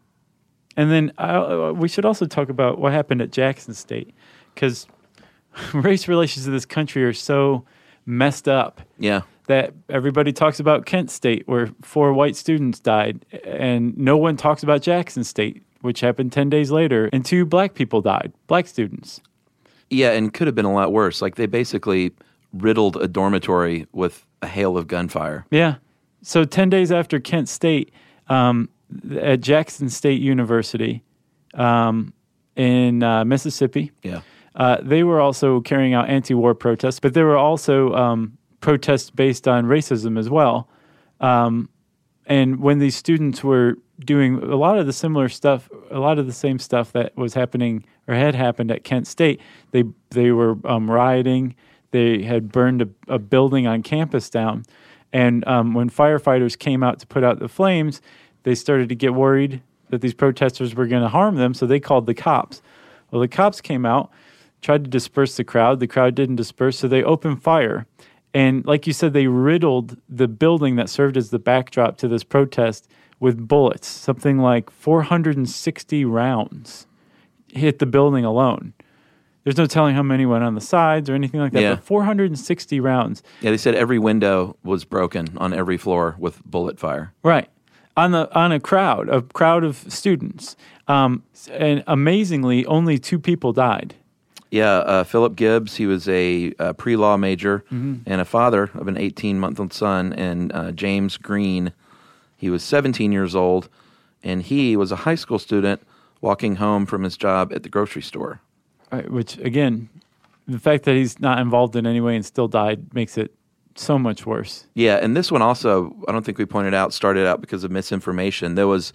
then 0.91 1.11
uh, 1.17 1.73
we 1.75 1.87
should 1.87 2.05
also 2.05 2.25
talk 2.27 2.49
about 2.49 2.77
what 2.79 2.91
happened 2.93 3.21
at 3.21 3.31
Jackson 3.31 3.73
State 3.73 4.13
because 4.53 4.87
race 5.73 6.07
relations 6.07 6.45
in 6.45 6.53
this 6.53 6.65
country 6.65 7.03
are 7.03 7.13
so 7.13 7.65
messed 8.05 8.47
up 8.47 8.81
Yeah. 8.99 9.21
that 9.47 9.73
everybody 9.89 10.31
talks 10.31 10.59
about 10.59 10.85
Kent 10.85 11.09
State, 11.09 11.47
where 11.47 11.69
four 11.81 12.13
white 12.13 12.35
students 12.35 12.79
died, 12.79 13.25
and 13.43 13.97
no 13.97 14.17
one 14.17 14.37
talks 14.37 14.61
about 14.63 14.81
Jackson 14.83 15.23
State, 15.23 15.63
which 15.87 16.01
happened 16.01 16.31
10 16.33 16.49
days 16.49 16.69
later, 16.69 17.09
and 17.13 17.25
two 17.25 17.45
black 17.45 17.73
people 17.73 18.01
died, 18.01 18.33
black 18.45 18.67
students. 18.67 19.21
Yeah, 19.89 20.11
and 20.11 20.33
could 20.33 20.45
have 20.47 20.53
been 20.55 20.65
a 20.65 20.73
lot 20.73 20.91
worse. 20.91 21.21
Like 21.21 21.35
they 21.35 21.45
basically 21.45 22.11
riddled 22.53 22.97
a 22.97 23.07
dormitory 23.07 23.87
with 23.93 24.25
a 24.41 24.47
hail 24.47 24.77
of 24.77 24.85
gunfire. 24.87 25.45
Yeah. 25.49 25.75
So 26.21 26.43
10 26.43 26.69
days 26.69 26.91
after 26.91 27.19
Kent 27.21 27.47
State, 27.47 27.91
um, 28.27 28.67
at 29.19 29.39
Jackson 29.39 29.89
State 29.89 30.21
University 30.21 31.03
um, 31.53 32.11
in 32.57 33.01
uh, 33.01 33.23
Mississippi, 33.23 33.91
Yeah. 34.03 34.19
uh, 34.55 34.77
they 34.81 35.03
were 35.03 35.21
also 35.21 35.61
carrying 35.61 35.93
out 35.93 36.09
anti 36.09 36.33
war 36.33 36.53
protests, 36.53 36.99
but 36.99 37.13
there 37.13 37.25
were 37.25 37.37
also 37.37 37.93
um, 37.93 38.37
protests 38.59 39.09
based 39.09 39.47
on 39.47 39.65
racism 39.65 40.19
as 40.19 40.29
well. 40.29 40.67
Um, 41.21 41.69
and 42.25 42.59
when 42.59 42.79
these 42.79 42.95
students 42.97 43.41
were 43.41 43.77
doing 43.99 44.35
a 44.43 44.55
lot 44.55 44.77
of 44.77 44.85
the 44.85 44.93
similar 44.93 45.29
stuff, 45.29 45.69
a 45.91 45.99
lot 45.99 46.19
of 46.19 46.25
the 46.25 46.33
same 46.33 46.59
stuff 46.59 46.91
that 46.93 47.15
was 47.17 47.33
happening 47.33 47.83
or 48.07 48.15
had 48.15 48.35
happened 48.35 48.71
at 48.71 48.83
Kent 48.83 49.07
State, 49.07 49.41
they 49.71 49.83
they 50.09 50.31
were 50.31 50.57
um, 50.65 50.89
rioting. 50.89 51.55
They 51.91 52.21
had 52.23 52.51
burned 52.51 52.81
a, 52.81 52.89
a 53.07 53.17
building 53.17 53.65
on 53.65 53.81
campus 53.81 54.29
down, 54.29 54.65
and 55.13 55.47
um, 55.47 55.73
when 55.73 55.89
firefighters 55.89 56.57
came 56.57 56.83
out 56.83 56.99
to 56.99 57.07
put 57.07 57.23
out 57.23 57.39
the 57.39 57.47
flames, 57.47 58.01
they 58.43 58.55
started 58.55 58.89
to 58.89 58.95
get 58.95 59.13
worried 59.13 59.61
that 59.89 60.01
these 60.01 60.13
protesters 60.13 60.75
were 60.75 60.85
going 60.85 61.01
to 61.01 61.09
harm 61.09 61.35
them, 61.35 61.53
so 61.53 61.65
they 61.65 61.79
called 61.79 62.05
the 62.05 62.13
cops. 62.13 62.61
Well, 63.09 63.21
the 63.21 63.27
cops 63.27 63.61
came 63.61 63.85
out, 63.85 64.11
tried 64.61 64.83
to 64.83 64.89
disperse 64.89 65.37
the 65.37 65.45
crowd. 65.45 65.79
The 65.79 65.87
crowd 65.87 66.13
didn't 66.13 66.35
disperse, 66.35 66.77
so 66.77 66.87
they 66.87 67.03
opened 67.03 67.41
fire. 67.41 67.85
And 68.33 68.65
like 68.65 68.85
you 68.85 68.93
said, 68.93 69.13
they 69.13 69.27
riddled 69.27 69.97
the 70.09 70.27
building 70.27 70.75
that 70.75 70.89
served 70.89 71.15
as 71.15 71.29
the 71.29 71.39
backdrop 71.39 71.97
to 71.97 72.07
this 72.07 72.23
protest 72.23 72.89
with 73.19 73.47
bullets. 73.47 73.87
Something 73.87 74.37
like 74.39 74.69
460 74.69 76.05
rounds 76.05 76.87
hit 77.53 77.79
the 77.79 77.85
building 77.85 78.25
alone. 78.25 78.73
There's 79.43 79.57
no 79.57 79.65
telling 79.65 79.95
how 79.95 80.03
many 80.03 80.25
went 80.25 80.43
on 80.43 80.55
the 80.55 80.61
sides 80.61 81.09
or 81.09 81.15
anything 81.15 81.39
like 81.39 81.53
that, 81.53 81.61
Yeah. 81.61 81.75
but 81.75 81.83
460 81.83 82.79
rounds. 82.81 83.23
Yeah, 83.41 83.51
they 83.51 83.57
said 83.57 83.75
every 83.75 83.97
window 83.97 84.57
was 84.63 84.83
broken 84.83 85.29
on 85.37 85.53
every 85.53 85.77
floor 85.77 86.15
with 86.19 86.43
bullet 86.45 86.77
fire. 86.77 87.13
Right. 87.23 87.49
On 87.95 88.11
the 88.11 88.31
on 88.37 88.51
a 88.51 88.59
crowd, 88.59 89.09
a 89.09 89.21
crowd 89.21 89.63
of 89.63 89.77
students. 89.87 90.55
Um, 90.87 91.23
and 91.51 91.83
amazingly, 91.87 92.65
only 92.65 92.97
two 92.99 93.17
people 93.19 93.53
died. 93.53 93.95
Yeah, 94.51 94.69
uh, 94.79 95.03
Philip 95.03 95.35
Gibbs, 95.35 95.75
he 95.77 95.85
was 95.87 96.07
a, 96.07 96.53
uh 96.59 96.73
pre-law 96.73 97.17
major 97.17 97.63
and 97.69 98.05
a 98.21 98.25
father 98.25 98.69
of 98.75 98.87
an 98.87 98.95
18-month-old 98.95 99.73
son, 99.73 100.13
and 100.13 100.51
uh, 100.53 100.71
James 100.71 101.17
Green, 101.17 101.73
he 102.37 102.49
was 102.49 102.63
17 102.63 103.11
years 103.11 103.35
old, 103.35 103.67
and 104.23 104.43
he 104.43 104.77
was 104.77 104.91
a 104.91 104.97
high 104.97 105.15
school 105.15 105.39
student 105.39 105.81
walking 106.21 106.55
home 106.55 106.85
from 106.85 107.03
his 107.03 107.17
job 107.17 107.51
at 107.53 107.63
the 107.63 107.69
grocery 107.69 108.01
store. 108.01 108.39
Right, 108.91 109.09
which 109.11 109.37
again, 109.39 109.89
the 110.47 110.59
fact 110.59 110.85
that 110.85 110.95
he's 110.95 111.19
not 111.19 111.39
involved 111.39 111.75
in 111.75 111.85
any 111.85 111.99
way 111.99 112.15
and 112.15 112.25
still 112.25 112.47
died 112.47 112.93
makes 112.93 113.17
it 113.17 113.33
so 113.75 113.99
much 113.99 114.25
worse. 114.25 114.65
Yeah, 114.73 114.95
and 114.95 115.15
this 115.15 115.31
one 115.31 115.41
also, 115.41 115.95
I 116.07 116.11
don't 116.11 116.25
think 116.25 116.37
we 116.37 116.45
pointed 116.45 116.73
out, 116.73 116.93
started 116.93 117.27
out 117.27 117.41
because 117.41 117.63
of 117.63 117.71
misinformation. 117.71 118.55
There 118.55 118.67
was 118.67 118.93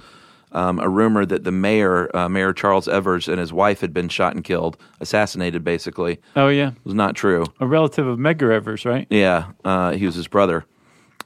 um, 0.52 0.78
a 0.80 0.88
rumor 0.88 1.24
that 1.26 1.44
the 1.44 1.52
mayor, 1.52 2.14
uh, 2.16 2.28
Mayor 2.28 2.52
Charles 2.52 2.88
Evers, 2.88 3.28
and 3.28 3.38
his 3.38 3.52
wife 3.52 3.80
had 3.80 3.92
been 3.92 4.08
shot 4.08 4.34
and 4.34 4.44
killed, 4.44 4.76
assassinated 5.00 5.64
basically. 5.64 6.20
Oh 6.36 6.48
yeah, 6.48 6.68
it 6.68 6.84
was 6.84 6.94
not 6.94 7.14
true. 7.14 7.46
a 7.60 7.66
relative 7.66 8.06
of 8.06 8.18
Medgar 8.18 8.52
Evers, 8.52 8.84
right? 8.84 9.06
Yeah, 9.10 9.52
uh, 9.64 9.92
he 9.92 10.06
was 10.06 10.14
his 10.14 10.28
brother, 10.28 10.64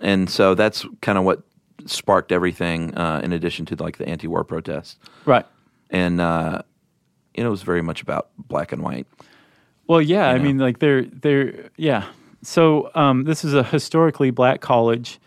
and 0.01 0.29
so 0.29 0.55
that's 0.55 0.85
kind 1.01 1.19
of 1.19 1.25
what 1.25 1.43
sparked 1.85 2.33
everything. 2.33 2.97
Uh, 2.97 3.21
in 3.23 3.33
addition 3.33 3.67
to 3.67 3.77
like 3.83 3.99
the 3.99 4.09
anti-war 4.09 4.45
protests, 4.45 4.97
Right. 5.25 5.45
and 5.91 6.21
uh, 6.21 6.63
you 7.35 7.43
know, 7.43 7.49
it 7.49 7.51
was 7.51 7.63
very 7.63 7.83
much 7.83 8.01
about 8.03 8.29
black 8.39 8.73
and 8.73 8.83
white. 8.83 9.07
Well, 9.87 10.01
yeah, 10.03 10.29
I 10.29 10.39
know? 10.39 10.45
mean, 10.45 10.59
like 10.59 10.79
they're 10.79 11.05
they're 11.05 11.71
yeah. 11.77 12.05
So 12.43 12.91
um, 12.95 13.25
this 13.25 13.45
is 13.45 13.55
a 13.55 13.63
historically 13.63 14.31
black 14.31 14.61
college. 14.61 15.19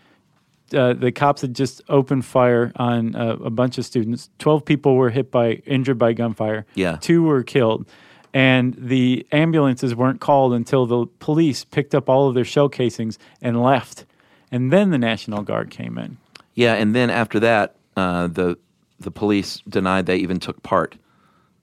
Uh, 0.72 0.92
the 0.92 1.10
cops 1.10 1.40
had 1.40 1.54
just 1.54 1.82
opened 1.88 2.24
fire 2.24 2.70
on 2.76 3.16
uh, 3.16 3.36
a 3.44 3.50
bunch 3.50 3.76
of 3.78 3.84
students. 3.84 4.30
Twelve 4.38 4.64
people 4.64 4.94
were 4.96 5.10
hit 5.10 5.30
by 5.30 5.54
injured 5.66 5.98
by 5.98 6.12
gunfire. 6.12 6.64
Yeah. 6.74 6.96
two 7.00 7.22
were 7.24 7.42
killed, 7.42 7.88
and 8.32 8.74
the 8.78 9.26
ambulances 9.32 9.94
weren't 9.96 10.20
called 10.20 10.52
until 10.52 10.86
the 10.86 11.06
police 11.18 11.64
picked 11.64 11.94
up 11.94 12.08
all 12.08 12.28
of 12.28 12.34
their 12.34 12.44
shell 12.44 12.68
casings 12.68 13.18
and 13.42 13.60
left, 13.60 14.04
and 14.52 14.72
then 14.72 14.90
the 14.90 14.98
National 14.98 15.42
Guard 15.42 15.70
came 15.70 15.98
in. 15.98 16.18
Yeah, 16.60 16.74
and 16.74 16.94
then 16.94 17.08
after 17.10 17.40
that, 17.40 17.76
uh, 17.96 18.26
the 18.26 18.58
the 18.98 19.10
police 19.10 19.62
denied 19.68 20.04
they 20.06 20.16
even 20.16 20.38
took 20.40 20.62
part. 20.62 20.96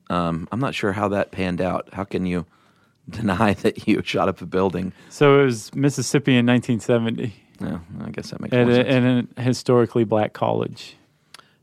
Um, 0.09 0.47
I'm 0.51 0.59
not 0.59 0.73
sure 0.73 0.91
how 0.91 1.09
that 1.09 1.31
panned 1.31 1.61
out. 1.61 1.89
How 1.93 2.03
can 2.03 2.25
you 2.25 2.45
deny 3.09 3.53
that 3.53 3.87
you 3.87 4.01
shot 4.03 4.27
up 4.27 4.41
a 4.41 4.45
building? 4.45 4.93
So 5.09 5.39
it 5.41 5.45
was 5.45 5.73
Mississippi 5.75 6.35
in 6.35 6.45
1970 6.47 7.33
No, 7.59 7.79
I 8.03 8.09
guess 8.09 8.31
that 8.31 8.39
makes 8.41 8.53
at 8.55 8.67
a, 8.69 8.73
sense. 8.75 9.27
at 9.37 9.39
a 9.39 9.41
historically 9.43 10.03
black 10.03 10.33
college. 10.33 10.95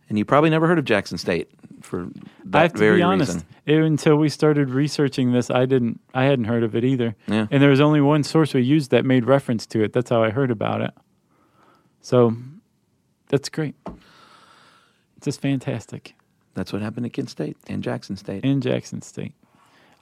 and 0.09 0.17
you 0.19 0.25
probably 0.25 0.51
never 0.51 0.67
heard 0.69 0.79
of 0.79 0.85
Jackson 0.85 1.19
State 1.19 1.51
for 1.83 2.07
that 2.45 2.59
I 2.59 2.63
have 2.63 2.73
to 2.75 2.79
very 2.79 2.99
be 2.99 3.03
honest. 3.03 3.33
reason. 3.35 3.47
it- 3.67 3.83
until 3.83 4.17
we 4.17 4.29
started 4.29 4.71
researching 4.71 5.33
this, 5.33 5.51
I 5.51 5.67
didn't. 5.67 5.99
I 6.15 6.25
hadn't 6.25 6.45
heard 6.45 6.63
of 6.63 6.77
it 6.77 6.85
either. 6.85 7.17
Yeah. 7.27 7.47
And 7.51 7.61
there 7.63 7.71
was 7.71 7.81
only 7.81 8.01
one 8.01 8.23
source 8.23 8.55
we 8.55 8.63
used 8.63 8.91
that 8.93 9.05
made 9.05 9.25
reference 9.25 9.67
to 9.69 9.83
it. 9.83 9.93
That's 9.93 10.11
how 10.11 10.23
I 10.23 10.31
heard 10.31 10.51
about 10.53 10.83
it. 10.83 10.93
So, 12.01 12.37
that's 13.29 13.49
great. 13.49 13.75
It's 15.17 15.25
just 15.25 15.41
fantastic 15.41 16.15
That's 16.55 16.73
what 16.73 16.83
happened 16.83 17.07
at 17.07 17.13
Kent 17.13 17.31
State 17.31 17.57
and 17.67 17.83
Jackson 17.83 18.17
State. 18.17 18.45
in 18.45 18.61
Jackson 18.61 19.03
State. 19.03 19.33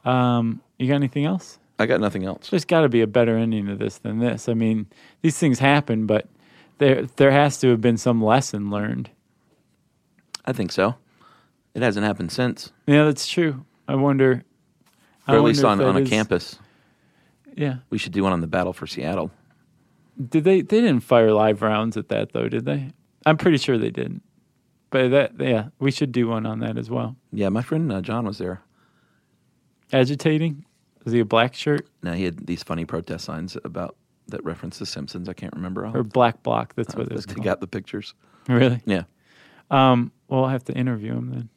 Um, 0.05 0.61
you 0.79 0.89
got 0.89 0.95
anything 0.97 1.25
else? 1.25 1.59
I 1.79 1.87
got 1.87 2.01
nothing 2.01 2.25
else. 2.25 2.51
There's 2.51 2.65
got 2.65 2.81
to 2.83 2.89
be 2.89 3.01
a 3.01 3.07
better 3.07 3.37
ending 3.37 3.67
to 3.67 3.77
this 3.77 3.99
than 3.99 4.19
this. 4.19 4.49
I 4.49 4.55
mean, 4.55 4.87
these 5.23 5.39
things 5.39 5.59
happen, 5.59 6.07
but 6.07 6.29
there 6.79 7.07
there 7.17 7.31
has 7.31 7.59
to 7.61 7.71
have 7.71 7.81
been 7.81 7.97
some 7.97 8.23
lesson 8.23 8.71
learned. 8.71 9.11
I 10.45 10.53
think 10.53 10.73
so. 10.73 10.97
It 11.75 11.83
hasn't 11.83 12.05
happened 12.05 12.31
since, 12.33 12.71
Yeah, 12.87 13.05
that's 13.05 13.27
true. 13.27 13.65
I 13.89 13.95
wonder. 13.95 14.45
I 15.27 15.33
or 15.35 15.37
at 15.37 15.43
least 15.45 15.63
wonder 15.65 15.85
on, 15.85 15.91
if 15.91 15.95
on 15.95 15.95
that 15.95 16.01
a 16.01 16.05
is- 16.05 16.11
campus. 16.11 16.59
Yeah. 17.57 17.77
We 17.91 17.99
should 17.99 18.13
do 18.13 18.23
one 18.25 18.33
on 18.33 18.41
the 18.41 18.47
battle 18.47 18.73
for 18.73 18.87
Seattle. 18.87 19.31
Did 20.29 20.45
they? 20.45 20.61
They 20.63 20.81
didn't 20.81 21.01
fire 21.01 21.33
live 21.33 21.63
rounds 21.63 21.97
at 21.97 22.09
that 22.09 22.33
though, 22.33 22.49
did 22.49 22.65
they? 22.65 22.91
I'm 23.27 23.37
pretty 23.37 23.59
sure 23.59 23.79
they 23.79 23.91
didn't. 23.91 24.23
But 24.91 25.11
that, 25.11 25.33
yeah, 25.39 25.69
we 25.79 25.91
should 25.91 26.13
do 26.13 26.29
one 26.29 26.45
on 26.45 26.59
that 26.61 26.77
as 26.77 26.91
well. 26.91 27.17
Yeah, 27.33 27.49
my 27.49 27.63
friend 27.63 27.91
uh, 27.91 28.01
John 28.03 28.27
was 28.27 28.39
there. 28.39 28.63
Agitating? 29.93 30.65
Is 31.05 31.13
he 31.13 31.21
a 31.21 31.25
black 31.25 31.55
shirt 31.55 31.87
Now 32.03 32.13
he 32.13 32.25
had 32.25 32.47
these 32.47 32.63
funny 32.63 32.85
protest 32.85 33.25
signs 33.25 33.57
about 33.65 33.97
that 34.29 34.43
reference 34.45 34.79
the 34.79 34.87
Simpsons. 34.87 35.29
I 35.29 35.33
can't 35.33 35.53
remember 35.55 35.85
all. 35.85 35.97
or 35.97 36.03
black 36.05 36.43
bloc? 36.43 36.75
That's 36.77 36.95
Uh, 36.95 36.99
what 36.99 37.09
it 37.09 37.13
was 37.13 37.27
called. 37.27 37.43
got 37.45 37.61
the 37.61 37.67
pictures. 37.67 38.15
Really? 38.49 38.81
Yeah, 38.87 39.03
Um. 39.71 40.13
Well, 40.29 40.45
I'll 40.45 40.51
have 40.51 40.65
to 40.65 40.73
interview 40.75 41.13
him 41.13 41.31
then. 41.31 41.49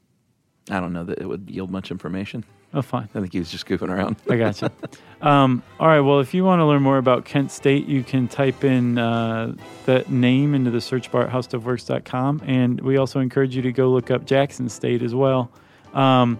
I 0.76 0.80
don't 0.82 0.91
know 0.93 1.03
that 1.05 1.20
it 1.20 1.28
would 1.28 1.49
yield 1.49 1.72
much 1.72 1.91
information. 1.91 2.43
Oh, 2.78 2.82
fine. 2.82 3.07
I 3.15 3.21
think 3.21 3.32
he 3.32 3.39
was 3.39 3.49
just 3.49 3.65
goofing 3.65 3.89
around. 3.89 4.17
I 4.30 4.36
got 4.36 4.61
you. 4.61 4.69
um, 5.28 5.63
all 5.80 5.88
right. 5.88 6.01
Well, 6.01 6.19
if 6.19 6.34
you 6.34 6.43
want 6.43 6.59
to 6.59 6.65
learn 6.65 6.82
more 6.84 6.97
about 6.97 7.23
Kent 7.23 7.49
State, 7.51 7.88
you 7.88 8.03
can 8.03 8.28
type 8.28 8.65
in 8.65 8.97
uh, 8.97 9.55
that 9.86 10.09
name 10.11 10.53
into 10.53 10.71
the 10.71 10.82
search 10.82 11.09
bar 11.09 11.23
at 11.23 11.30
howstuffworks.com. 11.30 12.41
And 12.45 12.82
we 12.82 12.97
also 12.97 13.21
encourage 13.21 13.55
you 13.55 13.61
to 13.61 13.71
go 13.71 13.89
look 13.89 14.11
up 14.11 14.26
Jackson 14.26 14.67
State 14.67 15.01
as 15.01 15.15
well. 15.15 15.49
Um, 15.93 16.38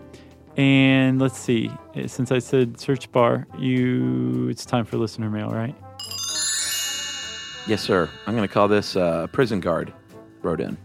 And 0.57 1.19
let's 1.21 1.38
see. 1.39 1.71
eh, 1.95 2.07
Since 2.07 2.31
I 2.33 2.39
said 2.39 2.79
search 2.81 3.09
bar, 3.13 3.47
you 3.57 4.49
it's 4.49 4.65
time 4.65 4.83
for 4.83 4.97
listener 4.97 5.29
mail, 5.29 5.49
right? 5.51 5.75
Yes, 7.67 7.81
sir. 7.81 8.09
I'm 8.27 8.36
going 8.36 8.47
to 8.47 8.53
call 8.53 8.67
this 8.67 8.95
uh, 8.95 9.27
Prison 9.27 9.59
Guard 9.61 9.93
wrote 10.43 10.59
in. 10.61 10.77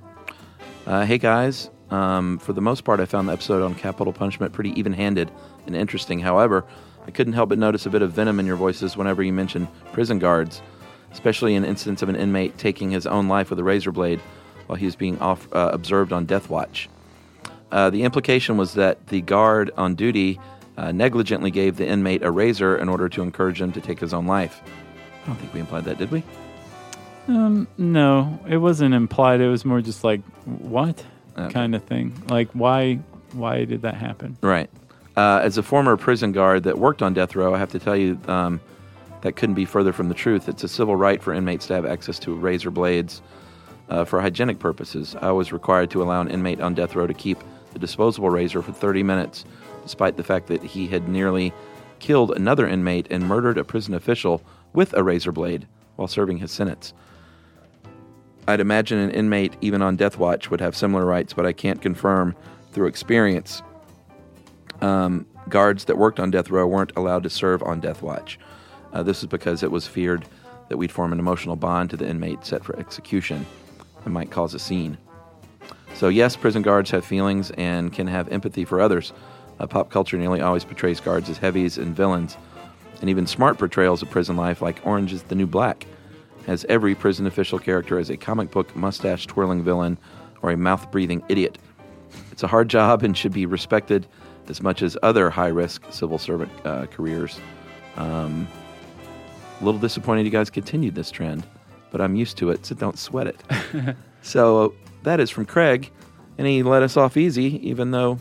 Uh, 0.87 1.05
hey, 1.05 1.19
guys. 1.19 1.71
Um, 1.91 2.39
for 2.39 2.53
the 2.53 2.61
most 2.61 2.85
part, 2.85 3.01
I 3.01 3.07
found 3.07 3.29
the 3.29 3.33
episode 3.33 3.63
on 3.63 3.75
capital 3.75 4.13
punishment 4.13 4.53
pretty 4.53 4.79
even 4.79 4.93
handed 4.93 5.31
and 5.67 5.75
interesting. 5.75 6.21
However, 6.21 6.65
I 7.07 7.11
couldn't 7.11 7.33
help 7.33 7.49
but 7.49 7.59
notice 7.59 7.87
a 7.87 7.91
bit 7.91 8.03
of 8.03 8.13
venom 8.13 8.39
in 8.39 8.47
your 8.47 8.57
voices 8.57 8.97
whenever 8.97 9.23
you 9.23 9.33
mention 9.33 9.69
prison 9.93 10.19
guards, 10.19 10.63
especially 11.13 11.55
in 11.55 11.65
instance 11.65 12.03
of 12.03 12.09
an 12.09 12.17
inmate 12.17 12.59
taking 12.59 12.91
his 12.91 13.07
own 13.07 13.29
life 13.29 13.51
with 13.51 13.59
a 13.59 13.65
razor 13.65 13.93
blade 13.93 14.21
while 14.67 14.77
he 14.77 14.85
was 14.85 14.95
being 14.95 15.19
off, 15.19 15.49
uh, 15.53 15.71
observed 15.73 16.13
on 16.13 16.27
death 16.27 16.49
watch. 16.49 16.89
Uh, 17.73 17.91
the 17.91 18.03
implication 18.03 18.57
was 18.57 18.75
that 18.75 19.05
the 19.09 19.21
guard 19.21 19.71
on 19.77 19.95
duty 19.95 20.39
uh, 20.77 20.93
negligently 20.93 21.51
gave 21.51 21.77
the 21.77 21.87
inmate 21.87 22.23
a 22.23 22.31
razor 22.31 22.77
in 22.77 22.89
order 22.89 23.09
to 23.09 23.23
encourage 23.23 23.61
him 23.61 23.73
to 23.73 23.81
take 23.81 23.99
his 23.99 24.15
own 24.15 24.27
life. 24.27 24.63
I 25.23 25.27
don't 25.27 25.37
think 25.37 25.53
we 25.53 25.61
implied 25.61 25.85
that, 25.85 25.99
did 25.99 26.11
we? 26.11 26.23
Um, 27.29 27.69
no, 27.79 28.41
it 28.49 28.57
wasn't 28.57 28.95
implied. 28.95 29.41
It 29.41 29.49
was 29.49 29.65
more 29.65 29.81
just 29.81 30.03
like 30.05 30.23
what 30.45 31.05
Okay. 31.45 31.53
kind 31.53 31.75
of 31.75 31.85
thing. 31.85 32.13
Like 32.29 32.51
why 32.53 32.97
why 33.33 33.65
did 33.65 33.83
that 33.83 33.95
happen? 33.95 34.37
Right. 34.41 34.71
Uh, 35.17 35.41
as 35.43 35.59
a 35.59 35.63
former 35.63 35.97
prison 35.97 36.33
guard 36.33 36.63
that 36.65 36.79
worked 36.79 37.03
on 37.03 37.15
death 37.15 37.35
row, 37.35 37.55
I 37.55 37.59
have 37.59 37.71
to 37.73 37.79
tell 37.79 37.97
you 37.97 38.19
um, 38.27 38.61
that 39.23 39.37
couldn't 39.37 39.55
be 39.55 39.65
further 39.65 39.93
from 39.93 40.09
the 40.09 40.15
truth. 40.15 40.49
It's 40.49 40.65
a 40.65 40.69
civil 40.69 40.97
right 40.97 41.23
for 41.23 41.35
inmates 41.35 41.67
to 41.67 41.75
have 41.75 41.85
access 41.85 42.19
to 42.21 42.35
razor 42.35 42.71
blades 42.71 43.21
uh, 43.89 44.05
for 44.05 44.21
hygienic 44.21 44.59
purposes. 44.59 45.17
I 45.21 45.33
was 45.33 45.53
required 45.53 45.91
to 45.91 46.03
allow 46.03 46.21
an 46.21 46.29
inmate 46.29 46.61
on 46.61 46.75
death 46.75 46.95
row 46.95 47.07
to 47.07 47.15
keep 47.15 47.39
the 47.73 47.79
disposable 47.79 48.31
razor 48.31 48.63
for 48.63 48.73
30 48.73 49.03
minutes, 49.03 49.45
despite 49.83 50.17
the 50.17 50.25
fact 50.25 50.47
that 50.49 50.63
he 50.63 50.87
had 50.87 51.09
nearly 51.09 51.53
killed 51.99 52.31
another 52.33 52.67
inmate 52.67 53.07
and 53.11 53.27
murdered 53.27 53.59
a 53.59 53.65
prison 53.65 53.95
official 53.95 54.43
with 54.73 54.93
a 54.95 55.03
razor 55.03 55.33
blade 55.33 55.67
while 55.97 56.09
serving 56.09 56.39
his 56.39 56.51
sentence. 56.51 56.95
I'd 58.51 58.61
imagine 58.61 58.99
an 58.99 59.11
inmate, 59.11 59.57
even 59.61 59.81
on 59.81 59.97
death 59.97 60.19
watch, 60.19 60.51
would 60.51 60.61
have 60.61 60.77
similar 60.77 61.05
rights, 61.05 61.33
but 61.33 61.47
I 61.47 61.53
can't 61.53 61.81
confirm 61.81 62.35
through 62.73 62.89
experience 62.89 63.63
um, 64.81 65.27
guards 65.49 65.85
that 65.87 65.99
worked 65.99 66.21
on 66.21 66.31
death 66.31 66.51
row 66.51 66.67
weren't 66.67 66.93
allowed 66.97 67.23
to 67.23 67.31
serve 67.31 67.63
on 67.63 67.81
death 67.81 68.03
watch. 68.03 68.39
Uh, 68.93 69.03
this 69.03 69.21
is 69.21 69.27
because 69.27 69.63
it 69.63 69.71
was 69.71 69.87
feared 69.87 70.27
that 70.69 70.77
we'd 70.77 70.93
form 70.93 71.13
an 71.13 71.19
emotional 71.19 71.57
bond 71.57 71.91
to 71.91 71.97
the 71.97 72.09
inmate 72.09 72.45
set 72.45 72.65
for 72.65 72.79
execution 72.79 73.47
and 74.05 74.15
might 74.15 74.31
cause 74.31 74.55
a 74.55 74.59
scene. 74.59 74.97
So, 75.95 76.09
yes, 76.09 76.37
prison 76.37 76.63
guards 76.63 76.91
have 76.91 77.05
feelings 77.05 77.51
and 77.53 77.93
can 77.93 78.07
have 78.07 78.29
empathy 78.29 78.65
for 78.65 78.81
others. 78.81 79.13
Uh, 79.59 79.67
pop 79.67 79.91
culture 79.91 80.17
nearly 80.17 80.41
always 80.41 80.65
portrays 80.65 81.01
guards 81.01 81.29
as 81.29 81.39
heavies 81.39 81.77
and 81.77 81.95
villains, 81.95 82.37
and 83.01 83.11
even 83.11 83.27
smart 83.27 83.59
portrayals 83.59 84.01
of 84.01 84.11
prison 84.11 84.37
life, 84.37 84.63
like 84.63 84.81
Orange 84.87 85.13
is 85.13 85.23
the 85.25 85.35
New 85.35 85.47
Black, 85.47 85.87
has 86.47 86.65
every 86.69 86.95
prison 86.95 87.27
official 87.27 87.59
character 87.59 87.99
as 87.99 88.11
a 88.11 88.17
comic 88.17 88.51
book 88.51 88.75
mustache 88.75 89.27
twirling 89.27 89.63
villain 89.63 89.99
or 90.43 90.51
a 90.51 90.57
mouth 90.57 90.91
breathing 90.91 91.23
idiot. 91.29 91.59
It's 92.33 92.43
a 92.43 92.47
hard 92.47 92.69
job 92.69 93.03
and 93.03 93.17
should 93.17 93.33
be 93.33 93.47
respected 93.47 94.07
as 94.49 94.63
much 94.63 94.83
as 94.83 94.97
other 95.03 95.31
high 95.31 95.49
risk 95.49 95.85
civil 95.91 96.19
servant 96.19 96.51
uh, 96.65 96.87
careers. 96.87 97.39
Um, 97.97 98.49
a 99.61 99.65
little 99.65 99.81
disappointed 99.81 100.25
you 100.25 100.31
guys 100.31 100.51
continued 100.51 100.95
this 100.95 101.11
trend, 101.11 101.47
but 101.91 102.01
I'm 102.01 102.17
used 102.17 102.37
to 102.39 102.51
it, 102.51 102.65
so 102.65 102.75
don't 102.75 102.99
sweat 102.99 103.27
it. 103.27 103.97
so 104.23 104.75
that 105.03 105.21
is 105.21 105.31
from 105.31 105.47
Craig, 105.47 105.91
and 106.39 106.47
he 106.47 106.63
let 106.63 106.83
us 106.83 106.97
off 106.97 107.17
easy, 107.17 107.67
even 107.69 107.91
though 107.91 108.19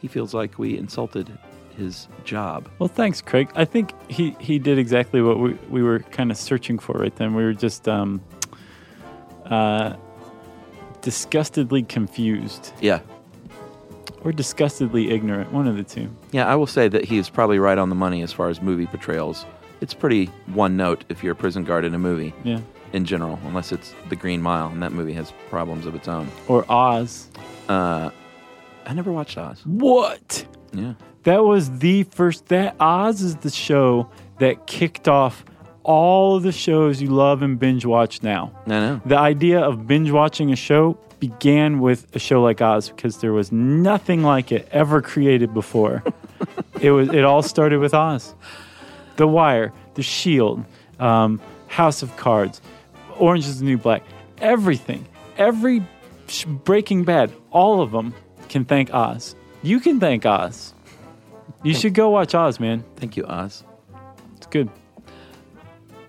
he 0.00 0.08
feels 0.08 0.32
like 0.32 0.58
we 0.58 0.78
insulted 0.78 1.36
his 1.78 2.08
job. 2.24 2.68
Well, 2.78 2.88
thanks, 2.88 3.20
Craig. 3.22 3.48
I 3.54 3.64
think 3.64 3.92
he, 4.10 4.36
he 4.40 4.58
did 4.58 4.78
exactly 4.78 5.22
what 5.22 5.38
we, 5.38 5.54
we 5.70 5.82
were 5.82 6.00
kind 6.00 6.30
of 6.30 6.36
searching 6.36 6.78
for 6.78 6.98
right 6.98 7.14
then. 7.16 7.34
We 7.34 7.44
were 7.44 7.54
just 7.54 7.88
um, 7.88 8.20
uh, 9.46 9.94
disgustedly 11.00 11.82
confused 11.84 12.72
Yeah. 12.80 13.00
or 14.22 14.32
disgustedly 14.32 15.10
ignorant, 15.10 15.52
one 15.52 15.66
of 15.66 15.76
the 15.76 15.84
two. 15.84 16.10
Yeah, 16.32 16.46
I 16.46 16.56
will 16.56 16.66
say 16.66 16.88
that 16.88 17.04
he 17.04 17.18
is 17.18 17.30
probably 17.30 17.58
right 17.58 17.78
on 17.78 17.88
the 17.88 17.94
money 17.94 18.22
as 18.22 18.32
far 18.32 18.48
as 18.48 18.60
movie 18.60 18.86
portrayals. 18.86 19.46
It's 19.80 19.94
pretty 19.94 20.26
one 20.46 20.76
note 20.76 21.04
if 21.08 21.22
you're 21.22 21.32
a 21.32 21.36
prison 21.36 21.62
guard 21.64 21.84
in 21.84 21.94
a 21.94 21.98
movie 21.98 22.34
Yeah. 22.42 22.60
in 22.92 23.04
general, 23.04 23.38
unless 23.44 23.70
it's 23.70 23.94
The 24.08 24.16
Green 24.16 24.42
Mile, 24.42 24.66
and 24.68 24.82
that 24.82 24.92
movie 24.92 25.12
has 25.12 25.32
problems 25.50 25.86
of 25.86 25.94
its 25.94 26.08
own. 26.08 26.28
Or 26.48 26.64
Oz. 26.70 27.28
Uh, 27.68 28.10
I 28.86 28.92
never 28.94 29.12
watched 29.12 29.38
Oz. 29.38 29.62
What? 29.64 30.44
Yeah. 30.72 30.94
That 31.28 31.44
was 31.44 31.80
the 31.80 32.04
first. 32.04 32.46
That 32.46 32.74
Oz 32.80 33.20
is 33.20 33.36
the 33.36 33.50
show 33.50 34.08
that 34.38 34.66
kicked 34.66 35.08
off 35.08 35.44
all 35.82 36.36
of 36.36 36.42
the 36.42 36.52
shows 36.52 37.02
you 37.02 37.08
love 37.08 37.42
and 37.42 37.58
binge 37.58 37.84
watch 37.84 38.22
now. 38.22 38.50
I 38.64 38.70
know. 38.70 39.00
The 39.04 39.18
idea 39.18 39.60
of 39.60 39.86
binge 39.86 40.10
watching 40.10 40.52
a 40.52 40.56
show 40.56 40.98
began 41.20 41.80
with 41.80 42.16
a 42.16 42.18
show 42.18 42.40
like 42.40 42.62
Oz 42.62 42.88
because 42.88 43.18
there 43.18 43.34
was 43.34 43.52
nothing 43.52 44.22
like 44.22 44.50
it 44.50 44.70
ever 44.72 45.02
created 45.02 45.52
before. 45.52 46.02
it 46.80 46.92
was. 46.92 47.10
It 47.10 47.24
all 47.24 47.42
started 47.42 47.80
with 47.80 47.92
Oz. 47.92 48.34
The 49.16 49.28
Wire, 49.28 49.70
The 49.96 50.02
Shield, 50.02 50.64
um, 50.98 51.42
House 51.66 52.00
of 52.00 52.16
Cards, 52.16 52.62
Orange 53.18 53.44
is 53.44 53.58
the 53.58 53.66
New 53.66 53.76
Black. 53.76 54.02
Everything, 54.40 55.06
every 55.36 55.86
sh- 56.26 56.46
Breaking 56.46 57.04
Bad, 57.04 57.34
all 57.50 57.82
of 57.82 57.90
them 57.90 58.14
can 58.48 58.64
thank 58.64 58.94
Oz. 58.94 59.34
You 59.62 59.78
can 59.78 60.00
thank 60.00 60.24
Oz. 60.24 60.72
You 61.62 61.74
should 61.74 61.94
go 61.94 62.10
watch 62.10 62.34
Oz, 62.34 62.60
man. 62.60 62.84
Thank 62.96 63.16
you, 63.16 63.24
Oz. 63.26 63.64
It's 64.36 64.46
good. 64.46 64.70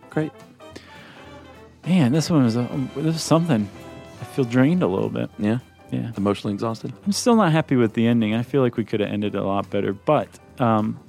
Great. 0.10 0.32
Man, 1.86 2.12
this 2.12 2.30
one 2.30 2.44
was 2.44 2.56
a, 2.56 2.68
this 2.96 3.06
was 3.06 3.22
something. 3.24 3.70
I 4.22 4.24
feel 4.26 4.46
drained 4.46 4.84
a 4.84 4.88
little 4.88 5.10
bit. 5.10 5.30
Yeah. 5.40 5.60
Yeah. 5.92 6.12
Emotionally 6.18 6.54
exhausted. 6.54 6.94
I'm 7.06 7.12
still 7.12 7.36
not 7.36 7.52
happy 7.52 7.76
with 7.76 7.94
the 7.94 8.06
ending. 8.06 8.36
I 8.36 8.44
feel 8.44 8.62
like 8.62 8.78
we 8.78 8.86
could 8.86 9.00
have 9.00 9.10
ended 9.10 9.34
it 9.34 9.38
a 9.40 9.44
lot 9.44 9.70
better, 9.72 9.94
but 9.94 10.28
um, 10.60 11.00